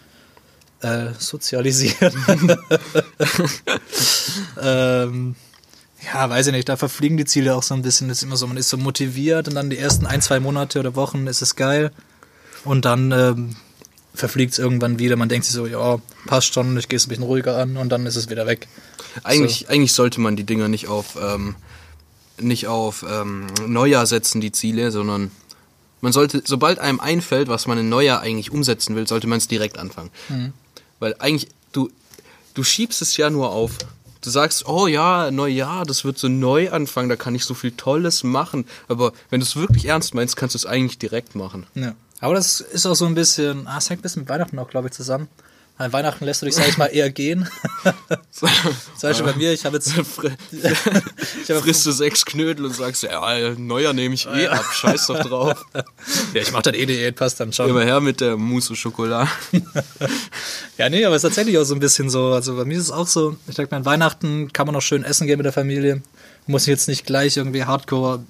äh, 0.80 1.08
sozialisiert. 1.18 2.14
ähm, 4.62 5.34
ja, 6.12 6.28
weiß 6.30 6.48
ich 6.48 6.52
nicht, 6.52 6.68
da 6.68 6.76
verfliegen 6.76 7.16
die 7.16 7.24
Ziele 7.24 7.54
auch 7.54 7.62
so 7.62 7.74
ein 7.74 7.82
bisschen. 7.82 8.08
Das 8.08 8.18
ist 8.18 8.24
immer 8.24 8.36
so, 8.36 8.46
man 8.46 8.56
ist 8.56 8.68
so 8.68 8.76
motiviert 8.76 9.48
und 9.48 9.54
dann 9.54 9.70
die 9.70 9.78
ersten 9.78 10.06
ein, 10.06 10.20
zwei 10.20 10.40
Monate 10.40 10.80
oder 10.80 10.94
Wochen 10.94 11.26
ist 11.26 11.42
es 11.42 11.56
geil 11.56 11.90
und 12.64 12.84
dann 12.84 13.12
ähm, 13.12 13.56
verfliegt 14.14 14.52
es 14.52 14.58
irgendwann 14.58 14.98
wieder. 14.98 15.16
Man 15.16 15.28
denkt 15.28 15.46
sich 15.46 15.54
so, 15.54 15.66
ja, 15.66 15.98
passt 16.26 16.54
schon, 16.54 16.76
ich 16.76 16.88
gehe 16.88 16.96
es 16.96 17.06
ein 17.06 17.08
bisschen 17.08 17.24
ruhiger 17.24 17.56
an 17.56 17.76
und 17.76 17.88
dann 17.90 18.06
ist 18.06 18.16
es 18.16 18.30
wieder 18.30 18.46
weg. 18.46 18.68
Eigentlich, 19.22 19.68
eigentlich 19.68 19.92
sollte 19.92 20.20
man 20.20 20.36
die 20.36 20.44
Dinger 20.44 20.68
nicht 20.68 20.88
auf, 20.88 21.16
ähm, 21.20 21.56
nicht 22.38 22.66
auf 22.66 23.04
ähm, 23.08 23.46
Neujahr 23.66 24.06
setzen, 24.06 24.40
die 24.40 24.52
Ziele, 24.52 24.90
sondern 24.90 25.30
man 26.00 26.12
sollte, 26.12 26.42
sobald 26.44 26.78
einem 26.78 27.00
einfällt, 27.00 27.48
was 27.48 27.66
man 27.66 27.78
in 27.78 27.88
Neujahr 27.88 28.20
eigentlich 28.20 28.50
umsetzen 28.50 28.94
will, 28.94 29.06
sollte 29.06 29.26
man 29.26 29.38
es 29.38 29.48
direkt 29.48 29.78
anfangen. 29.78 30.10
Weil 30.98 31.16
eigentlich, 31.18 31.48
du, 31.72 31.90
du 32.54 32.62
schiebst 32.62 33.00
es 33.02 33.16
ja 33.16 33.30
nur 33.30 33.50
auf. 33.50 33.78
du 34.20 34.30
sagst, 34.30 34.66
oh 34.66 34.86
ja, 34.86 35.30
Neujahr, 35.30 35.84
das 35.84 36.04
wird 36.04 36.18
so 36.18 36.28
neu 36.28 36.70
anfangen, 36.70 37.08
da 37.08 37.16
kann 37.16 37.34
ich 37.34 37.44
so 37.44 37.54
viel 37.54 37.72
Tolles 37.72 38.22
machen. 38.22 38.66
Aber 38.88 39.12
wenn 39.30 39.40
du 39.40 39.46
es 39.46 39.56
wirklich 39.56 39.86
ernst 39.86 40.14
meinst, 40.14 40.36
kannst 40.36 40.54
du 40.54 40.58
es 40.58 40.66
eigentlich 40.66 40.98
direkt 40.98 41.34
machen. 41.34 41.66
Ja. 41.74 41.94
Aber 42.20 42.34
das 42.34 42.60
ist 42.60 42.86
auch 42.86 42.94
so 42.94 43.06
ein 43.06 43.14
bisschen, 43.14 43.66
ah, 43.66 43.78
es 43.78 43.90
hängt 43.90 44.00
ein 44.00 44.02
bisschen 44.02 44.22
mit 44.22 44.28
Weihnachten 44.28 44.58
auch, 44.58 44.68
glaube 44.68 44.88
ich, 44.88 44.94
zusammen. 44.94 45.28
An 45.76 45.92
Weihnachten 45.92 46.24
lässt 46.24 46.40
du 46.40 46.46
dich, 46.46 46.54
sag 46.54 46.68
ich 46.68 46.78
mal, 46.78 46.86
eher 46.86 47.10
gehen. 47.10 47.48
Zum 48.30 48.48
Beispiel 49.02 49.26
bei 49.26 49.34
mir, 49.34 49.52
ich 49.52 49.64
habe 49.64 49.76
jetzt. 49.76 49.88
ich 50.52 51.50
hab 51.50 51.62
Frisst 51.62 51.84
du 51.84 51.90
sechs 51.90 52.24
Knödel 52.24 52.66
und 52.66 52.76
sagst, 52.76 53.02
ja, 53.02 53.54
Neujahr 53.58 53.92
nehme 53.92 54.14
ich 54.14 54.24
eh 54.26 54.46
ab, 54.46 54.64
scheiß 54.72 55.08
doch 55.08 55.18
drauf. 55.18 55.64
ja, 56.32 56.42
ich 56.42 56.52
mach 56.52 56.62
dann 56.62 56.74
eh 56.74 56.86
Diät, 56.86 57.16
passt 57.16 57.40
dann 57.40 57.52
schon. 57.52 57.68
Immer 57.68 57.82
her 57.82 58.00
mit 58.00 58.20
der 58.20 58.36
Mousse 58.36 58.76
Schokolade. 58.76 59.28
ja, 60.78 60.88
nee, 60.88 61.04
aber 61.04 61.16
es 61.16 61.24
ist 61.24 61.30
tatsächlich 61.30 61.58
auch 61.58 61.64
so 61.64 61.74
ein 61.74 61.80
bisschen 61.80 62.08
so. 62.08 62.28
Also 62.28 62.54
bei 62.54 62.64
mir 62.64 62.78
ist 62.78 62.84
es 62.84 62.90
auch 62.92 63.08
so, 63.08 63.36
ich 63.48 63.56
denke, 63.56 63.74
an 63.74 63.84
Weihnachten 63.84 64.52
kann 64.52 64.66
man 64.66 64.76
auch 64.76 64.82
schön 64.82 65.02
essen 65.02 65.26
gehen 65.26 65.38
mit 65.38 65.44
der 65.44 65.52
Familie. 65.52 66.02
Muss 66.46 66.66
jetzt 66.66 66.86
nicht 66.86 67.04
gleich 67.04 67.36
irgendwie 67.36 67.64
Hardcore 67.64 68.22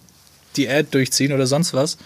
Diät 0.57 0.95
durchziehen 0.95 1.33
oder 1.33 1.47
sonst 1.47 1.75
was. 1.75 1.99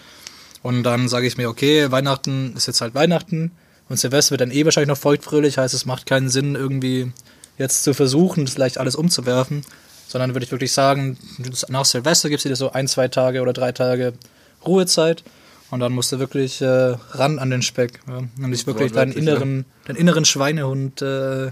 Und 0.63 0.83
dann 0.83 1.07
sage 1.07 1.27
ich 1.27 1.37
mir, 1.37 1.47
okay, 1.47 1.91
Weihnachten 1.91 2.53
ist 2.57 2.67
jetzt 2.67 2.81
halt 2.81 2.93
Weihnachten 2.93 3.51
und 3.89 3.97
Silvester 3.97 4.31
wird 4.31 4.41
dann 4.41 4.51
eh 4.51 4.65
wahrscheinlich 4.65 4.89
noch 4.89 4.97
feuchtfröhlich, 4.97 5.57
heißt 5.57 5.73
es 5.73 5.85
macht 5.85 6.05
keinen 6.05 6.29
Sinn, 6.29 6.55
irgendwie 6.55 7.11
jetzt 7.57 7.83
zu 7.83 7.93
versuchen, 7.93 8.45
das 8.45 8.53
vielleicht 8.53 8.77
alles 8.77 8.95
umzuwerfen, 8.95 9.63
sondern 10.07 10.33
würde 10.33 10.45
ich 10.45 10.51
wirklich 10.51 10.71
sagen, 10.71 11.17
nach 11.67 11.85
Silvester 11.85 12.29
gibt 12.29 12.39
es 12.39 12.45
wieder 12.45 12.55
so 12.55 12.71
ein, 12.71 12.87
zwei 12.87 13.07
Tage 13.07 13.41
oder 13.41 13.53
drei 13.53 13.71
Tage 13.71 14.13
Ruhezeit 14.65 15.23
und 15.71 15.79
dann 15.79 15.91
musst 15.91 16.11
du 16.11 16.19
wirklich 16.19 16.61
äh, 16.61 16.65
ran 16.65 17.39
an 17.39 17.49
den 17.49 17.61
Speck 17.61 17.99
ja, 18.07 18.17
und 18.17 18.49
nicht 18.49 18.67
wirklich 18.67 18.91
deinen 18.91 19.11
inneren, 19.11 19.65
deinen 19.85 19.97
inneren 19.97 20.25
Schweinehund 20.25 21.01
äh, 21.01 21.51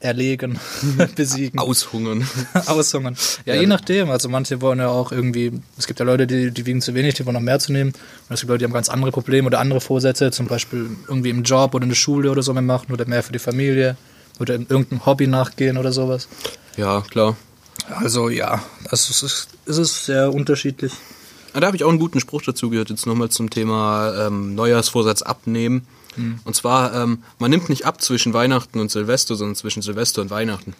erlegen, 0.00 0.58
besiegen. 1.14 1.60
Aushungern. 1.60 2.26
Aushungern. 2.66 3.16
Ja, 3.44 3.54
ja, 3.54 3.60
je 3.60 3.66
nachdem. 3.66 4.10
Also 4.10 4.28
manche 4.28 4.60
wollen 4.60 4.78
ja 4.78 4.88
auch 4.88 5.12
irgendwie, 5.12 5.52
es 5.78 5.86
gibt 5.86 6.00
ja 6.00 6.06
Leute, 6.06 6.26
die, 6.26 6.50
die 6.50 6.66
wiegen 6.66 6.80
zu 6.80 6.94
wenig, 6.94 7.14
die 7.14 7.26
wollen 7.26 7.34
noch 7.34 7.40
mehr 7.40 7.58
zu 7.58 7.72
nehmen. 7.72 7.90
Und 7.90 8.34
es 8.34 8.40
gibt 8.40 8.48
Leute, 8.48 8.60
die 8.60 8.64
haben 8.64 8.72
ganz 8.72 8.88
andere 8.88 9.12
Probleme 9.12 9.46
oder 9.46 9.60
andere 9.60 9.80
Vorsätze, 9.80 10.30
zum 10.30 10.46
Beispiel 10.46 10.90
irgendwie 11.06 11.30
im 11.30 11.42
Job 11.42 11.74
oder 11.74 11.84
in 11.84 11.90
der 11.90 11.96
Schule 11.96 12.30
oder 12.30 12.42
so 12.42 12.52
mehr 12.52 12.62
machen 12.62 12.92
oder 12.92 13.06
mehr 13.06 13.22
für 13.22 13.32
die 13.32 13.38
Familie 13.38 13.96
oder 14.38 14.54
in 14.54 14.66
irgendeinem 14.68 15.04
Hobby 15.06 15.26
nachgehen 15.26 15.76
oder 15.76 15.92
sowas. 15.92 16.28
Ja, 16.76 17.02
klar. 17.02 17.36
Also 17.88 18.28
ja, 18.28 18.62
das 18.90 19.10
ist, 19.10 19.48
es 19.66 19.78
ist 19.78 20.06
sehr 20.06 20.32
unterschiedlich. 20.32 20.92
Da 21.52 21.66
habe 21.66 21.76
ich 21.76 21.84
auch 21.84 21.88
einen 21.88 21.98
guten 21.98 22.20
Spruch 22.20 22.42
dazu 22.42 22.70
gehört, 22.70 22.90
jetzt 22.90 23.06
nochmal 23.06 23.28
zum 23.28 23.50
Thema 23.50 24.26
ähm, 24.26 24.54
Neujahrsvorsatz 24.54 25.22
abnehmen. 25.22 25.86
Mhm. 26.16 26.40
Und 26.44 26.54
zwar, 26.54 26.94
ähm, 26.94 27.22
man 27.38 27.50
nimmt 27.50 27.68
nicht 27.68 27.86
ab 27.86 28.00
zwischen 28.00 28.32
Weihnachten 28.32 28.80
und 28.80 28.90
Silvester, 28.90 29.36
sondern 29.36 29.56
zwischen 29.56 29.82
Silvester 29.82 30.22
und 30.22 30.30
Weihnachten. 30.30 30.74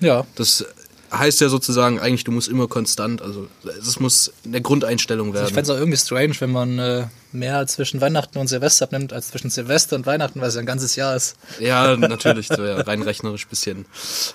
Ja. 0.00 0.26
Das 0.34 0.64
heißt 1.12 1.40
ja 1.40 1.48
sozusagen 1.48 1.98
eigentlich, 2.00 2.24
du 2.24 2.32
musst 2.32 2.48
immer 2.48 2.66
konstant, 2.66 3.22
also 3.22 3.48
es 3.64 4.00
muss 4.00 4.32
eine 4.44 4.60
Grundeinstellung 4.60 5.28
werden. 5.28 5.44
Also 5.44 5.48
ich 5.48 5.54
fände 5.54 5.70
es 5.70 5.76
auch 5.76 5.80
irgendwie 5.80 5.98
strange, 5.98 6.34
wenn 6.40 6.50
man 6.50 6.78
äh, 6.78 7.06
mehr 7.32 7.66
zwischen 7.66 8.00
Weihnachten 8.00 8.38
und 8.38 8.48
Silvester 8.48 8.84
abnimmt, 8.84 9.12
als 9.12 9.28
zwischen 9.28 9.50
Silvester 9.50 9.96
und 9.96 10.06
Weihnachten, 10.06 10.40
weil 10.40 10.48
es 10.48 10.54
ja 10.54 10.60
ein 10.60 10.66
ganzes 10.66 10.96
Jahr 10.96 11.14
ist. 11.16 11.36
Ja, 11.60 11.96
natürlich, 11.96 12.48
so 12.48 12.64
ja, 12.64 12.80
rein 12.80 13.02
rechnerisch 13.02 13.46
bisschen 13.46 13.86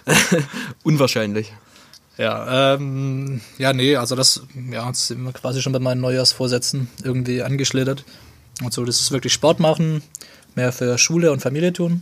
unwahrscheinlich. 0.84 1.52
Ja, 2.18 2.76
ähm, 2.76 3.42
ja, 3.58 3.74
nee, 3.74 3.96
also 3.96 4.16
das, 4.16 4.44
ja, 4.72 4.88
jetzt 4.88 5.08
sind 5.08 5.24
wir 5.24 5.34
quasi 5.34 5.62
schon 5.62 5.74
bei 5.74 5.80
meinen 5.80 6.02
Neujahrsvorsätzen 6.02 6.88
irgendwie 7.04 7.42
angeschlittert. 7.42 8.04
Und 8.64 8.74
so, 8.74 8.86
das 8.86 9.02
ist 9.02 9.12
wirklich 9.12 9.34
Sport 9.34 9.60
machen, 9.60 10.04
mehr 10.56 10.72
für 10.72 10.98
Schule 10.98 11.32
und 11.32 11.42
Familie 11.42 11.74
tun 11.74 12.02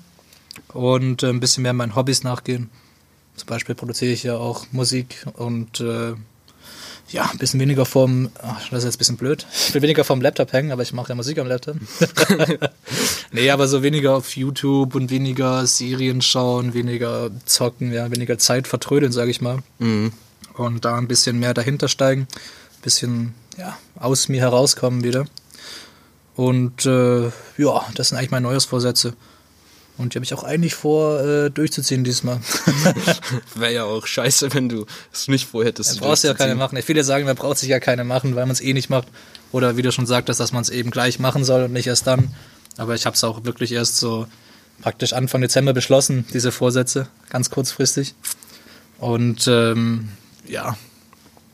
und 0.73 1.23
äh, 1.23 1.29
ein 1.29 1.39
bisschen 1.39 1.63
mehr 1.63 1.73
meinen 1.73 1.95
Hobbys 1.95 2.23
nachgehen. 2.23 2.69
Zum 3.35 3.47
Beispiel 3.47 3.75
produziere 3.75 4.11
ich 4.11 4.23
ja 4.23 4.35
auch 4.35 4.65
Musik 4.71 5.25
und 5.33 5.79
äh, 5.79 6.13
ja, 7.11 7.29
ein 7.31 7.37
bisschen 7.37 7.59
weniger 7.59 7.85
vom, 7.85 8.29
ach, 8.41 8.69
das 8.69 8.79
ist 8.79 8.85
jetzt 8.85 8.95
ein 8.95 8.97
bisschen 8.99 9.17
blöd, 9.17 9.45
ich 9.67 9.73
will 9.73 9.81
weniger 9.81 10.03
vom 10.03 10.21
Laptop 10.21 10.53
hängen, 10.53 10.71
aber 10.71 10.83
ich 10.83 10.93
mache 10.93 11.09
ja 11.09 11.15
Musik 11.15 11.39
am 11.39 11.47
Laptop. 11.47 11.77
nee, 13.31 13.49
aber 13.49 13.67
so 13.67 13.81
weniger 13.81 14.15
auf 14.15 14.35
YouTube 14.35 14.93
und 14.95 15.09
weniger 15.09 15.65
Serien 15.65 16.21
schauen, 16.21 16.73
weniger 16.73 17.31
zocken, 17.45 17.91
ja, 17.91 18.11
weniger 18.11 18.37
Zeit 18.37 18.67
vertrödeln, 18.67 19.11
sage 19.11 19.31
ich 19.31 19.41
mal. 19.41 19.59
Mhm. 19.79 20.13
Und 20.55 20.85
da 20.85 20.97
ein 20.97 21.07
bisschen 21.07 21.39
mehr 21.39 21.53
dahinter 21.53 21.87
steigen, 21.87 22.21
ein 22.21 22.81
bisschen 22.83 23.33
ja, 23.57 23.77
aus 23.95 24.29
mir 24.29 24.41
herauskommen 24.41 25.03
wieder. 25.03 25.25
Und 26.39 26.85
äh, 26.85 27.25
ja, 27.57 27.85
das 27.95 28.07
sind 28.07 28.17
eigentlich 28.17 28.31
meine 28.31 28.47
Neujahrsvorsätze. 28.47 29.13
Und 29.97 30.13
die 30.13 30.17
habe 30.17 30.23
ich 30.23 30.33
auch 30.33 30.45
eigentlich 30.45 30.73
vor, 30.73 31.19
äh, 31.19 31.49
durchzuziehen 31.51 32.05
diesmal. 32.05 32.39
Wäre 33.55 33.73
ja 33.73 33.83
auch 33.83 34.07
scheiße, 34.07 34.53
wenn 34.53 34.69
du 34.69 34.85
es 35.11 35.27
nicht 35.27 35.49
vorhättest. 35.49 35.97
Du 35.97 35.99
brauchst 35.99 36.23
ja 36.23 36.33
keine 36.33 36.55
machen. 36.55 36.77
Ja 36.81 37.03
sagen, 37.03 37.25
man 37.25 37.35
braucht 37.35 37.57
sich 37.57 37.67
ja 37.67 37.81
keine 37.81 38.05
machen, 38.05 38.37
weil 38.37 38.45
man 38.45 38.53
es 38.53 38.61
eh 38.61 38.71
nicht 38.71 38.89
macht. 38.89 39.09
Oder 39.51 39.75
wie 39.75 39.81
du 39.81 39.91
schon 39.91 40.05
sagtest, 40.05 40.39
dass 40.39 40.53
man 40.53 40.61
es 40.61 40.69
eben 40.69 40.91
gleich 40.91 41.19
machen 41.19 41.43
soll 41.43 41.63
und 41.63 41.73
nicht 41.73 41.87
erst 41.87 42.07
dann. 42.07 42.33
Aber 42.77 42.95
ich 42.95 43.05
habe 43.05 43.17
es 43.17 43.23
auch 43.25 43.43
wirklich 43.43 43.73
erst 43.73 43.97
so 43.97 44.25
praktisch 44.81 45.11
Anfang 45.11 45.41
Dezember 45.41 45.73
beschlossen, 45.73 46.25
diese 46.31 46.53
Vorsätze, 46.53 47.09
ganz 47.29 47.49
kurzfristig. 47.49 48.15
Und 48.97 49.45
ähm, 49.49 50.07
ja, 50.47 50.77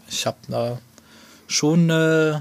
ich 0.07 0.27
habe 0.27 0.37
da 0.47 0.77
schon 1.47 1.89
äh, 1.89 2.39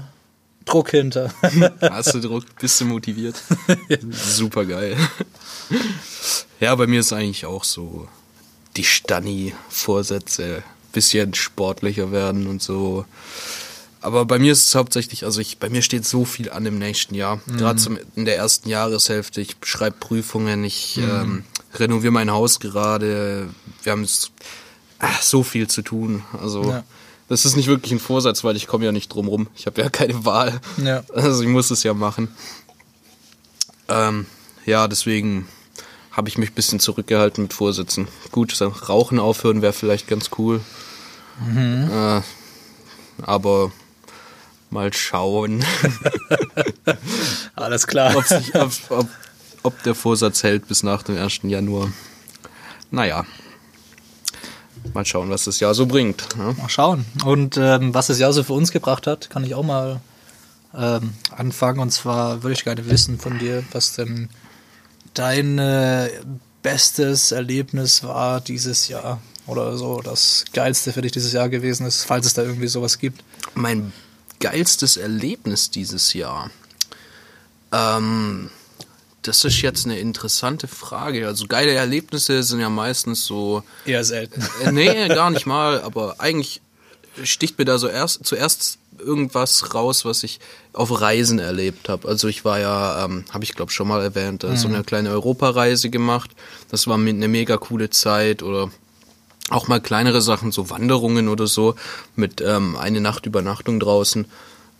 Druck 0.65 0.91
hinter. 0.91 1.33
Hast 1.81 2.13
du 2.13 2.19
Druck? 2.19 2.43
Bist 2.59 2.81
du 2.81 2.85
motiviert? 2.85 3.35
Super 4.11 4.65
geil. 4.65 4.97
Ja, 6.59 6.75
bei 6.75 6.87
mir 6.87 6.99
ist 6.99 7.13
eigentlich 7.13 7.45
auch 7.45 7.63
so 7.63 8.07
die 8.75 8.83
Stani-Vorsätze, 8.83 10.63
bisschen 10.91 11.33
sportlicher 11.33 12.11
werden 12.11 12.47
und 12.47 12.61
so. 12.61 13.05
Aber 14.01 14.25
bei 14.25 14.37
mir 14.37 14.51
ist 14.51 14.67
es 14.67 14.75
hauptsächlich, 14.75 15.25
also 15.25 15.41
ich, 15.41 15.57
bei 15.57 15.69
mir 15.69 15.81
steht 15.81 16.05
so 16.05 16.25
viel 16.25 16.51
an 16.51 16.65
im 16.65 16.77
nächsten 16.77 17.15
Jahr. 17.15 17.41
Mhm. 17.45 17.57
Gerade 17.57 17.81
in 18.15 18.25
der 18.25 18.37
ersten 18.37 18.69
Jahreshälfte. 18.69 19.41
Ich 19.41 19.55
schreibe 19.63 19.97
Prüfungen, 19.99 20.63
ich 20.63 20.97
mhm. 20.97 21.03
ähm, 21.03 21.43
renoviere 21.73 22.13
mein 22.13 22.31
Haus 22.31 22.59
gerade. 22.59 23.49
Wir 23.83 23.91
haben 23.91 24.07
ach, 24.99 25.21
so 25.21 25.43
viel 25.43 25.67
zu 25.67 25.81
tun. 25.81 26.23
Also 26.39 26.69
ja. 26.69 26.83
Das 27.27 27.45
ist 27.45 27.55
nicht 27.55 27.67
wirklich 27.67 27.91
ein 27.91 27.99
Vorsatz, 27.99 28.43
weil 28.43 28.55
ich 28.55 28.67
komme 28.67 28.85
ja 28.85 28.91
nicht 28.91 29.09
drum 29.09 29.27
rum. 29.27 29.47
Ich 29.55 29.65
habe 29.65 29.81
ja 29.81 29.89
keine 29.89 30.25
Wahl. 30.25 30.59
Ja. 30.83 31.03
Also 31.13 31.41
ich 31.41 31.49
muss 31.49 31.71
es 31.71 31.83
ja 31.83 31.93
machen. 31.93 32.29
Ähm, 33.87 34.27
ja, 34.65 34.87
deswegen 34.87 35.47
habe 36.11 36.29
ich 36.29 36.37
mich 36.37 36.51
ein 36.51 36.55
bisschen 36.55 36.79
zurückgehalten 36.79 37.43
mit 37.43 37.53
Vorsätzen. 37.53 38.07
Gut, 38.31 38.59
Rauchen 38.61 39.19
aufhören 39.19 39.61
wäre 39.61 39.73
vielleicht 39.73 40.07
ganz 40.07 40.29
cool. 40.37 40.61
Mhm. 41.45 41.89
Äh, 41.91 42.21
aber 43.23 43.71
mal 44.69 44.93
schauen. 44.93 45.65
Alles 47.55 47.87
klar. 47.87 48.21
Sich, 48.23 48.53
ob, 48.55 48.71
ob, 48.89 49.07
ob 49.63 49.83
der 49.83 49.95
Vorsatz 49.95 50.43
hält 50.43 50.67
bis 50.67 50.83
nach 50.83 51.01
dem 51.03 51.17
1. 51.17 51.39
Januar. 51.43 51.91
Naja 52.91 53.25
mal 54.93 55.05
schauen, 55.05 55.29
was 55.29 55.45
das 55.45 55.59
Jahr 55.59 55.73
so 55.73 55.85
bringt. 55.85 56.35
Ne? 56.37 56.55
Mal 56.57 56.69
schauen. 56.69 57.05
Und 57.25 57.57
ähm, 57.57 57.93
was 57.93 58.07
das 58.07 58.19
Jahr 58.19 58.33
so 58.33 58.43
für 58.43 58.53
uns 58.53 58.71
gebracht 58.71 59.07
hat, 59.07 59.29
kann 59.29 59.43
ich 59.43 59.55
auch 59.55 59.63
mal 59.63 59.99
ähm, 60.75 61.13
anfangen. 61.35 61.79
Und 61.79 61.91
zwar 61.91 62.43
würde 62.43 62.53
ich 62.53 62.63
gerne 62.63 62.89
wissen 62.89 63.19
von 63.19 63.39
dir, 63.39 63.63
was 63.71 63.93
denn 63.93 64.29
dein 65.13 65.57
äh, 65.57 66.09
bestes 66.61 67.31
Erlebnis 67.31 68.03
war 68.03 68.41
dieses 68.41 68.87
Jahr 68.87 69.21
oder 69.47 69.77
so 69.77 70.01
das 70.01 70.45
geilste 70.53 70.91
für 70.91 71.01
dich 71.01 71.11
dieses 71.11 71.33
Jahr 71.33 71.49
gewesen 71.49 71.85
ist, 71.85 72.03
falls 72.03 72.25
es 72.25 72.33
da 72.33 72.41
irgendwie 72.41 72.67
sowas 72.67 72.97
gibt. 72.97 73.23
Mein 73.53 73.93
geilstes 74.39 74.97
Erlebnis 74.97 75.69
dieses 75.69 76.13
Jahr. 76.13 76.49
Ähm, 77.71 78.49
das 79.27 79.43
ist 79.43 79.61
jetzt 79.61 79.85
eine 79.85 79.99
interessante 79.99 80.67
Frage. 80.67 81.27
Also 81.27 81.47
geile 81.47 81.73
Erlebnisse 81.73 82.43
sind 82.43 82.59
ja 82.59 82.69
meistens 82.69 83.25
so. 83.25 83.63
Eher 83.85 84.03
selten. 84.03 84.43
Äh, 84.63 84.71
nee, 84.71 85.07
gar 85.07 85.31
nicht 85.31 85.45
mal, 85.45 85.81
aber 85.81 86.15
eigentlich 86.19 86.61
sticht 87.23 87.57
mir 87.57 87.65
da 87.65 87.77
so 87.77 87.87
erst 87.87 88.25
zuerst 88.25 88.77
irgendwas 88.99 89.73
raus, 89.73 90.05
was 90.05 90.23
ich 90.23 90.39
auf 90.73 91.01
Reisen 91.01 91.39
erlebt 91.39 91.89
habe. 91.89 92.07
Also 92.07 92.27
ich 92.27 92.45
war 92.45 92.59
ja, 92.59 93.05
ähm, 93.05 93.25
habe 93.31 93.43
ich 93.43 93.53
glaube 93.53 93.71
schon 93.71 93.87
mal 93.87 94.01
erwähnt, 94.01 94.43
mhm. 94.43 94.55
so 94.55 94.67
eine 94.67 94.83
kleine 94.83 95.09
Europareise 95.09 95.89
gemacht. 95.89 96.31
Das 96.69 96.87
war 96.87 96.97
eine 96.97 97.27
mega 97.27 97.57
coole 97.57 97.89
Zeit 97.89 98.43
oder 98.43 98.69
auch 99.49 99.67
mal 99.67 99.79
kleinere 99.79 100.21
Sachen, 100.21 100.51
so 100.51 100.69
Wanderungen 100.69 101.29
oder 101.29 101.47
so 101.47 101.75
mit 102.15 102.41
ähm, 102.41 102.75
eine 102.75 103.01
Nacht 103.01 103.25
Übernachtung 103.25 103.79
draußen. 103.79 104.25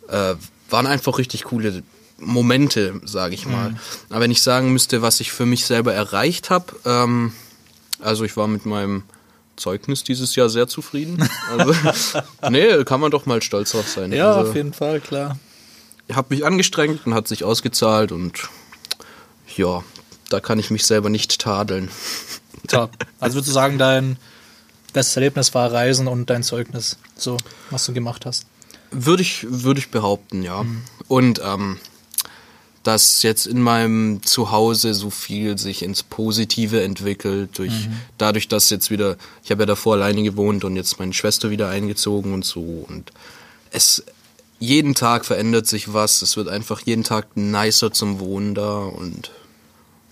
Äh, 0.08 0.34
waren 0.68 0.86
einfach 0.86 1.18
richtig 1.18 1.44
coole 1.44 1.82
Momente, 2.18 3.00
sage 3.04 3.34
ich 3.34 3.46
mal. 3.46 3.70
Mhm. 3.70 3.76
Aber 4.10 4.20
wenn 4.20 4.30
ich 4.30 4.42
sagen 4.42 4.72
müsste, 4.72 5.02
was 5.02 5.20
ich 5.20 5.32
für 5.32 5.46
mich 5.46 5.66
selber 5.66 5.92
erreicht 5.92 6.50
habe, 6.50 6.66
ähm, 6.84 7.32
also 8.00 8.24
ich 8.24 8.36
war 8.36 8.48
mit 8.48 8.66
meinem 8.66 9.02
Zeugnis 9.56 10.04
dieses 10.04 10.34
Jahr 10.36 10.48
sehr 10.48 10.68
zufrieden. 10.68 11.28
Also, 11.50 11.74
nee, 12.50 12.84
kann 12.84 13.00
man 13.00 13.10
doch 13.10 13.26
mal 13.26 13.42
stolz 13.42 13.72
drauf 13.72 13.88
sein. 13.88 14.12
Ja, 14.12 14.32
also, 14.32 14.50
auf 14.50 14.56
jeden 14.56 14.72
Fall, 14.72 15.00
klar. 15.00 15.38
Ich 16.08 16.16
habe 16.16 16.34
mich 16.34 16.44
angestrengt 16.44 17.06
und 17.06 17.14
hat 17.14 17.26
sich 17.26 17.42
ausgezahlt 17.42 18.12
und 18.12 18.48
ja, 19.56 19.82
da 20.28 20.40
kann 20.40 20.58
ich 20.58 20.70
mich 20.70 20.86
selber 20.86 21.08
nicht 21.08 21.40
tadeln. 21.40 21.90
Top. 22.68 22.92
Also 23.20 23.36
würdest 23.36 23.48
du 23.48 23.54
sagen, 23.54 23.78
dein 23.78 24.18
bestes 24.92 25.16
Erlebnis 25.16 25.54
war 25.54 25.72
Reisen 25.72 26.08
und 26.08 26.30
dein 26.30 26.42
Zeugnis, 26.42 26.98
so 27.16 27.36
was 27.70 27.84
du 27.86 27.92
gemacht 27.92 28.26
hast. 28.26 28.46
Würde 28.90 29.22
ich, 29.22 29.46
würde 29.48 29.80
ich 29.80 29.90
behaupten, 29.90 30.42
ja. 30.42 30.64
Und 31.08 31.40
ähm, 31.44 31.78
dass 32.86 33.22
jetzt 33.22 33.46
in 33.46 33.60
meinem 33.60 34.22
Zuhause 34.22 34.94
so 34.94 35.10
viel 35.10 35.58
sich 35.58 35.82
ins 35.82 36.04
Positive 36.04 36.82
entwickelt, 36.82 37.58
durch, 37.58 37.88
dadurch, 38.16 38.46
dass 38.46 38.70
jetzt 38.70 38.92
wieder, 38.92 39.16
ich 39.42 39.50
habe 39.50 39.62
ja 39.62 39.66
davor 39.66 39.94
alleine 39.94 40.22
gewohnt 40.22 40.62
und 40.62 40.76
jetzt 40.76 41.00
meine 41.00 41.12
Schwester 41.12 41.50
wieder 41.50 41.68
eingezogen 41.68 42.32
und 42.32 42.44
so. 42.44 42.86
Und 42.88 43.10
es 43.72 44.04
jeden 44.60 44.94
Tag 44.94 45.24
verändert 45.24 45.66
sich 45.66 45.92
was. 45.92 46.22
Es 46.22 46.36
wird 46.36 46.48
einfach 46.48 46.80
jeden 46.82 47.02
Tag 47.02 47.36
nicer 47.36 47.92
zum 47.92 48.20
Wohnen 48.20 48.54
da 48.54 48.78
und 48.78 49.32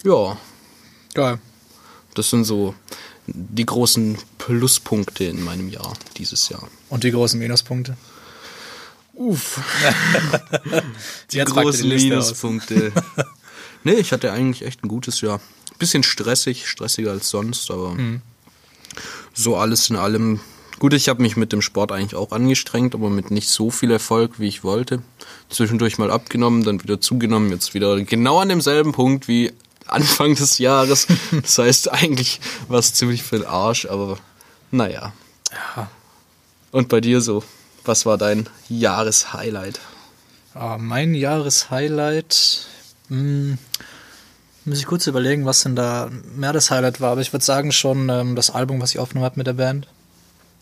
ja, 0.02 0.36
Geil. 1.14 1.38
das 2.14 2.30
sind 2.30 2.44
so 2.44 2.74
die 3.26 3.64
großen 3.64 4.18
Pluspunkte 4.38 5.24
in 5.24 5.42
meinem 5.44 5.68
Jahr 5.68 5.94
dieses 6.18 6.48
Jahr. 6.48 6.68
Und 6.90 7.04
die 7.04 7.12
großen 7.12 7.38
Minuspunkte. 7.38 7.96
Uff. 9.14 9.60
Die 11.32 11.36
Jetzt 11.36 11.52
großen 11.52 11.88
die. 11.88 11.96
Minuspunkte. 11.96 12.92
nee, 13.84 13.92
ich 13.94 14.12
hatte 14.12 14.32
eigentlich 14.32 14.66
echt 14.66 14.82
ein 14.84 14.88
gutes 14.88 15.20
Jahr. 15.20 15.40
Bisschen 15.78 16.02
stressig, 16.02 16.68
stressiger 16.68 17.10
als 17.12 17.28
sonst, 17.30 17.70
aber 17.70 17.90
Mhm. 17.94 18.22
so 19.32 19.56
alles 19.56 19.90
in 19.90 19.96
allem. 19.96 20.40
Gut, 20.80 20.92
ich 20.92 21.08
habe 21.08 21.22
mich 21.22 21.36
mit 21.36 21.52
dem 21.52 21.62
Sport 21.62 21.92
eigentlich 21.92 22.16
auch 22.16 22.32
angestrengt, 22.32 22.94
aber 22.94 23.08
mit 23.08 23.30
nicht 23.30 23.48
so 23.48 23.70
viel 23.70 23.90
Erfolg, 23.92 24.40
wie 24.40 24.48
ich 24.48 24.64
wollte. 24.64 25.02
Zwischendurch 25.48 25.98
mal 25.98 26.10
abgenommen, 26.10 26.64
dann 26.64 26.82
wieder 26.82 27.00
zugenommen, 27.00 27.50
jetzt 27.50 27.74
wieder 27.74 28.00
genau 28.02 28.40
an 28.40 28.48
demselben 28.48 28.92
Punkt 28.92 29.28
wie 29.28 29.52
Anfang 29.86 30.34
des 30.34 30.58
Jahres. 30.58 31.06
Das 31.42 31.58
heißt, 31.58 31.92
eigentlich 31.92 32.40
war 32.68 32.80
es 32.80 32.94
ziemlich 32.94 33.22
viel 33.22 33.44
Arsch, 33.46 33.86
aber 33.86 34.18
naja. 34.72 35.12
Ja. 35.76 35.88
Und 36.72 36.88
bei 36.88 37.00
dir 37.00 37.20
so? 37.20 37.44
Was 37.84 38.06
war 38.06 38.16
dein 38.18 38.48
Jahreshighlight? 38.68 39.80
Ah, 40.54 40.78
mein 40.78 41.14
Jahreshighlight. 41.14 42.66
Hm, 43.08 43.58
muss 44.64 44.78
ich 44.78 44.86
kurz 44.86 45.06
überlegen, 45.06 45.44
was 45.44 45.62
denn 45.62 45.76
da 45.76 46.10
mehr 46.36 46.52
das 46.52 46.70
Highlight 46.70 47.00
war. 47.00 47.12
Aber 47.12 47.20
ich 47.20 47.32
würde 47.32 47.44
sagen 47.44 47.72
schon 47.72 48.08
ähm, 48.08 48.36
das 48.36 48.50
Album, 48.50 48.80
was 48.80 48.90
ich 48.92 48.98
aufgenommen 48.98 49.26
habe 49.26 49.38
mit 49.38 49.46
der 49.46 49.52
Band. 49.54 49.86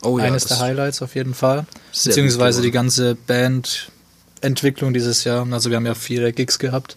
Oh 0.02 0.18
Eines 0.18 0.44
das- 0.46 0.58
der 0.58 0.66
Highlights 0.66 1.02
auf 1.02 1.14
jeden 1.14 1.34
Fall. 1.34 1.66
Beziehungsweise 1.92 2.58
gut 2.58 2.66
die 2.66 2.70
ganze 2.72 3.14
Bandentwicklung 3.14 4.92
dieses 4.92 5.22
Jahr. 5.24 5.46
Also 5.52 5.70
wir 5.70 5.76
haben 5.76 5.86
ja 5.86 5.94
viele 5.94 6.32
Gigs 6.32 6.58
gehabt. 6.58 6.96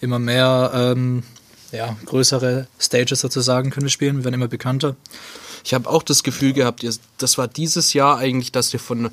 Immer 0.00 0.18
mehr 0.18 0.72
ähm, 0.74 1.22
ja, 1.70 1.96
größere 2.04 2.66
Stages 2.80 3.20
sozusagen 3.20 3.70
können 3.70 3.86
wir 3.86 3.90
spielen. 3.90 4.18
Wir 4.18 4.24
werden 4.24 4.34
immer 4.34 4.48
bekannter. 4.48 4.96
Ich 5.64 5.74
habe 5.74 5.88
auch 5.88 6.02
das 6.02 6.22
Gefühl 6.22 6.52
gehabt, 6.52 6.84
das 7.18 7.38
war 7.38 7.48
dieses 7.48 7.92
Jahr 7.92 8.18
eigentlich, 8.18 8.52
dass 8.52 8.72
ihr 8.72 8.78
von 8.80 9.10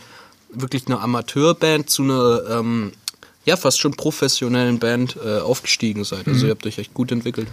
wirklich 0.53 0.87
einer 0.87 1.01
Amateurband 1.01 1.89
zu 1.89 2.03
einer 2.03 2.43
ähm, 2.49 2.93
ja 3.45 3.57
fast 3.57 3.79
schon 3.79 3.93
professionellen 3.93 4.79
Band 4.79 5.17
äh, 5.23 5.39
aufgestiegen 5.39 6.03
seid. 6.03 6.27
Also 6.27 6.45
ihr 6.45 6.51
habt 6.51 6.65
euch 6.65 6.77
echt 6.77 6.93
gut 6.93 7.11
entwickelt. 7.11 7.47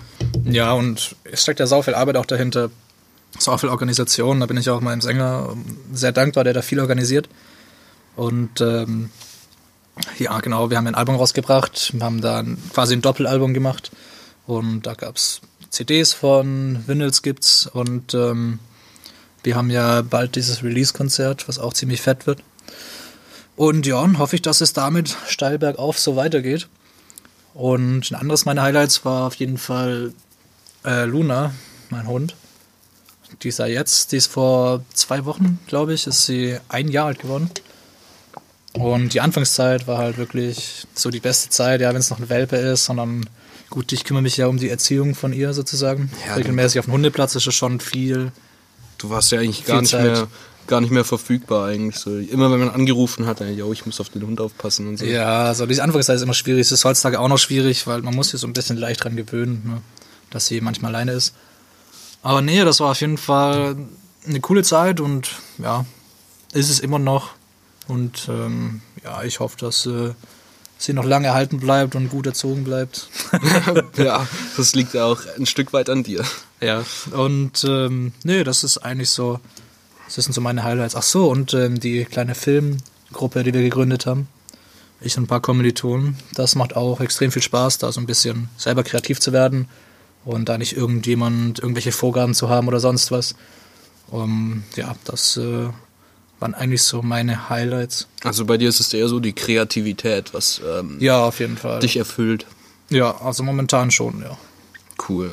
Ja, 0.45 0.73
und 0.73 1.17
es 1.25 1.43
steckt 1.43 1.61
ja 1.61 1.67
sau 1.67 1.83
viel 1.83 1.95
Arbeit 1.95 2.17
auch 2.17 2.27
dahinter. 2.27 2.71
Sau 3.39 3.57
viel 3.59 3.69
Organisation. 3.69 4.41
Da 4.41 4.47
bin 4.47 4.57
ich 4.57 4.71
auch 4.71 4.81
meinem 4.81 5.01
Sänger 5.01 5.51
ähm, 5.53 5.65
sehr 5.93 6.13
dankbar, 6.13 6.45
der 6.45 6.53
da 6.53 6.63
viel 6.63 6.81
organisiert. 6.81 7.29
Und 8.17 8.61
ähm, 8.61 9.11
ja, 10.19 10.39
genau, 10.41 10.71
wir 10.71 10.77
haben 10.77 10.87
ein 10.87 10.95
Album 10.95 11.17
rausgebracht, 11.17 11.93
wir 11.95 12.05
haben 12.05 12.21
da 12.21 12.45
quasi 12.73 12.95
ein 12.95 13.03
Doppelalbum 13.03 13.55
gemacht. 13.55 13.91
Und 14.47 14.83
da 14.83 14.95
gab 14.95 15.17
es 15.17 15.41
CDs 15.71 16.13
von, 16.13 16.83
Vinyls 16.87 17.23
gibt's 17.23 17.67
und 17.67 18.15
ähm, 18.15 18.59
wir 19.43 19.57
haben 19.57 19.71
ja 19.71 20.03
bald 20.03 20.37
dieses 20.37 20.63
Release-Konzert, 20.63 21.49
was 21.49 21.59
auch 21.59 21.73
ziemlich 21.73 22.03
fett 22.03 22.27
wird. 22.27 22.43
Und 23.61 23.85
ja, 23.85 24.11
hoffe 24.17 24.37
ich, 24.37 24.41
dass 24.41 24.63
es 24.63 24.73
damit 24.73 25.15
steil 25.29 25.59
bergauf 25.59 25.99
so 25.99 26.17
weitergeht. 26.17 26.67
Und 27.53 28.11
ein 28.11 28.15
anderes 28.15 28.47
meiner 28.47 28.63
Highlights 28.63 29.05
war 29.05 29.27
auf 29.27 29.35
jeden 29.35 29.59
Fall 29.59 30.15
äh, 30.83 31.05
Luna, 31.05 31.53
mein 31.91 32.07
Hund. 32.07 32.35
Die 33.43 33.49
ist 33.49 33.59
ja 33.59 33.67
jetzt, 33.67 34.13
die 34.13 34.17
ist 34.17 34.29
vor 34.29 34.83
zwei 34.95 35.27
Wochen, 35.27 35.59
glaube 35.67 35.93
ich, 35.93 36.07
ist 36.07 36.25
sie 36.25 36.57
ein 36.71 36.89
Jahr 36.89 37.09
alt 37.09 37.19
geworden. 37.19 37.51
Und 38.73 39.13
die 39.13 39.21
Anfangszeit 39.21 39.87
war 39.87 39.99
halt 39.99 40.17
wirklich 40.17 40.87
so 40.95 41.11
die 41.11 41.21
beste 41.21 41.51
Zeit, 41.51 41.83
ja, 41.83 41.91
wenn 41.91 42.01
es 42.01 42.09
noch 42.09 42.19
ein 42.19 42.31
Welpe 42.31 42.57
ist, 42.57 42.87
sondern 42.87 43.29
gut, 43.69 43.93
ich 43.93 44.05
kümmere 44.05 44.23
mich 44.23 44.39
ja 44.39 44.47
um 44.47 44.57
die 44.57 44.71
Erziehung 44.71 45.15
von 45.15 45.35
ihr 45.35 45.53
sozusagen. 45.53 46.11
Ja, 46.27 46.37
Regelmäßig 46.37 46.79
auf 46.79 46.87
dem 46.87 46.95
Hundeplatz 46.95 47.35
ist 47.35 47.47
es 47.47 47.55
schon 47.55 47.79
viel. 47.79 48.33
Du 48.97 49.11
warst 49.11 49.33
ja 49.33 49.41
eigentlich 49.41 49.67
gar 49.67 49.83
nicht 49.83 49.91
Zeit. 49.91 50.05
mehr 50.05 50.29
gar 50.71 50.81
nicht 50.81 50.91
mehr 50.93 51.05
verfügbar 51.05 51.67
eigentlich. 51.67 51.97
So, 51.97 52.17
immer 52.17 52.51
wenn 52.51 52.61
man 52.61 52.71
angerufen 52.71 53.27
hat, 53.27 53.41
dann, 53.43 53.55
yo, 53.55 53.71
ich 53.73 53.85
muss 53.85 54.01
auf 54.01 54.09
den 54.09 54.27
Hund 54.27 54.41
aufpassen 54.41 54.89
und 54.89 54.97
so. 54.97 55.05
Ja, 55.05 55.45
also 55.45 55.67
diese 55.67 55.83
Anfangszeit 55.83 56.17
ist 56.17 56.23
immer 56.23 56.33
schwierig. 56.33 56.63
Es 56.63 56.73
ist 56.73 56.87
heutzutage 56.87 57.21
auch 57.21 57.29
noch 57.29 57.39
schwierig, 57.39 57.87
weil 57.87 58.01
man 58.01 58.15
muss 58.15 58.31
sich 58.31 58.41
so 58.41 58.47
ein 58.47 58.55
bisschen 58.55 58.79
leicht 58.79 59.05
dran 59.05 59.17
gewöhnen, 59.17 59.63
ne? 59.67 59.83
dass 60.31 60.47
sie 60.47 60.63
manchmal 60.63 60.95
alleine 60.95 61.13
ist. 61.13 61.35
Aber 62.23 62.41
nee, 62.41 62.65
das 62.65 62.81
war 62.81 62.93
auf 62.93 63.01
jeden 63.01 63.19
Fall 63.19 63.77
eine 64.27 64.41
coole 64.41 64.63
Zeit 64.63 65.01
und 65.01 65.31
ja, 65.59 65.85
ist 66.53 66.71
es 66.71 66.81
immer 66.81 66.99
noch. 66.99 67.31
Und 67.89 68.29
ähm, 68.29 68.81
ja, 69.03 69.23
ich 69.25 69.41
hoffe, 69.41 69.57
dass 69.59 69.85
äh, 69.87 70.15
sie 70.79 70.93
noch 70.93 71.05
lange 71.05 71.27
erhalten 71.27 71.59
bleibt 71.59 71.97
und 71.97 72.09
gut 72.09 72.27
erzogen 72.27 72.65
bleibt. 72.65 73.09
ja, 73.97 74.27
das 74.57 74.75
liegt 74.75 74.95
ja 74.95 75.05
auch 75.05 75.21
ein 75.37 75.47
Stück 75.47 75.73
weit 75.73 75.91
an 75.91 76.05
dir. 76.05 76.25
ja, 76.61 76.85
und 77.11 77.65
ähm, 77.65 78.13
nee, 78.23 78.45
das 78.45 78.63
ist 78.63 78.79
eigentlich 78.79 79.11
so, 79.11 79.41
das 80.17 80.25
sind 80.25 80.33
so 80.33 80.41
meine 80.41 80.65
Highlights. 80.65 80.97
Ach 80.97 81.03
so, 81.03 81.31
und 81.31 81.55
ähm, 81.55 81.81
die 81.81 82.05
kleine 82.05 82.35
Filmgruppe, 82.35 83.43
die 83.45 83.55
wir 83.55 83.63
gegründet 83.63 84.07
haben. 84.07 84.29
Ich 85.01 85.17
und 85.17 85.25
ein 85.25 85.27
paar 85.29 85.41
Kommilitonen. 85.41 86.19
Das 86.35 86.55
macht 86.57 86.77
auch 86.77 87.01
extrem 87.01 87.33
viel 87.33 87.43
Spaß, 87.43 87.79
da 87.79 87.91
so 87.91 88.01
ein 88.01 88.07
bisschen 88.07 88.49
selber 88.57 88.83
kreativ 88.83 89.19
zu 89.21 89.33
werden 89.33 89.67
und 90.25 90.49
da 90.49 90.59
nicht 90.59 90.77
irgendjemand 90.77 91.59
irgendwelche 91.59 91.93
Vorgaben 91.93 92.35
zu 92.35 92.49
haben 92.49 92.69
oder 92.69 92.81
sonst 92.81 93.11
was. 93.11 93.35
Um, 94.11 94.65
ja, 94.77 94.95
das 95.05 95.37
äh, 95.37 95.69
waren 96.41 96.55
eigentlich 96.55 96.83
so 96.83 97.01
meine 97.01 97.49
Highlights. 97.49 98.09
Also 98.25 98.45
bei 98.45 98.57
dir 98.59 98.69
ist 98.69 98.81
es 98.81 98.93
eher 98.93 99.09
so 99.09 99.21
die 99.21 99.33
Kreativität, 99.33 100.35
was 100.35 100.61
ähm, 100.67 100.97
Ja, 101.01 101.25
auf 101.25 101.39
jeden 101.39 101.57
Fall. 101.57 101.81
dich 101.81 101.97
erfüllt. 101.97 102.45
ja, 102.89 103.17
also 103.23 103.43
momentan 103.43 103.91
schon, 103.91 104.21
ja. 104.21 104.37
Cool. 105.09 105.31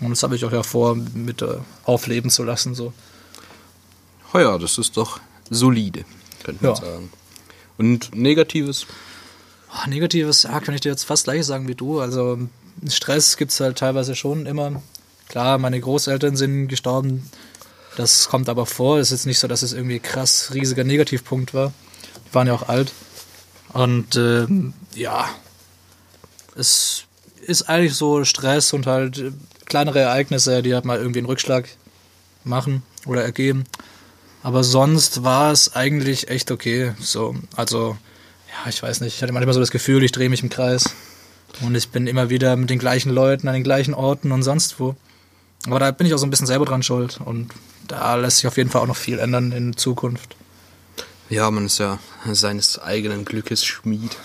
Und 0.00 0.10
das 0.10 0.22
habe 0.22 0.36
ich 0.36 0.44
auch 0.44 0.52
ja 0.52 0.62
vor, 0.62 0.96
mit 0.96 1.40
äh, 1.40 1.58
aufleben 1.84 2.30
zu 2.30 2.42
lassen. 2.42 2.74
So. 2.74 2.92
Oh 4.32 4.38
ja, 4.38 4.58
das 4.58 4.78
ist 4.78 4.96
doch 4.96 5.20
solide, 5.50 6.04
könnte 6.44 6.64
man 6.64 6.74
Ja. 6.74 6.80
sagen. 6.80 7.10
Und 7.78 8.14
Negatives? 8.14 8.86
Ah, 9.70 9.86
Negatives, 9.86 10.44
ja, 10.44 10.60
kann 10.60 10.74
ich 10.74 10.80
dir 10.80 10.90
jetzt 10.90 11.04
fast 11.04 11.24
gleich 11.24 11.44
sagen 11.44 11.68
wie 11.68 11.74
du. 11.74 12.00
Also 12.00 12.38
Stress 12.88 13.36
gibt 13.36 13.52
es 13.52 13.60
halt 13.60 13.78
teilweise 13.78 14.14
schon 14.14 14.46
immer. 14.46 14.82
Klar, 15.28 15.58
meine 15.58 15.80
Großeltern 15.80 16.36
sind 16.36 16.68
gestorben. 16.68 17.28
Das 17.96 18.28
kommt 18.28 18.48
aber 18.48 18.66
vor. 18.66 18.98
Es 18.98 19.08
ist 19.08 19.20
jetzt 19.20 19.26
nicht 19.26 19.38
so, 19.38 19.48
dass 19.48 19.62
es 19.62 19.72
irgendwie 19.72 19.98
krass 19.98 20.50
riesiger 20.54 20.84
Negativpunkt 20.84 21.52
war. 21.54 21.72
Die 22.30 22.34
waren 22.34 22.46
ja 22.46 22.54
auch 22.54 22.68
alt. 22.68 22.92
Und 23.72 24.16
ähm, 24.16 24.72
ja, 24.94 25.28
es 26.54 27.04
ist 27.42 27.68
eigentlich 27.68 27.94
so 27.94 28.24
Stress 28.24 28.72
und 28.72 28.86
halt 28.86 29.18
äh, 29.18 29.32
kleinere 29.66 30.00
Ereignisse, 30.00 30.62
die 30.62 30.74
halt 30.74 30.84
mal 30.84 30.98
irgendwie 30.98 31.18
einen 31.20 31.26
Rückschlag 31.28 31.68
machen 32.44 32.82
oder 33.06 33.22
ergeben. 33.22 33.64
Aber 34.46 34.62
sonst 34.62 35.24
war 35.24 35.50
es 35.50 35.74
eigentlich 35.74 36.28
echt 36.28 36.52
okay. 36.52 36.92
So, 37.00 37.34
also, 37.56 37.98
ja, 38.48 38.70
ich 38.70 38.80
weiß 38.80 39.00
nicht. 39.00 39.16
Ich 39.16 39.22
hatte 39.22 39.32
manchmal 39.32 39.54
so 39.54 39.58
das 39.58 39.72
Gefühl, 39.72 40.04
ich 40.04 40.12
drehe 40.12 40.28
mich 40.28 40.40
im 40.44 40.50
Kreis. 40.50 40.94
Und 41.62 41.74
ich 41.74 41.88
bin 41.88 42.06
immer 42.06 42.30
wieder 42.30 42.54
mit 42.54 42.70
den 42.70 42.78
gleichen 42.78 43.10
Leuten 43.10 43.48
an 43.48 43.54
den 43.54 43.64
gleichen 43.64 43.92
Orten 43.92 44.30
und 44.30 44.44
sonst 44.44 44.78
wo. 44.78 44.94
Aber 45.66 45.80
da 45.80 45.90
bin 45.90 46.06
ich 46.06 46.14
auch 46.14 46.18
so 46.18 46.26
ein 46.26 46.30
bisschen 46.30 46.46
selber 46.46 46.64
dran 46.64 46.84
schuld. 46.84 47.20
Und 47.24 47.50
da 47.88 48.14
lässt 48.14 48.36
sich 48.36 48.46
auf 48.46 48.56
jeden 48.56 48.70
Fall 48.70 48.82
auch 48.82 48.86
noch 48.86 48.94
viel 48.94 49.18
ändern 49.18 49.50
in 49.50 49.76
Zukunft. 49.76 50.36
Ja, 51.28 51.50
man 51.50 51.66
ist 51.66 51.78
ja 51.78 51.98
seines 52.30 52.78
eigenen 52.78 53.24
Glückes 53.24 53.64
Schmied. 53.64 54.16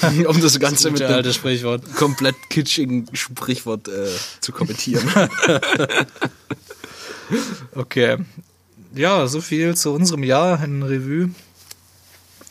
um 0.28 0.40
das 0.40 0.58
Ganze 0.58 0.90
mit 0.90 1.02
Gute 1.02 1.14
einem 1.14 1.30
Sprichwort. 1.30 1.94
komplett 1.94 2.36
kitschigen 2.48 3.06
Sprichwort 3.12 3.86
äh, 3.88 4.08
zu 4.40 4.50
kommentieren. 4.50 5.10
Okay. 7.74 8.16
Ja, 8.94 9.26
so 9.26 9.40
viel 9.40 9.76
zu 9.76 9.92
unserem 9.92 10.24
Jahr 10.24 10.62
in 10.64 10.82
Revue. 10.82 11.30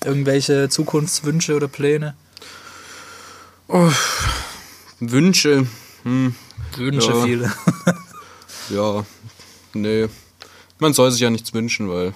Irgendwelche 0.04 0.70
Zukunftswünsche 0.70 1.56
oder 1.56 1.68
Pläne? 1.68 2.16
Wünsche, 5.00 5.68
hm, 6.04 6.36
Wünsche 6.78 7.12
Ja. 7.12 7.24
viele. 7.24 7.54
ja, 8.70 9.06
nee. 9.74 10.08
Man 10.80 10.94
soll 10.94 11.12
sich 11.12 11.22
ja 11.22 11.30
nichts 11.30 11.54
wünschen, 11.54 11.90
weil 11.90 12.14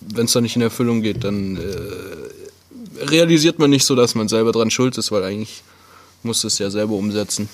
wenn 0.00 0.26
es 0.26 0.32
dann 0.32 0.42
nicht 0.44 0.56
in 0.56 0.62
Erfüllung 0.62 1.02
geht, 1.02 1.24
dann 1.24 1.56
äh, 1.56 3.04
realisiert 3.04 3.58
man 3.58 3.70
nicht 3.70 3.84
so, 3.84 3.94
dass 3.94 4.14
man 4.14 4.28
selber 4.28 4.52
dran 4.52 4.70
schuld 4.70 4.96
ist, 4.96 5.12
weil 5.12 5.24
eigentlich 5.24 5.62
muss 6.22 6.44
es 6.44 6.58
ja 6.58 6.70
selber 6.70 6.94
umsetzen. 6.94 7.48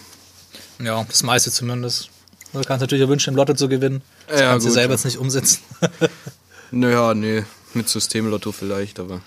Ja, 0.79 1.05
das 1.05 1.23
meiste 1.23 1.51
zumindest. 1.51 2.11
Du 2.53 2.61
kannst 2.63 2.81
natürlich 2.81 3.05
auch 3.05 3.09
wünschen, 3.09 3.31
im 3.31 3.37
Lotto 3.37 3.55
zu 3.55 3.69
gewinnen. 3.69 4.03
Das 4.27 4.41
Ja, 4.41 4.51
kannst 4.51 4.67
du 4.67 4.71
gut, 4.71 4.75
selber 4.75 4.93
ja. 4.93 4.97
jetzt 4.97 5.05
nicht 5.05 5.19
umsetzen. 5.19 5.61
Naja, 6.71 7.15
nee, 7.15 7.45
mit 7.73 7.89
Systemlotto 7.89 8.53
vielleicht, 8.53 9.01
aber 9.01 9.23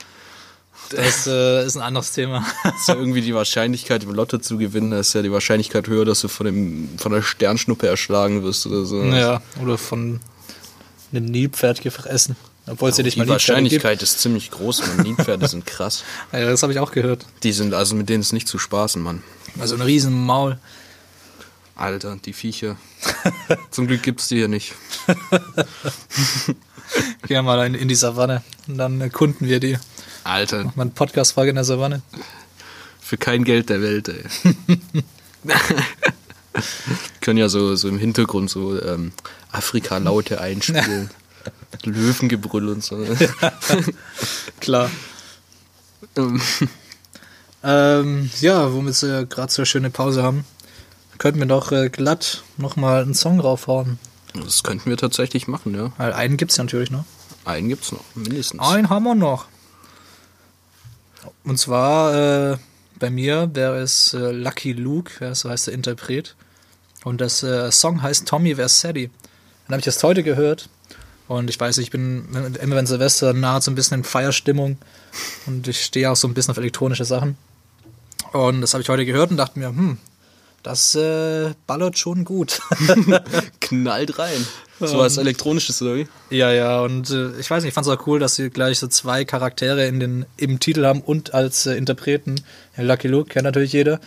Das 0.92 1.26
äh, 1.26 1.66
ist 1.66 1.76
ein 1.76 1.82
anderes 1.82 2.12
Thema. 2.12 2.46
so 2.86 2.94
irgendwie 2.94 3.22
die 3.22 3.34
Wahrscheinlichkeit 3.34 4.04
im 4.04 4.14
Lotto 4.14 4.38
zu 4.38 4.60
gewinnen, 4.60 4.92
da 4.92 5.00
ist 5.00 5.14
ja 5.14 5.24
die 5.24 5.32
Wahrscheinlichkeit 5.32 5.88
höher, 5.88 6.06
dass 6.06 6.22
du 6.22 6.28
von, 6.28 6.46
dem, 6.46 6.90
von 6.98 7.12
der 7.12 7.24
Sternschnuppe 7.24 7.88
erschlagen 7.88 8.44
wirst 8.44 8.68
oder 8.68 8.86
so. 8.86 9.02
ja, 9.04 9.42
oder 9.60 9.80
von 9.80 10.20
einem 11.12 11.26
Nilpferd 11.26 11.82
gefressen. 11.82 12.36
Obwohl 12.68 12.92
es 12.92 12.98
ja 12.98 13.04
nicht 13.04 13.16
die 13.16 13.20
mal 13.20 13.24
gibt. 13.24 13.32
Wahrscheinlichkeit 13.34 14.04
ist 14.04 14.20
ziemlich 14.20 14.52
groß, 14.52 14.86
man. 14.86 14.98
Nilpferde 15.08 15.48
sind 15.48 15.66
krass. 15.66 16.04
Ja, 16.32 16.46
das 16.46 16.62
habe 16.62 16.74
ich 16.74 16.80
auch 16.80 16.92
gehört. 16.92 17.26
Die 17.44 17.54
sind, 17.54 17.74
also 17.74 17.96
mit 17.96 18.08
denen 18.08 18.22
ist 18.22 18.34
nicht 18.34 18.48
zu 18.48 18.60
spaßen, 18.60 19.02
Mann. 19.02 19.24
Also 19.60 19.76
ein 19.76 19.82
riesen 19.82 20.14
Maul. 20.14 20.60
Alter, 21.82 22.16
die 22.24 22.34
Viecher. 22.34 22.78
Zum 23.72 23.88
Glück 23.88 24.04
gibt's 24.04 24.28
die 24.28 24.36
hier 24.36 24.48
nicht. 24.48 24.76
Gehen 27.26 27.38
wir 27.38 27.42
mal 27.42 27.76
in, 27.76 27.88
die 27.88 27.96
Savanne 27.96 28.44
und 28.68 28.78
dann 28.78 29.02
erkunden 29.02 29.48
wir 29.48 29.60
die. 29.60 29.80
Alter, 30.24 30.66
Mal 30.76 30.84
eine 30.84 30.92
Podcast-Folge 30.92 31.50
in 31.50 31.56
der 31.56 31.66
Savanne. 31.66 32.04
für 33.00 33.18
kein 33.18 33.44
Geld 33.44 33.70
der 33.70 33.82
Welt, 33.82 34.10
ey. 34.10 34.24
Können 37.22 37.40
ja 37.40 37.50
so, 37.50 37.76
so 37.76 37.90
im 37.90 37.98
Hintergrund 37.98 38.52
so 38.52 38.80
ähm, 38.80 39.12
Afrika-Laute 39.52 40.40
einspielen. 40.40 41.10
Löwengebrüll 41.84 42.70
und 42.70 42.84
so. 42.84 43.04
Klar. 44.60 44.92
Ähm, 46.16 46.40
Ähm, 47.64 48.30
ja, 48.40 48.74
womit 48.74 49.02
wir 49.04 49.26
gerade 49.26 49.52
so 49.52 49.62
eine 49.62 49.66
schöne 49.68 49.90
Pause 49.92 50.24
haben, 50.24 50.46
könnten 51.22 51.40
wir 51.40 51.46
doch 51.46 51.72
äh, 51.72 51.90
glatt 51.90 52.44
nochmal 52.58 53.04
einen 53.04 53.14
Song 53.14 53.40
raufhauen. 53.40 54.00
das 54.34 54.64
könnten 54.64 54.90
wir 54.90 54.98
tatsächlich 54.98 55.48
machen, 55.48 55.76
ja. 55.76 55.92
Weil 55.98 56.14
einen 56.14 56.36
gibt's 56.36 56.58
ja 56.58 56.64
natürlich 56.64 56.90
noch. 56.90 57.06
Einen 57.46 57.70
gibt's 57.70 57.92
noch, 57.92 58.04
mindestens. 58.16 58.60
Einen 58.60 58.90
haben 58.90 59.04
wir 59.04 59.14
noch. 59.14 59.46
Und 61.44 61.60
zwar 61.60 62.54
äh, 62.54 62.58
bei 62.98 63.12
mir 63.12 63.52
wäre 63.54 63.78
es 63.78 64.16
äh, 64.16 64.32
Lucky 64.32 64.74
Luke, 64.74 65.24
ja, 65.24 65.36
so 65.36 65.52
heißt 65.52 65.68
der 65.68 65.76
Interpret. 65.76 66.36
Und 67.04 67.22
das 67.22 67.44
äh, 67.44 67.72
Song 67.72 68.02
heißt 68.02 68.28
Tommy 68.28 68.56
Versetti. 68.56 69.12
Dann 69.68 69.74
habe 69.74 69.80
ich 69.80 69.86
das 69.86 70.02
heute 70.02 70.24
gehört. 70.24 70.70
Und 71.28 71.52
ich 71.52 71.60
weiß, 71.60 71.78
ich 71.78 71.92
bin 71.92 72.26
immer 72.60 72.76
wenn 72.76 72.88
Silvester 72.88 73.34
naht, 73.34 73.62
so 73.62 73.70
ein 73.70 73.76
bisschen 73.76 74.00
in 74.00 74.04
Feierstimmung. 74.04 74.80
Und 75.46 75.68
ich 75.68 75.84
stehe 75.84 76.10
auch 76.10 76.16
so 76.16 76.28
ein 76.28 76.34
bisschen 76.34 76.50
auf 76.50 76.58
elektronische 76.58 77.06
Sachen. 77.06 77.38
Und 78.34 78.62
das 78.62 78.74
habe 78.74 78.82
ich 78.82 78.90
heute 78.90 79.06
gehört 79.06 79.30
und 79.30 79.38
dachte 79.38 79.60
mir, 79.60 79.68
hm, 79.68 80.00
das 80.64 80.96
äh, 80.96 81.54
ballert 81.68 81.98
schon 81.98 82.24
gut. 82.26 82.62
Knallt 83.60 84.18
rein. 84.20 84.46
So 84.80 84.98
was 84.98 85.18
Elektronisches 85.18 85.80
oder 85.84 85.96
wie? 85.96 86.08
Ja, 86.32 86.52
ja, 86.52 86.82
und 86.82 87.10
äh, 87.12 87.40
ich 87.40 87.50
weiß 87.52 87.62
nicht, 87.64 87.70
ich 87.70 87.74
fand 87.76 87.86
es 87.86 87.94
auch 87.94 88.08
cool, 88.08 88.20
dass 88.20 88.36
sie 88.36 88.50
gleich 88.50 88.80
so 88.80 88.88
zwei 88.88 89.26
Charaktere 89.26 89.86
in 89.86 90.00
den, 90.00 90.26
im 90.38 90.60
Titel 90.60 90.86
haben 90.86 91.02
und 91.02 91.36
als 91.36 91.68
äh, 91.68 91.76
Interpreten. 91.76 92.42
Lucky 92.78 93.08
Luke 93.08 93.30
kennt 93.30 93.44
natürlich 93.46 93.74
jeder. 93.74 94.00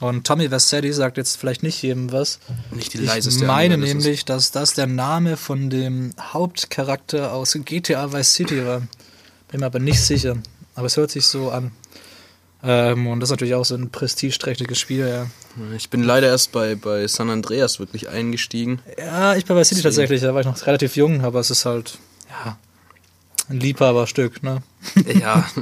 Und 0.00 0.26
Tommy 0.26 0.48
Versetti 0.48 0.92
sagt 0.92 1.16
jetzt 1.18 1.36
vielleicht 1.36 1.62
nicht 1.62 1.82
jedem 1.82 2.10
was. 2.12 2.38
Nicht 2.72 2.94
die 2.94 2.98
Ich 2.98 3.06
leiseste 3.06 3.44
meine 3.44 3.74
Antwort, 3.74 3.90
das 3.90 3.96
ist- 3.98 4.04
nämlich, 4.04 4.24
dass 4.24 4.50
das 4.50 4.74
der 4.74 4.86
Name 4.88 5.36
von 5.36 5.70
dem 5.70 6.12
Hauptcharakter 6.20 7.32
aus 7.32 7.56
GTA 7.64 8.12
Vice 8.12 8.32
City 8.34 8.64
war. 8.66 8.82
Bin 9.50 9.60
mir 9.60 9.66
aber 9.66 9.78
nicht 9.78 10.00
sicher. 10.00 10.36
Aber 10.74 10.86
es 10.86 10.96
hört 10.96 11.10
sich 11.12 11.26
so 11.26 11.50
an. 11.50 11.70
Ähm, 12.62 13.06
und 13.06 13.20
das 13.20 13.28
ist 13.28 13.32
natürlich 13.32 13.54
auch 13.54 13.64
so 13.64 13.76
ein 13.76 13.90
prestigeträchtiges 13.90 14.78
Spiel, 14.78 15.08
ja. 15.08 15.26
Ich 15.76 15.90
bin 15.90 16.02
leider 16.02 16.26
erst 16.26 16.52
bei, 16.52 16.74
bei 16.74 17.06
San 17.06 17.30
Andreas 17.30 17.78
wirklich 17.78 18.08
eingestiegen. 18.08 18.80
Ja, 18.98 19.36
ich 19.36 19.44
bei 19.44 19.54
Vice 19.54 19.68
City 19.68 19.82
tatsächlich, 19.82 20.20
da 20.20 20.34
war 20.34 20.40
ich 20.40 20.46
noch 20.46 20.66
relativ 20.66 20.96
jung, 20.96 21.22
aber 21.22 21.38
es 21.40 21.50
ist 21.50 21.64
halt, 21.64 21.98
ja, 22.28 22.58
ein 23.48 23.60
Liebhaberstück, 23.60 24.42
ne? 24.42 24.62
Ja. 25.20 25.48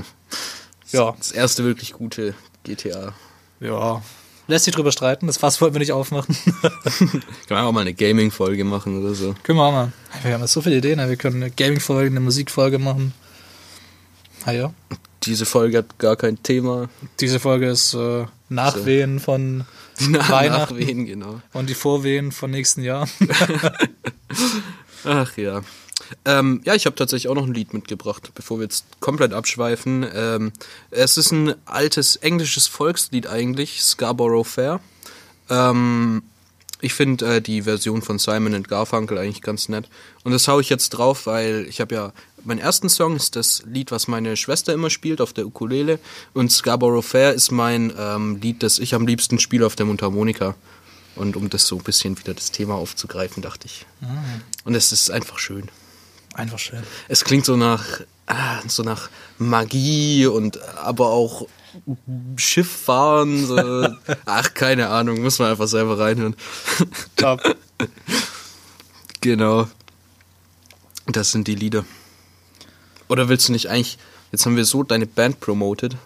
Ja. 0.93 1.17
Das 1.19 1.33
erste 1.33 1.65
wirklich 1.65 1.95
gute 1.95 2.33
GTA. 2.63 3.13
Ja. 3.59 4.03
Lässt 4.47 4.67
sich 4.67 4.75
drüber 4.75 4.93
streiten, 4.93 5.27
das 5.27 5.37
Fass 5.37 5.61
wollten 5.61 5.75
wir 5.75 5.81
nicht 5.81 5.91
aufmachen. 5.91 6.37
Kann 6.93 7.23
man 7.51 7.65
auch 7.65 7.73
mal 7.73 7.81
eine 7.81 7.93
Gaming-Folge 7.93 8.63
machen 8.65 9.03
oder 9.03 9.13
so. 9.13 9.35
können 9.43 9.59
wir 9.59 9.65
auch 9.65 9.73
mal. 9.73 9.93
Wir 10.23 10.35
haben 10.35 10.43
jetzt 10.43 10.53
so 10.53 10.63
viele 10.63 10.77
Ideen, 10.77 10.99
ne? 10.99 11.09
wir 11.09 11.17
können 11.17 11.43
eine 11.43 11.51
Gaming-Folge, 11.51 12.11
eine 12.11 12.21
Musikfolge 12.21 12.79
machen. 12.79 13.13
Ah 14.45 14.53
ja. 14.53 14.73
Diese 15.27 15.45
Folge 15.45 15.79
hat 15.79 15.99
gar 15.99 16.17
kein 16.17 16.43
Thema. 16.43 16.89
Diese 17.21 17.41
Folge 17.41 17.69
ist 17.69 17.95
äh, 17.95 18.27
Nachwehen 18.49 19.21
von 19.21 19.65
Die 20.01 20.09
Nach 20.09 20.31
Weihnachten 20.31 20.75
Nachwehen, 20.79 21.07
genau. 21.07 21.41
und 21.53 21.69
die 21.69 21.75
Vorwehen 21.75 22.31
von 22.33 22.51
nächsten 22.51 22.83
Jahr. 22.83 23.09
Ach 25.05 25.37
ja. 25.37 25.63
Ähm, 26.25 26.61
ja, 26.65 26.75
ich 26.75 26.87
habe 26.87 26.97
tatsächlich 26.97 27.29
auch 27.29 27.35
noch 27.35 27.47
ein 27.47 27.55
Lied 27.55 27.73
mitgebracht, 27.73 28.31
bevor 28.35 28.59
wir 28.59 28.65
jetzt 28.65 28.85
komplett 29.01 29.33
abschweifen. 29.33 30.07
Ähm, 30.13 30.53
es 30.91 31.17
ist 31.17 31.33
ein 31.33 31.55
altes 31.65 32.17
englisches 32.17 32.67
Volkslied 32.67 33.27
eigentlich, 33.27 33.83
Scarborough 33.83 34.47
Fair. 34.47 34.81
Ähm, 35.49 36.23
ich 36.81 36.95
finde 36.95 37.37
äh, 37.37 37.41
die 37.41 37.63
Version 37.63 38.03
von 38.03 38.19
Simon 38.19 38.63
Garfunkel 38.63 39.19
eigentlich 39.19 39.43
ganz 39.43 39.69
nett. 39.69 39.89
Und 40.25 40.33
das 40.33 40.47
hau 40.49 40.61
ich 40.61 40.69
jetzt 40.69 40.91
drauf, 40.91 41.27
weil 41.27 41.67
ich 41.69 41.81
habe 41.81 41.95
ja, 41.95 42.13
mein 42.45 42.59
ersten 42.59 42.89
Song 42.89 43.17
ist 43.17 43.37
das 43.37 43.63
Lied, 43.67 43.91
was 43.91 44.09
meine 44.09 44.37
Schwester 44.37 44.73
immer 44.73 44.91
spielt 44.91 45.21
auf 45.21 45.33
der 45.33 45.47
Ukulele. 45.47 45.99
Und 46.35 46.53
Scarborough 46.53 47.05
Fair 47.05 47.33
ist 47.33 47.51
mein 47.51 47.93
ähm, 47.99 48.41
Lied, 48.41 48.63
das 48.63 48.79
ich 48.79 48.95
am 48.95 49.07
liebsten 49.07 49.39
spiele 49.39 49.67
auf 49.67 49.77
der 49.77 49.87
Mundharmonika. 49.87 50.55
Und 51.17 51.35
um 51.37 51.49
das 51.49 51.67
so 51.67 51.77
ein 51.77 51.83
bisschen 51.83 52.19
wieder 52.19 52.35
das 52.35 52.53
Thema 52.53 52.75
aufzugreifen, 52.75 53.43
dachte 53.43 53.67
ich. 53.67 53.87
Und 54.65 54.75
es 54.75 54.93
ist 54.93 55.11
einfach 55.11 55.39
schön. 55.39 55.71
Einfach 56.35 56.59
schön. 56.59 56.83
Es 57.09 57.25
klingt 57.25 57.47
so 57.47 57.57
nach, 57.57 58.01
ah, 58.27 58.61
so 58.69 58.83
nach 58.83 59.09
Magie 59.39 60.27
und 60.27 60.61
aber 60.77 61.09
auch 61.09 61.49
Schifffahren. 62.37 63.47
So. 63.47 63.89
Ach, 64.27 64.55
keine 64.55 64.89
Ahnung, 64.89 65.23
muss 65.23 65.39
man 65.39 65.51
einfach 65.51 65.69
selber 65.69 65.99
reinhören. 65.99 66.37
Top. 67.17 67.41
Genau. 69.23 69.67
Das 71.07 71.33
sind 71.33 71.49
die 71.49 71.57
Lieder. 71.57 71.85
Oder 73.09 73.29
willst 73.29 73.49
du 73.49 73.53
nicht 73.53 73.71
eigentlich, 73.71 73.99
jetzt 74.31 74.47
haben 74.47 74.57
wir 74.57 74.65
so 74.65 74.85
deine 74.85 75.07
Band 75.07 75.41
promoted. 75.41 75.97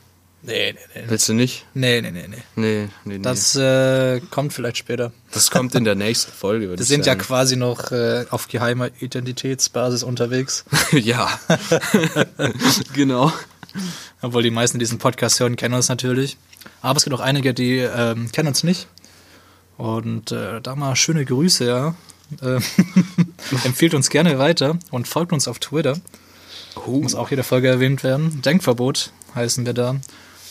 Nee, 0.42 0.72
nee, 0.72 0.78
nee. 0.94 1.04
Willst 1.08 1.28
du 1.28 1.34
nicht? 1.34 1.66
Nee, 1.74 2.00
nee, 2.00 2.10
nee, 2.10 2.26
nee. 2.26 2.36
Nee, 2.56 2.88
nee, 3.04 3.18
nee. 3.18 3.22
Das 3.22 3.56
äh, 3.56 4.20
kommt 4.30 4.54
vielleicht 4.54 4.78
später. 4.78 5.12
das 5.32 5.50
kommt 5.50 5.74
in 5.74 5.84
der 5.84 5.94
nächsten 5.96 6.32
Folge, 6.32 6.70
Wir 6.78 6.84
sind 6.84 7.04
ja 7.04 7.14
quasi 7.14 7.56
noch 7.56 7.92
äh, 7.92 8.24
auf 8.30 8.48
geheimer 8.48 8.88
Identitätsbasis 9.00 10.02
unterwegs. 10.02 10.64
ja. 10.92 11.28
genau. 12.94 13.32
Obwohl 14.22 14.42
die 14.42 14.50
meisten, 14.50 14.78
die 14.78 14.84
diesen 14.84 14.98
Podcast 14.98 15.40
hören, 15.40 15.56
kennen 15.56 15.74
uns 15.74 15.88
natürlich. 15.88 16.36
Aber 16.82 16.96
es 16.96 17.04
gibt 17.04 17.14
auch 17.14 17.20
einige, 17.20 17.54
die 17.54 17.78
ähm, 17.78 18.30
kennen 18.32 18.48
uns 18.48 18.64
nicht. 18.64 18.88
Und 19.76 20.32
äh, 20.32 20.60
da 20.60 20.76
mal 20.76 20.94
schöne 20.96 21.24
Grüße, 21.24 21.66
ja. 21.66 21.94
Äh, 22.42 22.60
empfiehlt 23.64 23.94
uns 23.94 24.10
gerne 24.10 24.38
weiter 24.38 24.78
und 24.90 25.08
folgt 25.08 25.32
uns 25.32 25.48
auf 25.48 25.58
Twitter. 25.58 25.98
Muss 26.86 27.14
auch 27.14 27.30
jede 27.30 27.42
Folge 27.42 27.68
erwähnt 27.68 28.04
werden. 28.04 28.42
Denkverbot 28.42 29.12
heißen 29.34 29.66
wir 29.66 29.74
da. 29.74 29.96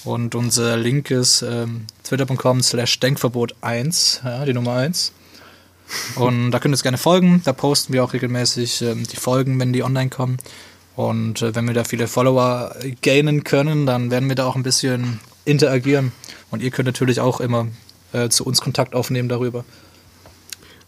Und 0.03 0.35
unser 0.35 0.77
Link 0.77 1.11
ist 1.11 1.41
ähm, 1.41 1.85
twitter.com 2.03 2.61
slash 2.61 2.99
denkverbot1, 2.99 4.25
ja, 4.25 4.45
die 4.45 4.53
Nummer 4.53 4.75
1. 4.75 5.11
Und 6.15 6.51
da 6.51 6.59
könnt 6.59 6.71
ihr 6.71 6.75
uns 6.75 6.83
gerne 6.83 6.97
folgen. 6.97 7.41
Da 7.43 7.53
posten 7.53 7.93
wir 7.93 8.03
auch 8.03 8.13
regelmäßig 8.13 8.81
ähm, 8.81 9.05
die 9.05 9.17
Folgen, 9.17 9.59
wenn 9.59 9.73
die 9.73 9.83
online 9.83 10.09
kommen. 10.09 10.37
Und 10.99 11.41
äh, 11.41 11.55
wenn 11.55 11.65
wir 11.65 11.73
da 11.73 11.85
viele 11.85 12.09
Follower 12.09 12.75
gainen 13.01 13.45
können, 13.45 13.85
dann 13.85 14.11
werden 14.11 14.27
wir 14.27 14.35
da 14.35 14.45
auch 14.45 14.57
ein 14.57 14.63
bisschen 14.63 15.21
interagieren. 15.45 16.11
Und 16.51 16.61
ihr 16.61 16.71
könnt 16.71 16.87
natürlich 16.87 17.21
auch 17.21 17.39
immer 17.39 17.67
äh, 18.11 18.27
zu 18.27 18.45
uns 18.45 18.59
Kontakt 18.59 18.93
aufnehmen 18.93 19.29
darüber. 19.29 19.63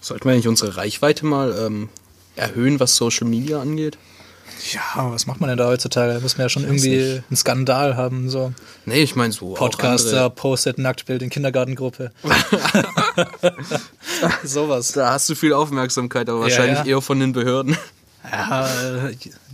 Sollten 0.02 0.26
wir 0.26 0.34
eigentlich 0.34 0.50
unsere 0.50 0.76
Reichweite 0.76 1.26
mal 1.26 1.58
ähm, 1.58 1.88
erhöhen, 2.36 2.82
was 2.82 2.98
Social 2.98 3.26
Media 3.26 3.62
angeht? 3.62 3.98
Ja, 4.74 5.10
was 5.14 5.28
macht 5.28 5.40
man 5.40 5.48
denn 5.48 5.58
da 5.58 5.68
heutzutage? 5.68 6.16
Da 6.16 6.20
muss 6.20 6.38
man 6.38 6.44
ja 6.44 6.50
schon 6.50 6.66
irgendwie 6.66 6.98
nicht. 6.98 7.24
einen 7.30 7.38
Skandal 7.38 7.96
haben. 7.96 8.30
So 8.30 8.52
Nee, 8.86 9.04
ich 9.04 9.16
meine 9.16 9.32
so. 9.32 9.54
Podcaster 9.54 10.30
postet 10.30 10.78
Nacktbild 10.78 11.22
in 11.22 11.30
Kindergartengruppe. 11.30 12.12
Sowas. 14.44 14.92
Da 14.92 15.14
hast 15.14 15.30
du 15.30 15.36
viel 15.36 15.54
Aufmerksamkeit, 15.54 16.28
aber 16.28 16.42
wahrscheinlich 16.42 16.80
ja. 16.80 16.86
eher 16.86 17.02
von 17.02 17.22
den 17.22 17.32
Behörden. 17.32 17.78
Ja, 18.30 18.70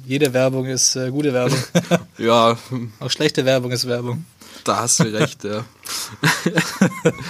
jede 0.06 0.34
Werbung 0.34 0.66
ist 0.66 0.96
äh, 0.96 1.10
gute 1.12 1.34
Werbung. 1.34 1.60
ja, 2.18 2.58
auch 3.00 3.12
schlechte 3.12 3.46
Werbung 3.46 3.72
ist 3.72 3.88
Werbung. 3.88 4.26
da 4.64 4.78
hast 4.78 5.00
du 5.00 5.04
recht, 5.06 5.44
ja. 5.44 5.66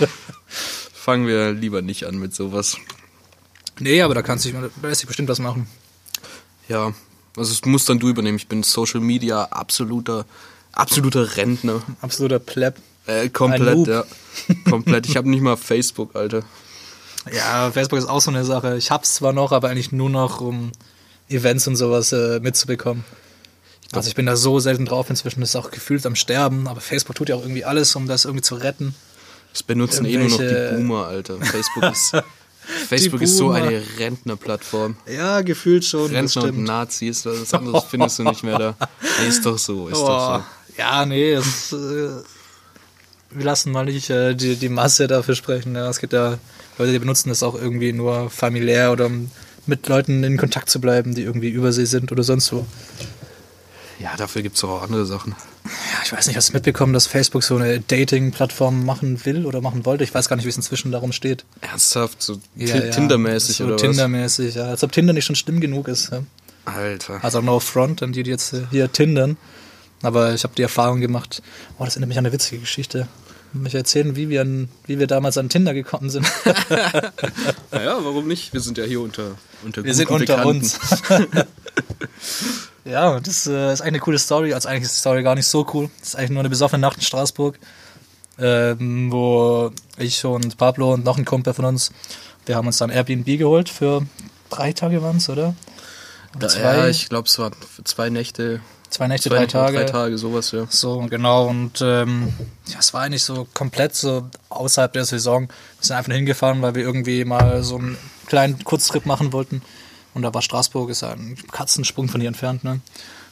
Fangen 0.94 1.28
wir 1.28 1.54
lieber 1.54 1.82
nicht 1.82 2.06
an 2.06 2.18
mit 2.18 2.36
sowas. 2.36 2.78
Nee, 3.80 4.02
aber 4.02 4.16
da 4.16 4.22
kannst 4.22 4.46
du 4.46 4.72
lässt 4.82 5.02
sich 5.02 5.08
bestimmt 5.08 5.30
was 5.30 5.40
machen. 5.40 5.68
Ja, 6.68 6.94
also 7.38 7.52
es 7.52 7.64
muss 7.66 7.86
dann 7.86 8.00
du 8.00 8.10
übernehmen. 8.10 8.38
Ich 8.38 8.48
bin 8.48 8.64
Social 8.64 9.00
Media 9.00 9.44
absoluter, 9.46 10.26
absoluter 10.72 11.38
Rentner. 11.38 11.82
Absoluter 12.02 12.40
Pleb. 12.40 12.76
Äh, 13.06 13.30
komplett, 13.30 13.88
ja. 13.88 14.04
Komplett. 14.70 15.08
Ich 15.08 15.16
habe 15.16 15.30
nicht 15.30 15.42
mal 15.42 15.56
Facebook, 15.56 16.16
Alter. 16.16 16.44
Ja, 17.32 17.72
Facebook 17.72 18.00
ist 18.00 18.08
auch 18.08 18.22
so 18.22 18.32
eine 18.32 18.44
Sache. 18.44 18.78
Ich 18.78 18.92
hab's 18.92 19.16
zwar 19.16 19.34
noch, 19.34 19.52
aber 19.52 19.70
eigentlich 19.70 19.92
nur 19.92 20.10
noch, 20.10 20.42
um 20.42 20.72
Events 21.30 21.68
und 21.68 21.76
sowas 21.76 22.12
äh, 22.12 22.40
mitzubekommen. 22.40 23.04
Also 23.94 24.10
ich 24.10 24.16
bin 24.16 24.26
da 24.26 24.36
so 24.36 24.60
selten 24.60 24.86
drauf 24.86 25.10
inzwischen, 25.10 25.40
das 25.40 25.50
ist 25.50 25.56
auch 25.56 25.72
gefühlt 25.72 26.06
am 26.06 26.16
Sterben, 26.16 26.68
aber 26.68 26.82
Facebook 26.82 27.16
tut 27.16 27.30
ja 27.30 27.36
auch 27.36 27.42
irgendwie 27.42 27.64
alles, 27.64 27.96
um 27.96 28.08
das 28.08 28.26
irgendwie 28.26 28.42
zu 28.42 28.56
retten. 28.56 28.94
Das 29.54 29.64
benutzen 29.64 30.06
eh 30.06 30.18
nur 30.18 30.30
noch 30.30 30.38
die 30.38 30.76
Boomer, 30.76 31.08
Alter. 31.08 31.38
Facebook 31.40 31.84
ist, 31.92 32.12
Facebook 32.90 33.22
ist 33.22 33.38
so 33.38 33.52
eine 33.52 33.82
Rentnerplattform. 33.98 34.98
Ja, 35.08 35.42
gefühlt 35.42 35.86
schon, 35.86 36.12
das 36.12 36.36
Rentner 36.36 36.44
und. 36.44 36.64
Nazis, 36.64 37.26
was 37.26 37.54
anderes 37.54 37.84
findest 37.90 38.20
du 38.20 38.24
nicht 38.24 38.44
mehr 38.44 38.60
da. 38.60 38.76
Nee, 39.22 39.30
ist 39.30 39.46
doch 39.46 39.58
so, 39.58 39.88
ist 39.88 39.98
doch 39.98 40.06
Boah. 40.06 40.48
Ja, 40.78 41.06
nee, 41.06 41.36
das, 41.36 41.72
äh, 41.72 42.10
wir 43.32 43.46
lassen 43.46 43.72
mal 43.72 43.86
nicht 43.86 44.10
äh, 44.10 44.36
die, 44.36 44.58
die 44.58 44.70
Masse 44.70 45.08
dafür 45.08 45.36
sprechen. 45.36 45.76
Ja. 45.76 45.90
Es 45.90 46.00
gibt 46.00 46.14
ja 46.14 46.38
Leute, 46.78 46.92
die 46.92 47.00
benutzen 47.00 47.30
das 47.30 47.42
auch 47.42 47.56
irgendwie 47.56 47.94
nur 47.94 48.30
familiär 48.30 48.92
oder 48.92 49.08
um 49.08 49.32
mit 49.68 49.88
Leuten 49.88 50.24
in 50.24 50.38
Kontakt 50.38 50.70
zu 50.70 50.80
bleiben, 50.82 51.14
die 51.16 51.24
irgendwie 51.24 51.50
übersee 51.50 51.86
sind 51.86 52.12
oder 52.12 52.24
sonst 52.24 52.52
wo. 52.52 52.58
so. 52.58 52.66
Ja, 54.00 54.16
dafür 54.16 54.44
gibt's 54.44 54.62
doch 54.62 54.70
auch 54.70 54.84
andere 54.84 55.06
Sachen. 55.06 55.36
Ja, 55.66 55.72
ich 56.04 56.12
weiß 56.14 56.28
nicht, 56.28 56.36
hast 56.38 56.50
du 56.50 56.54
mitbekommen, 56.54 56.94
dass 56.94 57.08
Facebook 57.08 57.44
so 57.44 57.56
eine 57.56 57.80
Dating-Plattform 57.80 58.86
machen 58.86 59.26
will 59.26 59.46
oder 59.46 59.60
machen 59.60 59.86
wollte? 59.86 60.04
Ich 60.04 60.14
weiß 60.14 60.30
gar 60.30 60.36
nicht, 60.36 60.46
wie 60.46 60.50
es 60.50 60.56
inzwischen 60.56 60.92
darum 60.92 61.12
steht. 61.12 61.46
Ernsthaft, 61.62 62.22
so 62.22 62.40
Ja, 62.56 62.68
Ti- 62.80 62.86
ja. 62.86 62.92
Tindermäßig 62.92 63.58
so 63.58 63.66
oder 63.66 63.78
Tindermäßig, 63.78 64.56
ja. 64.56 64.66
Als 64.66 64.84
ob 64.84 64.92
Tinder 64.92 65.14
nicht 65.14 65.26
schon 65.26 65.36
schlimm 65.36 65.60
genug 65.60 65.88
ist. 65.88 66.12
Ja. 66.12 66.22
was? 66.66 66.76
Alter. 66.76 67.24
Also 67.24 67.42
no 67.42 67.60
front 67.60 68.04
an 68.04 68.14
die, 68.14 68.22
die 68.24 68.30
jetzt 68.30 68.56
hier 68.70 68.92
tindern. 68.92 69.36
Aber 70.04 70.34
ich 70.36 70.44
habe 70.44 70.54
die 70.56 70.62
Erfahrung 70.62 71.02
gemacht, 71.02 71.42
oh, 71.80 71.84
das 71.86 71.96
erinnert 71.96 72.10
mich 72.10 72.20
an 72.20 72.26
eine 72.26 72.34
witzige 72.34 72.60
Geschichte. 72.62 73.08
Mich 73.54 73.74
erzählen, 73.76 74.16
wie 74.16 74.30
wir, 74.30 74.42
an, 74.42 74.70
wie 74.86 75.00
wir 75.00 75.08
damals 75.08 75.38
an 75.38 75.50
Tinder 75.50 75.74
gekommen 75.74 76.10
sind. 76.10 76.26
Naja, 77.72 77.98
warum 78.02 78.28
nicht? 78.28 78.54
Wir 78.54 78.60
sind 78.62 78.78
ja 78.78 78.84
hier 78.86 79.02
unter, 79.02 79.32
unter 79.64 79.84
Wir 79.84 79.94
sind 79.94 80.10
unter 80.10 80.38
Bekannten. 80.38 80.60
uns. 80.62 80.80
ja, 82.86 83.20
das 83.20 83.48
äh, 83.48 83.74
ist 83.74 83.82
eigentlich 83.82 83.88
eine 83.88 84.00
coole 84.00 84.20
Story. 84.20 84.54
Also 84.54 84.70
eigentlich 84.70 84.84
ist 84.84 84.96
die 84.96 85.00
Story 85.00 85.24
gar 85.24 85.36
nicht 85.36 85.48
so 85.48 85.66
cool. 85.74 85.90
Das 86.00 86.10
ist 86.10 86.16
eigentlich 86.16 86.32
nur 86.32 86.40
eine 86.40 86.50
besoffene 86.50 86.82
Nacht 86.82 86.98
in 86.98 87.04
Straßburg, 87.04 87.60
ähm, 88.40 89.12
wo 89.12 89.72
ich 89.98 90.24
und 90.26 90.58
Pablo 90.58 90.94
und 90.94 91.04
noch 91.06 91.18
ein 91.18 91.26
Kumpel 91.26 91.54
von 91.54 91.66
uns, 91.66 91.92
wir 92.46 92.56
haben 92.56 92.68
uns 92.68 92.78
dann 92.78 92.90
Airbnb 92.90 93.26
geholt 93.38 93.70
für 93.70 94.06
drei 94.50 94.72
Tage 94.74 95.02
waren 95.02 95.18
es, 95.18 95.28
oder? 95.30 95.56
Da, 96.40 96.48
Zwei- 96.48 96.62
ja, 96.78 96.88
ich 96.88 97.10
glaube, 97.10 97.28
es 97.28 97.38
waren 97.40 97.54
zwei 97.84 98.10
Nächte, 98.10 98.62
Zwei 98.90 99.08
Nächte, 99.08 99.30
zwei 99.30 99.36
drei 99.36 99.42
Nächte, 99.42 99.58
Tage. 99.58 99.78
drei 99.78 99.84
Tage, 99.86 100.18
sowas, 100.18 100.52
ja. 100.52 100.66
So, 100.70 101.00
genau. 101.10 101.48
Und 101.48 101.82
ähm, 101.82 102.34
ja, 102.68 102.80
es 102.80 102.94
war 102.94 103.02
eigentlich 103.02 103.24
so 103.24 103.48
komplett 103.54 103.96
so 103.96 104.30
außerhalb 104.50 104.94
der 104.94 105.06
Saison. 105.06 105.50
Wir 105.50 105.56
sind 105.82 105.96
einfach 105.96 106.14
hingefahren, 106.14 106.62
weil 106.62 106.76
wir 106.76 106.84
irgendwie 106.84 107.26
mal 107.26 107.64
so 107.64 107.78
einen 107.78 107.98
kleinen 108.28 108.64
Kurztrip 108.64 109.06
machen 109.06 109.34
wollten. 109.34 109.62
Und 110.14 110.22
da 110.24 110.34
war 110.34 110.42
Straßburg, 110.42 110.90
ist 110.90 111.02
ja 111.02 111.12
ein 111.12 111.38
Katzensprung 111.52 112.08
von 112.08 112.22
hier 112.22 112.30
entfernt. 112.30 112.64
Ne? 112.64 112.80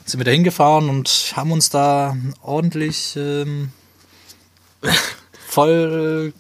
Sind 0.06 0.20
wir 0.20 0.26
da 0.26 0.32
hingefahren 0.32 0.90
und 0.90 1.34
haben 1.36 1.52
uns 1.52 1.70
da 1.70 2.16
ordentlich 2.42 3.16
ähm, 3.16 3.72
voll 5.48 6.34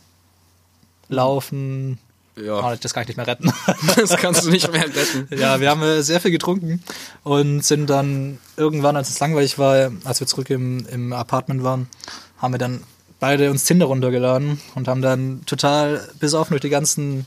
laufen. 1.08 2.00
Ja, 2.38 2.60
Ah, 2.60 2.76
das 2.76 2.94
kann 2.94 3.04
ich 3.04 3.08
nicht 3.10 3.18
mehr 3.18 3.28
retten. 3.28 3.52
das 3.96 4.18
kannst 4.18 4.46
du 4.46 4.50
nicht 4.50 4.72
mehr 4.72 4.84
retten. 4.84 5.28
Ja, 5.38 5.60
wir 5.60 5.70
haben 5.70 5.82
äh, 5.82 6.02
sehr 6.04 6.20
viel 6.20 6.32
getrunken 6.32 6.84
und 7.24 7.64
sind 7.64 7.90
dann 7.90 8.40
irgendwann, 8.58 8.96
als 8.98 9.10
es 9.10 9.20
langweilig 9.20 9.58
war, 9.58 9.92
als 10.04 10.20
wir 10.20 10.28
zurück 10.28 10.50
im, 10.50 10.86
im 10.92 11.14
Apartment 11.14 11.64
waren, 11.64 11.88
haben 12.38 12.54
wir 12.54 12.58
dann 12.58 12.84
beide 13.20 13.50
uns 13.50 13.64
Tinder 13.64 13.86
runtergeladen 13.86 14.60
und 14.76 14.88
haben 14.88 15.02
dann 15.02 15.46
total 15.46 16.08
besoffen 16.20 16.52
durch 16.52 16.62
die 16.62 16.70
ganzen 16.70 17.26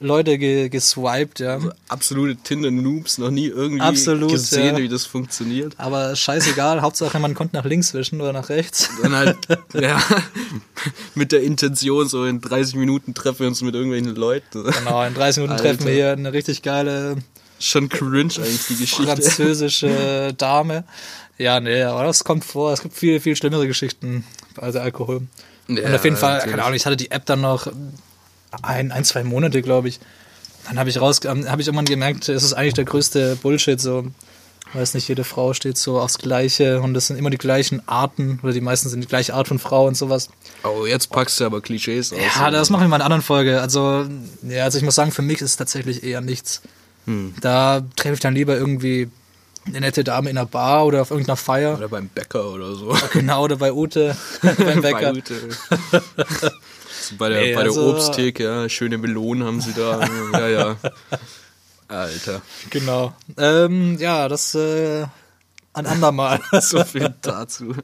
Leute 0.00 0.38
ge 0.38 0.68
geswiped, 0.68 1.40
ja. 1.40 1.58
Absolute 1.88 2.36
Tinder-Noobs, 2.36 3.18
noch 3.18 3.30
nie 3.30 3.46
irgendwie 3.46 3.80
Absolut, 3.80 4.30
gesehen, 4.30 4.76
ja. 4.76 4.82
wie 4.82 4.88
das 4.88 5.06
funktioniert. 5.06 5.74
Aber 5.76 6.14
scheißegal, 6.14 6.82
Hauptsache 6.82 7.18
man 7.18 7.34
konnte 7.34 7.56
nach 7.56 7.64
links 7.64 7.94
wischen 7.94 8.20
oder 8.20 8.32
nach 8.32 8.48
rechts. 8.48 8.88
Dann 9.02 9.16
halt, 9.16 9.36
ja, 9.74 10.00
mit 11.16 11.32
der 11.32 11.42
Intention, 11.42 12.08
so 12.08 12.24
in 12.24 12.40
30 12.40 12.76
Minuten 12.76 13.12
treffen 13.12 13.40
wir 13.40 13.48
uns 13.48 13.60
mit 13.60 13.74
irgendwelchen 13.74 14.14
Leuten. 14.14 14.64
Genau, 14.64 15.02
in 15.02 15.14
30 15.14 15.42
Minuten 15.42 15.58
Alter. 15.58 15.64
treffen 15.64 15.86
wir 15.86 15.92
hier 15.94 16.12
eine 16.12 16.32
richtig 16.32 16.62
geile 16.62 17.16
Schon 17.58 17.88
cringe 17.88 18.34
eigentlich, 18.36 18.66
die 18.68 18.76
Geschichte. 18.76 19.02
französische 19.04 20.32
Dame. 20.38 20.84
Ja, 21.38 21.58
nee, 21.58 21.82
aber 21.82 22.04
das 22.04 22.22
kommt 22.22 22.44
vor. 22.44 22.72
Es 22.72 22.82
gibt 22.82 22.94
viel, 22.94 23.18
viel 23.18 23.34
schlimmere 23.34 23.66
Geschichten 23.66 24.24
der 24.56 24.82
Alkohol. 24.82 25.22
Ja, 25.66 25.86
und 25.86 25.94
auf 25.94 26.04
jeden 26.04 26.16
Fall, 26.16 26.34
natürlich. 26.34 26.50
keine 26.52 26.62
Ahnung, 26.64 26.76
ich 26.76 26.86
hatte 26.86 26.96
die 26.96 27.10
App 27.10 27.26
dann 27.26 27.40
noch 27.40 27.66
ein, 28.62 28.92
ein 28.92 29.04
zwei 29.04 29.24
Monate, 29.24 29.62
glaube 29.62 29.88
ich. 29.88 30.00
Dann 30.66 30.78
habe 30.78 30.90
ich 30.90 31.00
raus, 31.00 31.20
ähm, 31.24 31.48
habe 31.48 31.62
ich 31.62 31.68
irgendwann 31.68 31.86
gemerkt, 31.86 32.28
es 32.28 32.42
ist 32.42 32.52
eigentlich 32.52 32.74
der 32.74 32.84
größte 32.84 33.36
Bullshit, 33.36 33.80
so. 33.80 34.06
Weiß 34.74 34.92
nicht, 34.92 35.08
jede 35.08 35.24
Frau 35.24 35.54
steht 35.54 35.78
so 35.78 35.98
aufs 35.98 36.18
Gleiche 36.18 36.82
und 36.82 36.94
es 36.94 37.06
sind 37.06 37.16
immer 37.16 37.30
die 37.30 37.38
gleichen 37.38 37.80
Arten 37.88 38.38
oder 38.42 38.52
die 38.52 38.60
meisten 38.60 38.90
sind 38.90 39.00
die 39.00 39.08
gleiche 39.08 39.32
Art 39.32 39.48
von 39.48 39.58
Frau 39.58 39.86
und 39.86 39.96
sowas. 39.96 40.28
Oh, 40.62 40.84
jetzt 40.84 41.10
packst 41.10 41.40
du 41.40 41.46
aber 41.46 41.62
Klischees 41.62 42.12
aus. 42.12 42.18
Ja, 42.36 42.50
das 42.50 42.68
machen 42.68 42.82
wir 42.82 42.86
in 42.86 42.92
einer 42.92 43.04
anderen 43.04 43.22
Folge. 43.22 43.62
Also, 43.62 44.06
ja, 44.42 44.64
also 44.64 44.76
ich 44.76 44.84
muss 44.84 44.94
sagen, 44.94 45.10
für 45.10 45.22
mich 45.22 45.40
ist 45.40 45.52
es 45.52 45.56
tatsächlich 45.56 46.02
eher 46.02 46.20
nichts. 46.20 46.60
Hm. 47.06 47.34
Da 47.40 47.82
treffe 47.96 48.14
ich 48.14 48.20
dann 48.20 48.34
lieber 48.34 48.58
irgendwie 48.58 49.08
eine 49.64 49.80
nette 49.80 50.04
Dame 50.04 50.28
in 50.28 50.36
einer 50.36 50.46
Bar 50.46 50.84
oder 50.84 51.00
auf 51.00 51.10
irgendeiner 51.10 51.36
Feier. 51.36 51.76
Oder 51.78 51.88
beim 51.88 52.08
Bäcker 52.08 52.50
oder 52.50 52.74
so. 52.74 52.94
Genau, 53.12 53.44
oder 53.44 53.56
bei 53.56 53.72
Ute 53.72 54.16
beim 54.42 54.82
Bäcker. 54.82 55.12
Bei, 55.12 55.18
Ute. 55.18 55.34
bei 57.16 57.28
der, 57.28 57.40
Nee, 57.40 57.54
bei 57.54 57.62
der 57.62 57.70
also- 57.70 57.90
Obsttheke, 57.90 58.44
ja, 58.44 58.68
schöne 58.68 58.98
Melonen 58.98 59.44
haben 59.44 59.60
sie 59.60 59.72
da. 59.72 60.00
Ja, 60.32 60.48
ja. 60.48 60.76
Alter, 61.88 62.42
Genau. 62.70 63.14
Ähm, 63.38 63.96
ja, 63.98 64.28
das 64.28 64.54
äh, 64.54 65.06
ein 65.72 65.86
andermal. 65.86 66.40
so 66.60 66.84
viel 66.84 67.14
dazu. 67.22 67.74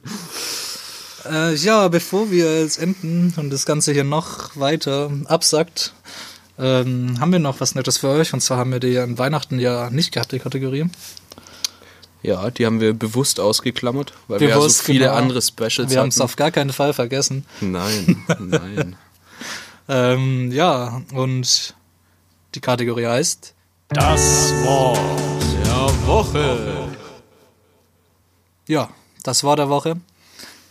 äh, 1.30 1.54
ja, 1.54 1.88
bevor 1.88 2.30
wir 2.30 2.60
jetzt 2.60 2.78
enden 2.78 3.32
und 3.38 3.50
das 3.50 3.64
Ganze 3.64 3.92
hier 3.92 4.04
noch 4.04 4.56
weiter 4.56 5.10
absackt, 5.26 5.94
ähm, 6.58 7.18
haben 7.18 7.32
wir 7.32 7.38
noch 7.38 7.60
was 7.60 7.74
Nettes 7.74 7.98
für 7.98 8.08
euch. 8.08 8.34
Und 8.34 8.40
zwar 8.40 8.58
haben 8.58 8.72
wir 8.72 8.80
die 8.80 8.98
an 8.98 9.16
Weihnachten 9.18 9.58
ja 9.58 9.88
nicht 9.90 10.12
gehabt, 10.12 10.32
die 10.32 10.38
Kategorie. 10.38 10.86
Ja, 12.22 12.50
die 12.50 12.64
haben 12.64 12.80
wir 12.80 12.94
bewusst 12.94 13.38
ausgeklammert, 13.38 14.14
weil 14.28 14.40
wir 14.40 14.48
ja 14.48 14.56
Bewusst, 14.56 14.78
so 14.78 14.84
viele 14.84 15.06
genau. 15.06 15.14
andere 15.16 15.42
Specials 15.42 15.90
Wir 15.90 16.00
haben 16.00 16.08
es 16.08 16.14
hatten. 16.16 16.24
auf 16.24 16.36
gar 16.36 16.50
keinen 16.50 16.72
Fall 16.72 16.92
vergessen. 16.94 17.44
Nein, 17.60 18.24
nein. 18.38 18.96
Ähm, 19.88 20.50
ja, 20.50 21.02
und 21.12 21.74
die 22.54 22.60
Kategorie 22.60 23.06
heißt 23.06 23.54
Das 23.88 24.52
Wort 24.64 24.98
der 25.64 26.06
Woche. 26.06 26.88
Ja, 28.66 28.88
das 29.22 29.44
Wort 29.44 29.58
der 29.58 29.68
Woche. 29.68 29.96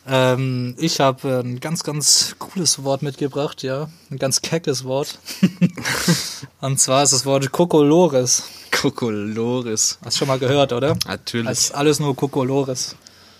Ähm, 0.06 0.76
ich 0.80 1.00
habe 1.00 1.42
ein 1.44 1.60
ganz, 1.60 1.84
ganz 1.84 2.36
cooles 2.40 2.84
Wort 2.84 3.04
mitgebracht, 3.04 3.64
ja. 3.64 3.90
Ein 4.10 4.18
ganz 4.18 4.42
keckes 4.42 4.84
Wort. 4.84 5.20
Und 6.62 6.80
zwar 6.80 7.04
ist 7.04 7.14
das 7.14 7.26
Wort 7.26 7.52
Kokolores. 7.52 8.44
Kokolores. 8.72 10.00
Hast 10.04 10.16
du 10.16 10.20
schon 10.20 10.28
mal 10.28 10.40
gehört, 10.40 10.74
oder? 10.74 10.98
Natürlich. 11.08 11.48
Das 11.48 11.60
ist 11.60 11.76
alles 11.76 12.00
nur 12.00 12.16
Kokolores. 12.16 12.96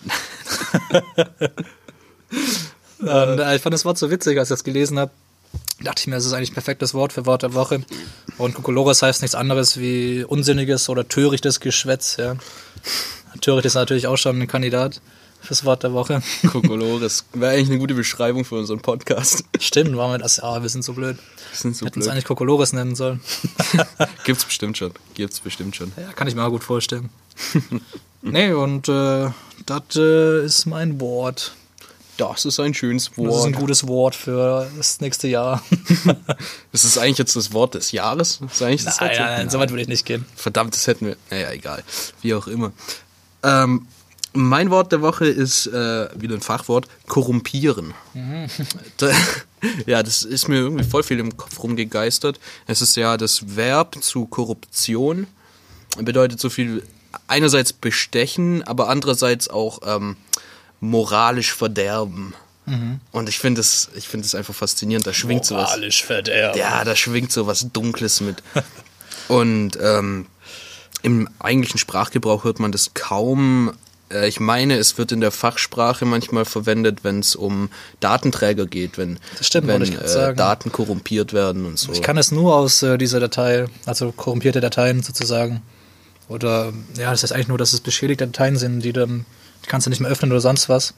Und 3.00 3.40
äh, 3.40 3.56
ich 3.56 3.62
fand 3.62 3.74
das 3.74 3.84
Wort 3.84 3.98
so 3.98 4.10
witzig, 4.10 4.40
als 4.40 4.50
ich 4.50 4.54
das 4.54 4.64
gelesen 4.64 5.00
habe. 5.00 5.12
Dachte 5.84 6.02
ich 6.02 6.08
mir, 6.08 6.16
das 6.16 6.26
ist 6.26 6.34
eigentlich 6.34 6.52
ein 6.52 6.56
perfektes 6.56 6.94
Wort 6.94 7.14
für 7.14 7.26
Wort 7.26 7.44
der 7.44 7.54
Woche. 7.54 7.84
Und 8.38 8.54
Kokolores 8.56 9.02
heißt 9.02 9.22
nichts 9.22 9.36
anderes 9.36 9.78
wie 9.78 10.24
unsinniges 10.24 10.90
oder 10.90 11.08
törichtes 11.08 11.60
Geschwätz, 11.60 12.18
ja. 12.18 12.36
Töricht 13.42 13.66
ist 13.66 13.74
natürlich 13.74 14.08
auch 14.08 14.18
schon 14.18 14.42
ein 14.42 14.48
Kandidat 14.48 15.02
fürs 15.42 15.66
Wort 15.66 15.84
der 15.84 15.94
Woche. 15.94 16.22
Kokolores. 16.52 17.26
Wäre 17.34 17.54
eigentlich 17.54 17.70
eine 17.70 17.80
gute 17.80 17.94
Beschreibung 17.94 18.46
für 18.46 18.56
unseren 18.56 18.80
Podcast. 18.80 19.44
Stimmt, 19.60 19.98
waren 19.98 20.12
wir 20.12 20.18
das? 20.20 20.38
Ja, 20.38 20.62
wir 20.62 20.70
sind 20.70 20.84
so 20.84 20.94
blöd. 20.94 21.18
Wir 21.18 21.58
sind 21.58 21.76
so 21.76 21.86
Hätten 21.86 22.00
es 22.00 22.06
blöd. 22.06 22.14
eigentlich 22.14 22.26
Kokolores 22.26 22.74
nennen 22.74 22.96
sollen. 22.96 23.20
Gibt's 24.24 24.46
bestimmt 24.46 24.78
schon. 24.78 24.94
Gibt's 25.16 25.40
bestimmt 25.40 25.76
schon. 25.76 25.92
Ja, 25.98 26.14
kann 26.14 26.28
ich 26.28 26.36
mir 26.36 26.44
auch 26.44 26.50
gut 26.50 26.64
vorstellen. 26.64 27.10
nee, 28.22 28.54
und 28.54 28.88
äh, 28.88 29.30
das 29.66 29.96
äh, 29.96 30.46
ist 30.46 30.66
mein 30.66 31.02
Wort. 31.02 31.56
Das 32.32 32.46
ist 32.46 32.60
ein 32.60 32.74
schönes 32.74 33.06
Das 33.06 33.12
ist 33.18 33.18
Wort. 33.26 33.46
ein 33.48 33.54
gutes 33.54 33.88
Wort 33.88 34.16
für 34.16 34.70
das 34.78 35.02
nächste 35.02 35.28
Jahr. 35.28 35.62
Das 36.72 36.84
ist 36.86 36.98
eigentlich 36.98 37.20
jetzt 37.20 37.36
das 37.36 37.54
Wort 37.54 37.76
des 37.76 37.92
Jahres. 37.92 38.40
Das 38.42 38.54
ist 38.54 38.62
eigentlich 38.64 38.84
das 38.86 39.00
nein, 39.00 39.10
Wort- 39.12 39.20
nein, 39.20 39.38
nein, 39.38 39.50
so 39.50 39.60
weit 39.60 39.70
würde 39.70 39.84
ich 39.84 39.88
nicht 39.88 40.06
gehen. 40.06 40.26
Verdammt, 40.36 40.74
das 40.74 40.88
hätten 40.88 41.06
wir. 41.08 41.18
Naja, 41.30 41.52
egal. 41.52 41.84
Wie 42.22 42.34
auch 42.34 42.48
immer. 42.48 42.72
Ähm, 43.44 43.88
mein 44.34 44.72
Wort 44.72 44.92
der 44.92 45.02
Woche 45.02 45.28
ist 45.28 45.68
äh, 45.68 46.10
wieder 46.20 46.34
ein 46.36 46.42
Fachwort: 46.42 46.88
korrumpieren. 47.08 47.94
Da, 48.98 49.12
ja, 49.86 50.02
das 50.02 50.24
ist 50.24 50.48
mir 50.48 50.56
irgendwie 50.58 50.84
voll 50.84 51.04
viel 51.04 51.20
im 51.20 51.38
Kopf 51.38 51.62
rumgegeistert. 51.62 52.40
Es 52.66 52.82
ist 52.82 52.96
ja 52.96 53.18
das 53.18 53.56
Verb 53.56 53.98
zu 54.02 54.26
Korruption. 54.26 55.28
Bedeutet 56.00 56.40
so 56.40 56.50
viel 56.50 56.82
einerseits 57.28 57.72
bestechen, 57.74 58.64
aber 58.64 58.90
andererseits 58.90 59.48
auch 59.50 59.80
ähm, 59.86 60.16
moralisch 60.84 61.54
verderben. 61.54 62.34
Und 63.12 63.28
ich 63.28 63.40
finde 63.40 63.60
es 63.60 63.90
es 63.94 64.36
einfach 64.36 64.54
faszinierend. 64.56 65.06
Da 65.06 65.12
schwingt 65.14 65.44
sowas. 65.46 65.74
verderben. 66.04 66.58
Ja, 66.58 66.84
da 66.86 66.96
schwingt 66.96 67.32
so 67.32 67.46
was 67.46 67.68
Dunkles 67.74 68.22
mit. 68.22 68.42
Und 69.28 69.78
ähm, 69.82 70.28
Im 71.02 71.28
eigentlichen 71.40 71.78
Sprachgebrauch 71.78 72.46
hört 72.46 72.60
man 72.60 72.72
das 72.72 72.94
kaum. 72.94 73.74
Äh, 74.10 74.28
Ich 74.30 74.40
meine, 74.40 74.78
es 74.78 74.98
wird 74.98 75.12
in 75.12 75.20
der 75.20 75.32
Fachsprache 75.32 76.06
manchmal 76.06 76.46
verwendet, 76.46 77.00
wenn 77.04 77.20
es 77.20 77.36
um 77.36 77.70
Datenträger 78.00 78.66
geht, 78.66 78.98
wenn, 78.98 79.20
Das 79.38 79.48
stimmt, 79.48 79.68
wenn 79.68 79.84
sagen. 80.08 80.38
Daten 80.38 80.72
korrumpiert 80.72 81.34
werden 81.34 81.66
und 81.66 81.78
so. 81.78 81.92
Ich 81.92 82.02
kann 82.02 82.18
es 82.18 82.32
nur 82.32 82.56
aus 82.56 82.82
äh, 82.82 82.98
dieser 82.98 83.20
Datei, 83.20 83.66
also 83.86 84.14
korrumpierte 84.14 84.62
Dateien 84.62 85.04
sozusagen. 85.04 85.62
Oder, 86.30 86.72
ja, 86.98 87.12
das 87.12 87.24
heißt 87.24 87.34
eigentlich 87.34 87.50
nur, 87.50 87.58
dass 87.58 87.74
es 87.74 87.82
beschädigte 87.82 88.26
Dateien 88.26 88.58
sind, 88.58 88.80
die 88.86 88.94
dann, 88.94 89.26
die 89.64 89.68
kannst 89.70 89.86
du 89.88 89.90
nicht 89.90 90.00
mehr 90.00 90.12
öffnen 90.12 90.32
oder 90.32 90.42
sonst 90.42 90.70
was. 90.70 90.94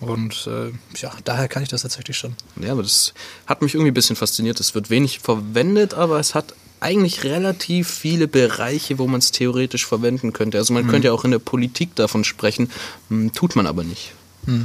Und 0.00 0.46
äh, 0.46 0.72
ja, 0.98 1.10
daher 1.24 1.48
kann 1.48 1.62
ich 1.62 1.70
das 1.70 1.82
tatsächlich 1.82 2.18
schon. 2.18 2.34
Ja, 2.60 2.72
aber 2.72 2.82
das 2.82 3.14
hat 3.46 3.62
mich 3.62 3.74
irgendwie 3.74 3.90
ein 3.90 3.94
bisschen 3.94 4.16
fasziniert. 4.16 4.60
Es 4.60 4.74
wird 4.74 4.90
wenig 4.90 5.20
verwendet, 5.20 5.94
aber 5.94 6.18
es 6.20 6.34
hat 6.34 6.52
eigentlich 6.80 7.24
relativ 7.24 7.88
viele 7.88 8.28
Bereiche, 8.28 8.98
wo 8.98 9.06
man 9.06 9.20
es 9.20 9.30
theoretisch 9.32 9.86
verwenden 9.86 10.34
könnte. 10.34 10.58
Also 10.58 10.74
man 10.74 10.84
Mhm. 10.84 10.90
könnte 10.90 11.08
ja 11.08 11.12
auch 11.14 11.24
in 11.24 11.30
der 11.30 11.38
Politik 11.38 11.94
davon 11.94 12.24
sprechen, 12.24 12.70
hm, 13.08 13.32
tut 13.32 13.56
man 13.56 13.66
aber 13.66 13.84
nicht. 13.84 14.12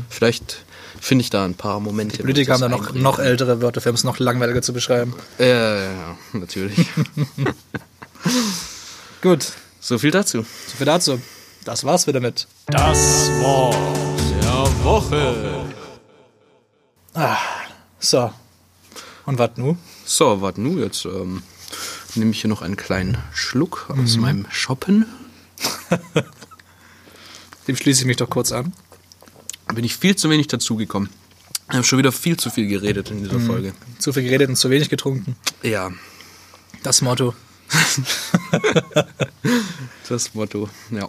Vielleicht 0.09 0.63
finde 0.99 1.23
ich 1.23 1.29
da 1.31 1.43
ein 1.45 1.55
paar 1.55 1.79
Momente. 1.79 2.17
Die 2.17 2.21
Politiker 2.21 2.53
haben 2.53 2.61
da 2.61 2.67
noch, 2.69 2.93
noch 2.93 3.17
ältere 3.17 3.61
Wörter, 3.61 3.79
für 3.81 3.89
um 3.89 3.95
es 3.95 4.03
noch 4.03 4.19
langweiliger 4.19 4.61
zu 4.61 4.73
beschreiben. 4.73 5.15
Ja, 5.39 5.45
ja, 5.45 5.81
ja, 5.91 6.17
natürlich. 6.33 6.77
Gut, 9.21 9.47
so 9.79 9.97
viel 9.97 10.11
dazu. 10.11 10.39
so 10.67 10.77
viel 10.77 10.85
dazu. 10.85 11.21
Das 11.63 11.83
war's 11.83 12.07
wieder 12.07 12.19
mit. 12.19 12.47
Das 12.67 13.29
Wort 13.39 13.75
der 14.41 14.83
Woche. 14.83 15.65
So. 17.99 18.33
Und 19.25 19.37
was 19.37 19.51
nu? 19.57 19.77
So, 20.05 20.41
warte 20.41 20.59
nu, 20.61 20.79
jetzt 20.79 21.05
ähm, 21.05 21.43
nehme 22.15 22.31
ich 22.31 22.41
hier 22.41 22.49
noch 22.49 22.61
einen 22.63 22.77
kleinen 22.77 23.17
Schluck 23.33 23.85
aus 23.89 24.15
Mhm. 24.15 24.21
meinem 24.21 24.45
Shoppen. 24.49 25.05
Dem 27.67 27.75
schließe 27.75 28.01
ich 28.01 28.07
mich 28.07 28.17
doch 28.17 28.29
kurz 28.29 28.51
an. 28.51 28.73
Bin 29.75 29.85
ich 29.85 29.95
viel 29.95 30.15
zu 30.15 30.29
wenig 30.29 30.47
dazugekommen. 30.47 31.09
Ich 31.69 31.75
habe 31.75 31.83
schon 31.85 31.99
wieder 31.99 32.11
viel 32.11 32.35
zu 32.37 32.49
viel 32.49 32.67
geredet 32.67 33.11
in 33.11 33.19
Mhm. 33.19 33.23
dieser 33.25 33.39
Folge. 33.39 33.73
Zu 33.99 34.11
viel 34.13 34.23
geredet 34.23 34.49
und 34.49 34.55
zu 34.55 34.69
wenig 34.71 34.89
getrunken. 34.89 35.35
Ja, 35.61 35.91
Das 36.83 37.01
Motto. 37.01 37.35
das 40.09 40.33
Motto, 40.33 40.67
ja. 40.89 41.07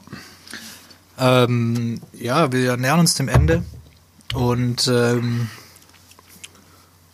Ähm, 1.25 2.01
ja, 2.13 2.51
wir 2.53 2.77
nähern 2.77 2.99
uns 3.01 3.15
dem 3.15 3.29
Ende. 3.29 3.63
Und 4.35 4.89
ähm, 4.89 5.49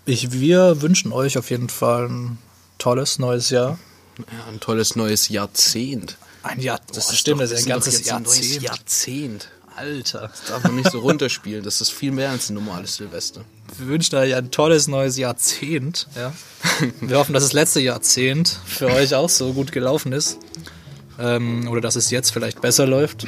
ich, 0.06 0.32
wir 0.32 0.80
wünschen 0.80 1.12
euch 1.12 1.36
auf 1.36 1.50
jeden 1.50 1.68
Fall 1.68 2.08
ein 2.08 2.38
tolles 2.78 3.18
neues 3.18 3.50
Jahr. 3.50 3.78
Ja, 4.18 4.24
ein 4.50 4.60
tolles 4.60 4.96
neues 4.96 5.28
Jahrzehnt. 5.28 6.16
Ein 6.42 6.60
Jahr, 6.60 6.80
das 6.94 7.08
Boah, 7.08 7.14
stimmt, 7.14 7.40
doch- 7.40 7.44
das 7.44 7.52
ist 7.52 7.66
ein 7.66 7.68
ganzes 7.68 7.98
jetzt 7.98 8.12
ein 8.12 8.22
neues 8.22 8.38
Jahrzehnt. 8.38 8.62
Jahrzehnt. 8.62 9.48
Alter. 9.76 10.32
Darf 10.48 10.64
man 10.64 10.74
nicht 10.74 10.90
so 10.90 10.98
runterspielen. 11.00 11.62
Das 11.62 11.80
ist 11.80 11.90
viel 11.92 12.10
mehr 12.10 12.30
als 12.30 12.50
ein 12.50 12.54
normales 12.54 12.96
Silvester. 12.96 13.44
Wir 13.76 13.86
wünschen 13.86 14.16
euch 14.16 14.34
ein 14.34 14.50
tolles 14.50 14.88
neues 14.88 15.16
Jahrzehnt. 15.16 16.08
Ja. 16.16 16.32
Wir 17.00 17.18
hoffen, 17.18 17.32
dass 17.32 17.44
das 17.44 17.52
letzte 17.52 17.78
Jahrzehnt 17.80 18.58
für 18.66 18.86
euch 18.86 19.14
auch 19.14 19.28
so 19.28 19.52
gut 19.52 19.70
gelaufen 19.70 20.10
ist. 20.12 20.38
Ähm, 21.20 21.68
oder 21.68 21.80
dass 21.80 21.94
es 21.94 22.10
jetzt 22.10 22.30
vielleicht 22.32 22.60
besser 22.60 22.86
läuft. 22.88 23.26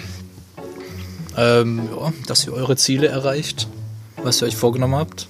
Ähm, 1.36 1.88
ja, 1.96 2.12
dass 2.26 2.46
ihr 2.46 2.52
eure 2.52 2.76
Ziele 2.76 3.08
erreicht, 3.08 3.68
was 4.22 4.42
ihr 4.42 4.46
euch 4.46 4.56
vorgenommen 4.56 4.96
habt. 4.96 5.28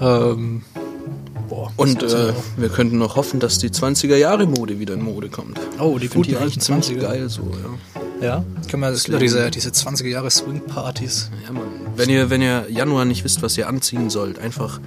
Ähm, 0.00 0.62
boah, 1.48 1.72
Und 1.76 2.02
äh, 2.02 2.32
wir 2.56 2.68
könnten 2.68 2.98
noch 2.98 3.16
hoffen, 3.16 3.40
dass 3.40 3.58
die 3.58 3.70
20er 3.70 4.16
Jahre 4.16 4.46
Mode 4.46 4.78
wieder 4.78 4.94
in 4.94 5.02
Mode 5.02 5.28
kommt. 5.28 5.58
oh, 5.80 5.98
die 5.98 6.08
guten 6.08 6.36
alten 6.36 6.60
ziemlich 6.60 6.90
20er. 6.90 7.00
geil 7.00 7.28
so, 7.28 7.42
ja. 7.42 7.78
Ja, 8.20 8.44
können 8.68 8.82
wir 8.82 8.90
das 8.90 9.04
diese, 9.04 9.48
diese 9.50 9.70
20er 9.70 10.08
Jahre 10.08 10.30
Swing-Partys. 10.30 11.30
Ja, 11.44 11.52
Mann. 11.52 11.62
Wenn 11.94 12.10
ihr, 12.10 12.30
wenn 12.30 12.42
ihr 12.42 12.66
Januar 12.68 13.04
nicht 13.04 13.22
wisst, 13.22 13.42
was 13.42 13.56
ihr 13.56 13.68
anziehen 13.68 14.10
sollt, 14.10 14.40
einfach 14.40 14.80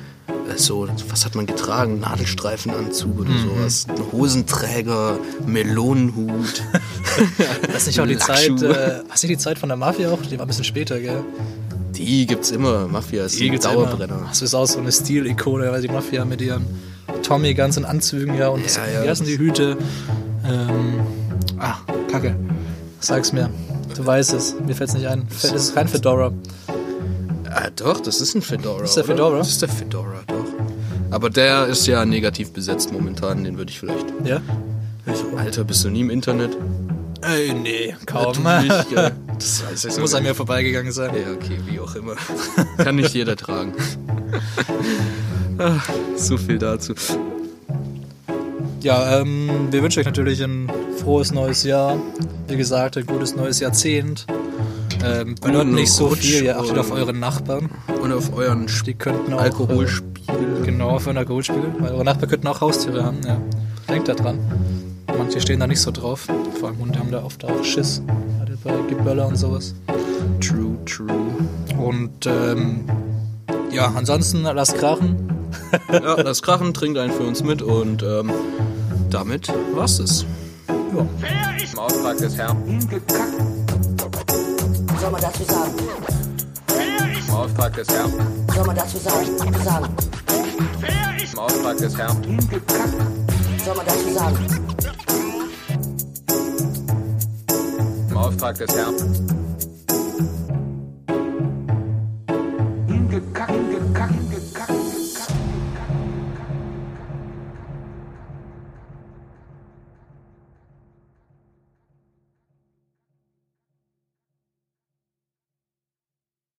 so, 0.60 0.88
was 1.10 1.26
hat 1.26 1.36
man 1.36 1.46
getragen? 1.46 2.00
Nadelstreifenanzug 2.00 3.20
oder 3.20 3.30
Mhm. 3.30 3.50
sowas. 3.58 3.86
Ein 3.90 4.12
Hosenträger, 4.12 5.18
Melonenhut. 5.46 6.64
Das 7.74 7.82
ist 7.84 7.88
nicht 7.88 8.00
auch 8.00 8.08
die 8.08 8.18
Zeit, 8.18 8.62
äh, 8.62 9.02
hast 9.10 9.24
du 9.24 9.28
die 9.28 9.38
Zeit 9.38 9.60
von 9.60 9.68
der 9.70 9.76
Mafia 9.78 10.10
auch? 10.12 10.22
Die 10.22 10.38
war 10.38 10.46
ein 10.46 10.48
bisschen 10.48 10.64
später, 10.64 11.00
gell? 11.00 11.24
Die 11.96 12.26
gibt's 12.26 12.52
immer. 12.52 12.88
Mafia 12.88 13.26
ist 13.26 13.38
Die 13.40 13.52
ein 13.52 13.60
Dauerbrenner. 13.60 14.16
Immer. 14.20 14.28
Das 14.30 14.42
ist 14.42 14.54
auch 14.54 14.66
so 14.66 14.80
eine 14.80 14.92
Stilikone, 14.92 15.72
weil 15.72 15.82
die 15.82 15.90
Mafia 15.90 16.24
mit 16.26 16.42
ihren 16.42 16.66
Tommy 17.24 17.54
ganzen 17.54 17.84
Anzügen 17.86 18.36
ja 18.38 18.48
und 18.50 18.62
Ja, 18.66 18.82
wie 18.88 18.94
ja, 18.94 19.00
heißen 19.12 19.26
das- 19.26 19.34
die 19.34 19.38
Hüte? 19.38 19.78
Ähm, 20.46 21.02
ah, 21.60 21.76
Kacke. 22.10 22.36
Sag's 23.02 23.34
mir. 23.34 23.50
Du 23.96 24.06
weißt 24.06 24.34
es. 24.34 24.56
Mir 24.66 24.74
fällt's 24.76 24.94
nicht 24.94 25.08
ein. 25.08 25.28
Das 25.42 25.52
ist 25.52 25.76
kein 25.76 25.88
Fedora. 25.90 26.32
Ah, 27.50 27.70
doch, 27.76 28.00
das 28.00 28.22
ist 28.22 28.34
ein 28.36 28.42
Fedora. 28.42 28.84
Ist 28.86 28.96
der 28.96 29.04
oder? 29.04 29.14
Fedora? 29.14 29.38
Das 29.40 29.50
ist 29.50 29.62
der 29.62 29.70
Fedora. 29.70 30.22
Aber 31.12 31.30
der 31.30 31.68
ist 31.68 31.86
ja 31.88 32.06
negativ 32.06 32.54
besetzt 32.54 32.92
momentan, 32.92 33.44
den 33.44 33.58
würde 33.58 33.70
ich 33.70 33.80
vielleicht. 33.80 34.06
Ja? 34.24 34.42
Alter, 35.38 35.64
bist 35.64 35.84
du 35.84 35.90
nie 35.90 36.02
im 36.02 36.10
Internet? 36.10 36.58
Ey, 37.22 37.54
nee, 37.54 37.96
kaum. 38.06 38.42
Natürlich, 38.44 38.90
gell. 38.90 39.12
Das 39.42 39.64
weiß 39.66 39.86
ich 39.86 39.90
Das 39.92 40.00
muss 40.00 40.14
an 40.14 40.22
mir 40.22 40.36
vorbeigegangen 40.36 40.92
sein. 40.92 41.12
Ja, 41.16 41.32
okay, 41.34 41.58
wie 41.66 41.80
auch 41.80 41.96
immer. 41.96 42.14
Kann 42.78 42.96
nicht 42.96 43.16
jeder 43.16 43.36
tragen. 43.36 43.74
So 46.16 46.38
viel 46.38 46.60
dazu. 46.60 46.94
Ja, 48.82 49.20
ähm, 49.20 49.68
wir 49.72 49.82
wünschen 49.82 50.00
euch 50.00 50.06
natürlich 50.06 50.44
ein 50.44 50.72
frohes 50.98 51.32
neues 51.32 51.64
Jahr. 51.64 52.00
Wie 52.48 52.58
gesagt, 52.58 52.98
ein 52.98 53.06
gutes 53.08 53.36
neues 53.36 53.60
Jahrzehnt. 53.60 54.28
Ähm, 55.04 55.36
benutzt 55.42 55.72
nicht 55.72 55.92
so 55.92 56.08
Rutsch 56.08 56.20
viel, 56.20 56.44
ihr 56.44 56.60
achtet 56.60 56.78
auf 56.78 56.92
eure 56.92 57.14
Nachbarn. 57.14 57.70
Und 58.02 58.12
auf 58.12 58.36
euren 58.36 58.68
Die 58.86 58.94
könnten 58.94 59.34
auch. 59.34 59.42
Alkoholspiegel. 59.42 60.11
Äh, 60.42 60.66
genau, 60.66 60.90
auf 60.92 61.08
euren 61.08 61.18
Alkoholspiegel. 61.18 61.76
Weil 61.80 61.92
eure 61.92 62.06
Nachbarn 62.06 62.30
könnten 62.30 62.48
auch 62.48 62.62
Haustiere 62.62 63.04
haben, 63.04 63.20
ja. 63.26 63.38
Denkt 63.90 64.08
da 64.08 64.14
dran. 64.14 64.40
Manche 65.18 65.42
stehen 65.42 65.60
da 65.60 65.68
nicht 65.68 65.82
so 65.82 65.92
drauf. 65.92 66.28
Vor 66.60 66.70
allem 66.70 66.80
Hunde 66.80 67.00
haben 67.00 67.12
da 67.12 67.24
oft 67.24 67.44
auch 67.46 67.64
Schiss. 67.64 68.02
Gerade 68.38 68.58
bei 68.64 68.74
Geböller 68.90 69.28
und 69.28 69.36
sowas. 69.36 69.76
True, 70.40 70.78
true. 70.86 71.10
Und 71.78 72.26
ähm, 72.26 72.86
ja, 73.72 73.92
ansonsten 73.96 74.44
lasst 74.44 74.78
krachen. 74.78 75.28
Ja, 75.92 76.24
das 76.24 76.42
Krachen 76.42 76.74
trinkt 76.74 76.98
einen 76.98 77.12
für 77.12 77.24
uns 77.24 77.44
mit 77.44 77.62
und 77.62 78.04
ähm, 78.04 78.32
damit 79.10 79.52
war's 79.74 80.00
es. 80.00 80.26
Ja. 80.68 81.06
Im 81.74 81.80
Auftrag 81.80 82.18
des 82.18 82.38
Herrn. 82.38 82.58
Was 84.88 85.02
soll 85.02 85.12
man 85.12 85.22
dazu 85.22 85.44
sagen? 85.44 85.72
Im 87.28 87.34
Auftrag 87.34 87.74
des 87.74 87.90
Herrn. 87.90 88.14
Was 88.48 88.56
soll 88.56 88.66
man 88.66 88.76
dazu 88.76 88.98
sagen? 88.98 89.28
sagen? 89.64 89.88
Im 91.34 91.40
Auftrag 91.40 91.78
des 91.78 91.98
Herrn. 91.98 92.24
Hingekackt. 92.24 92.96
Soll 93.66 93.76
man 93.76 93.86
dazu 93.86 94.14
sagen? 94.14 94.38
Im 98.10 98.18
Auftrag 98.18 98.58
des 98.58 98.76
Herrn. 98.76 99.41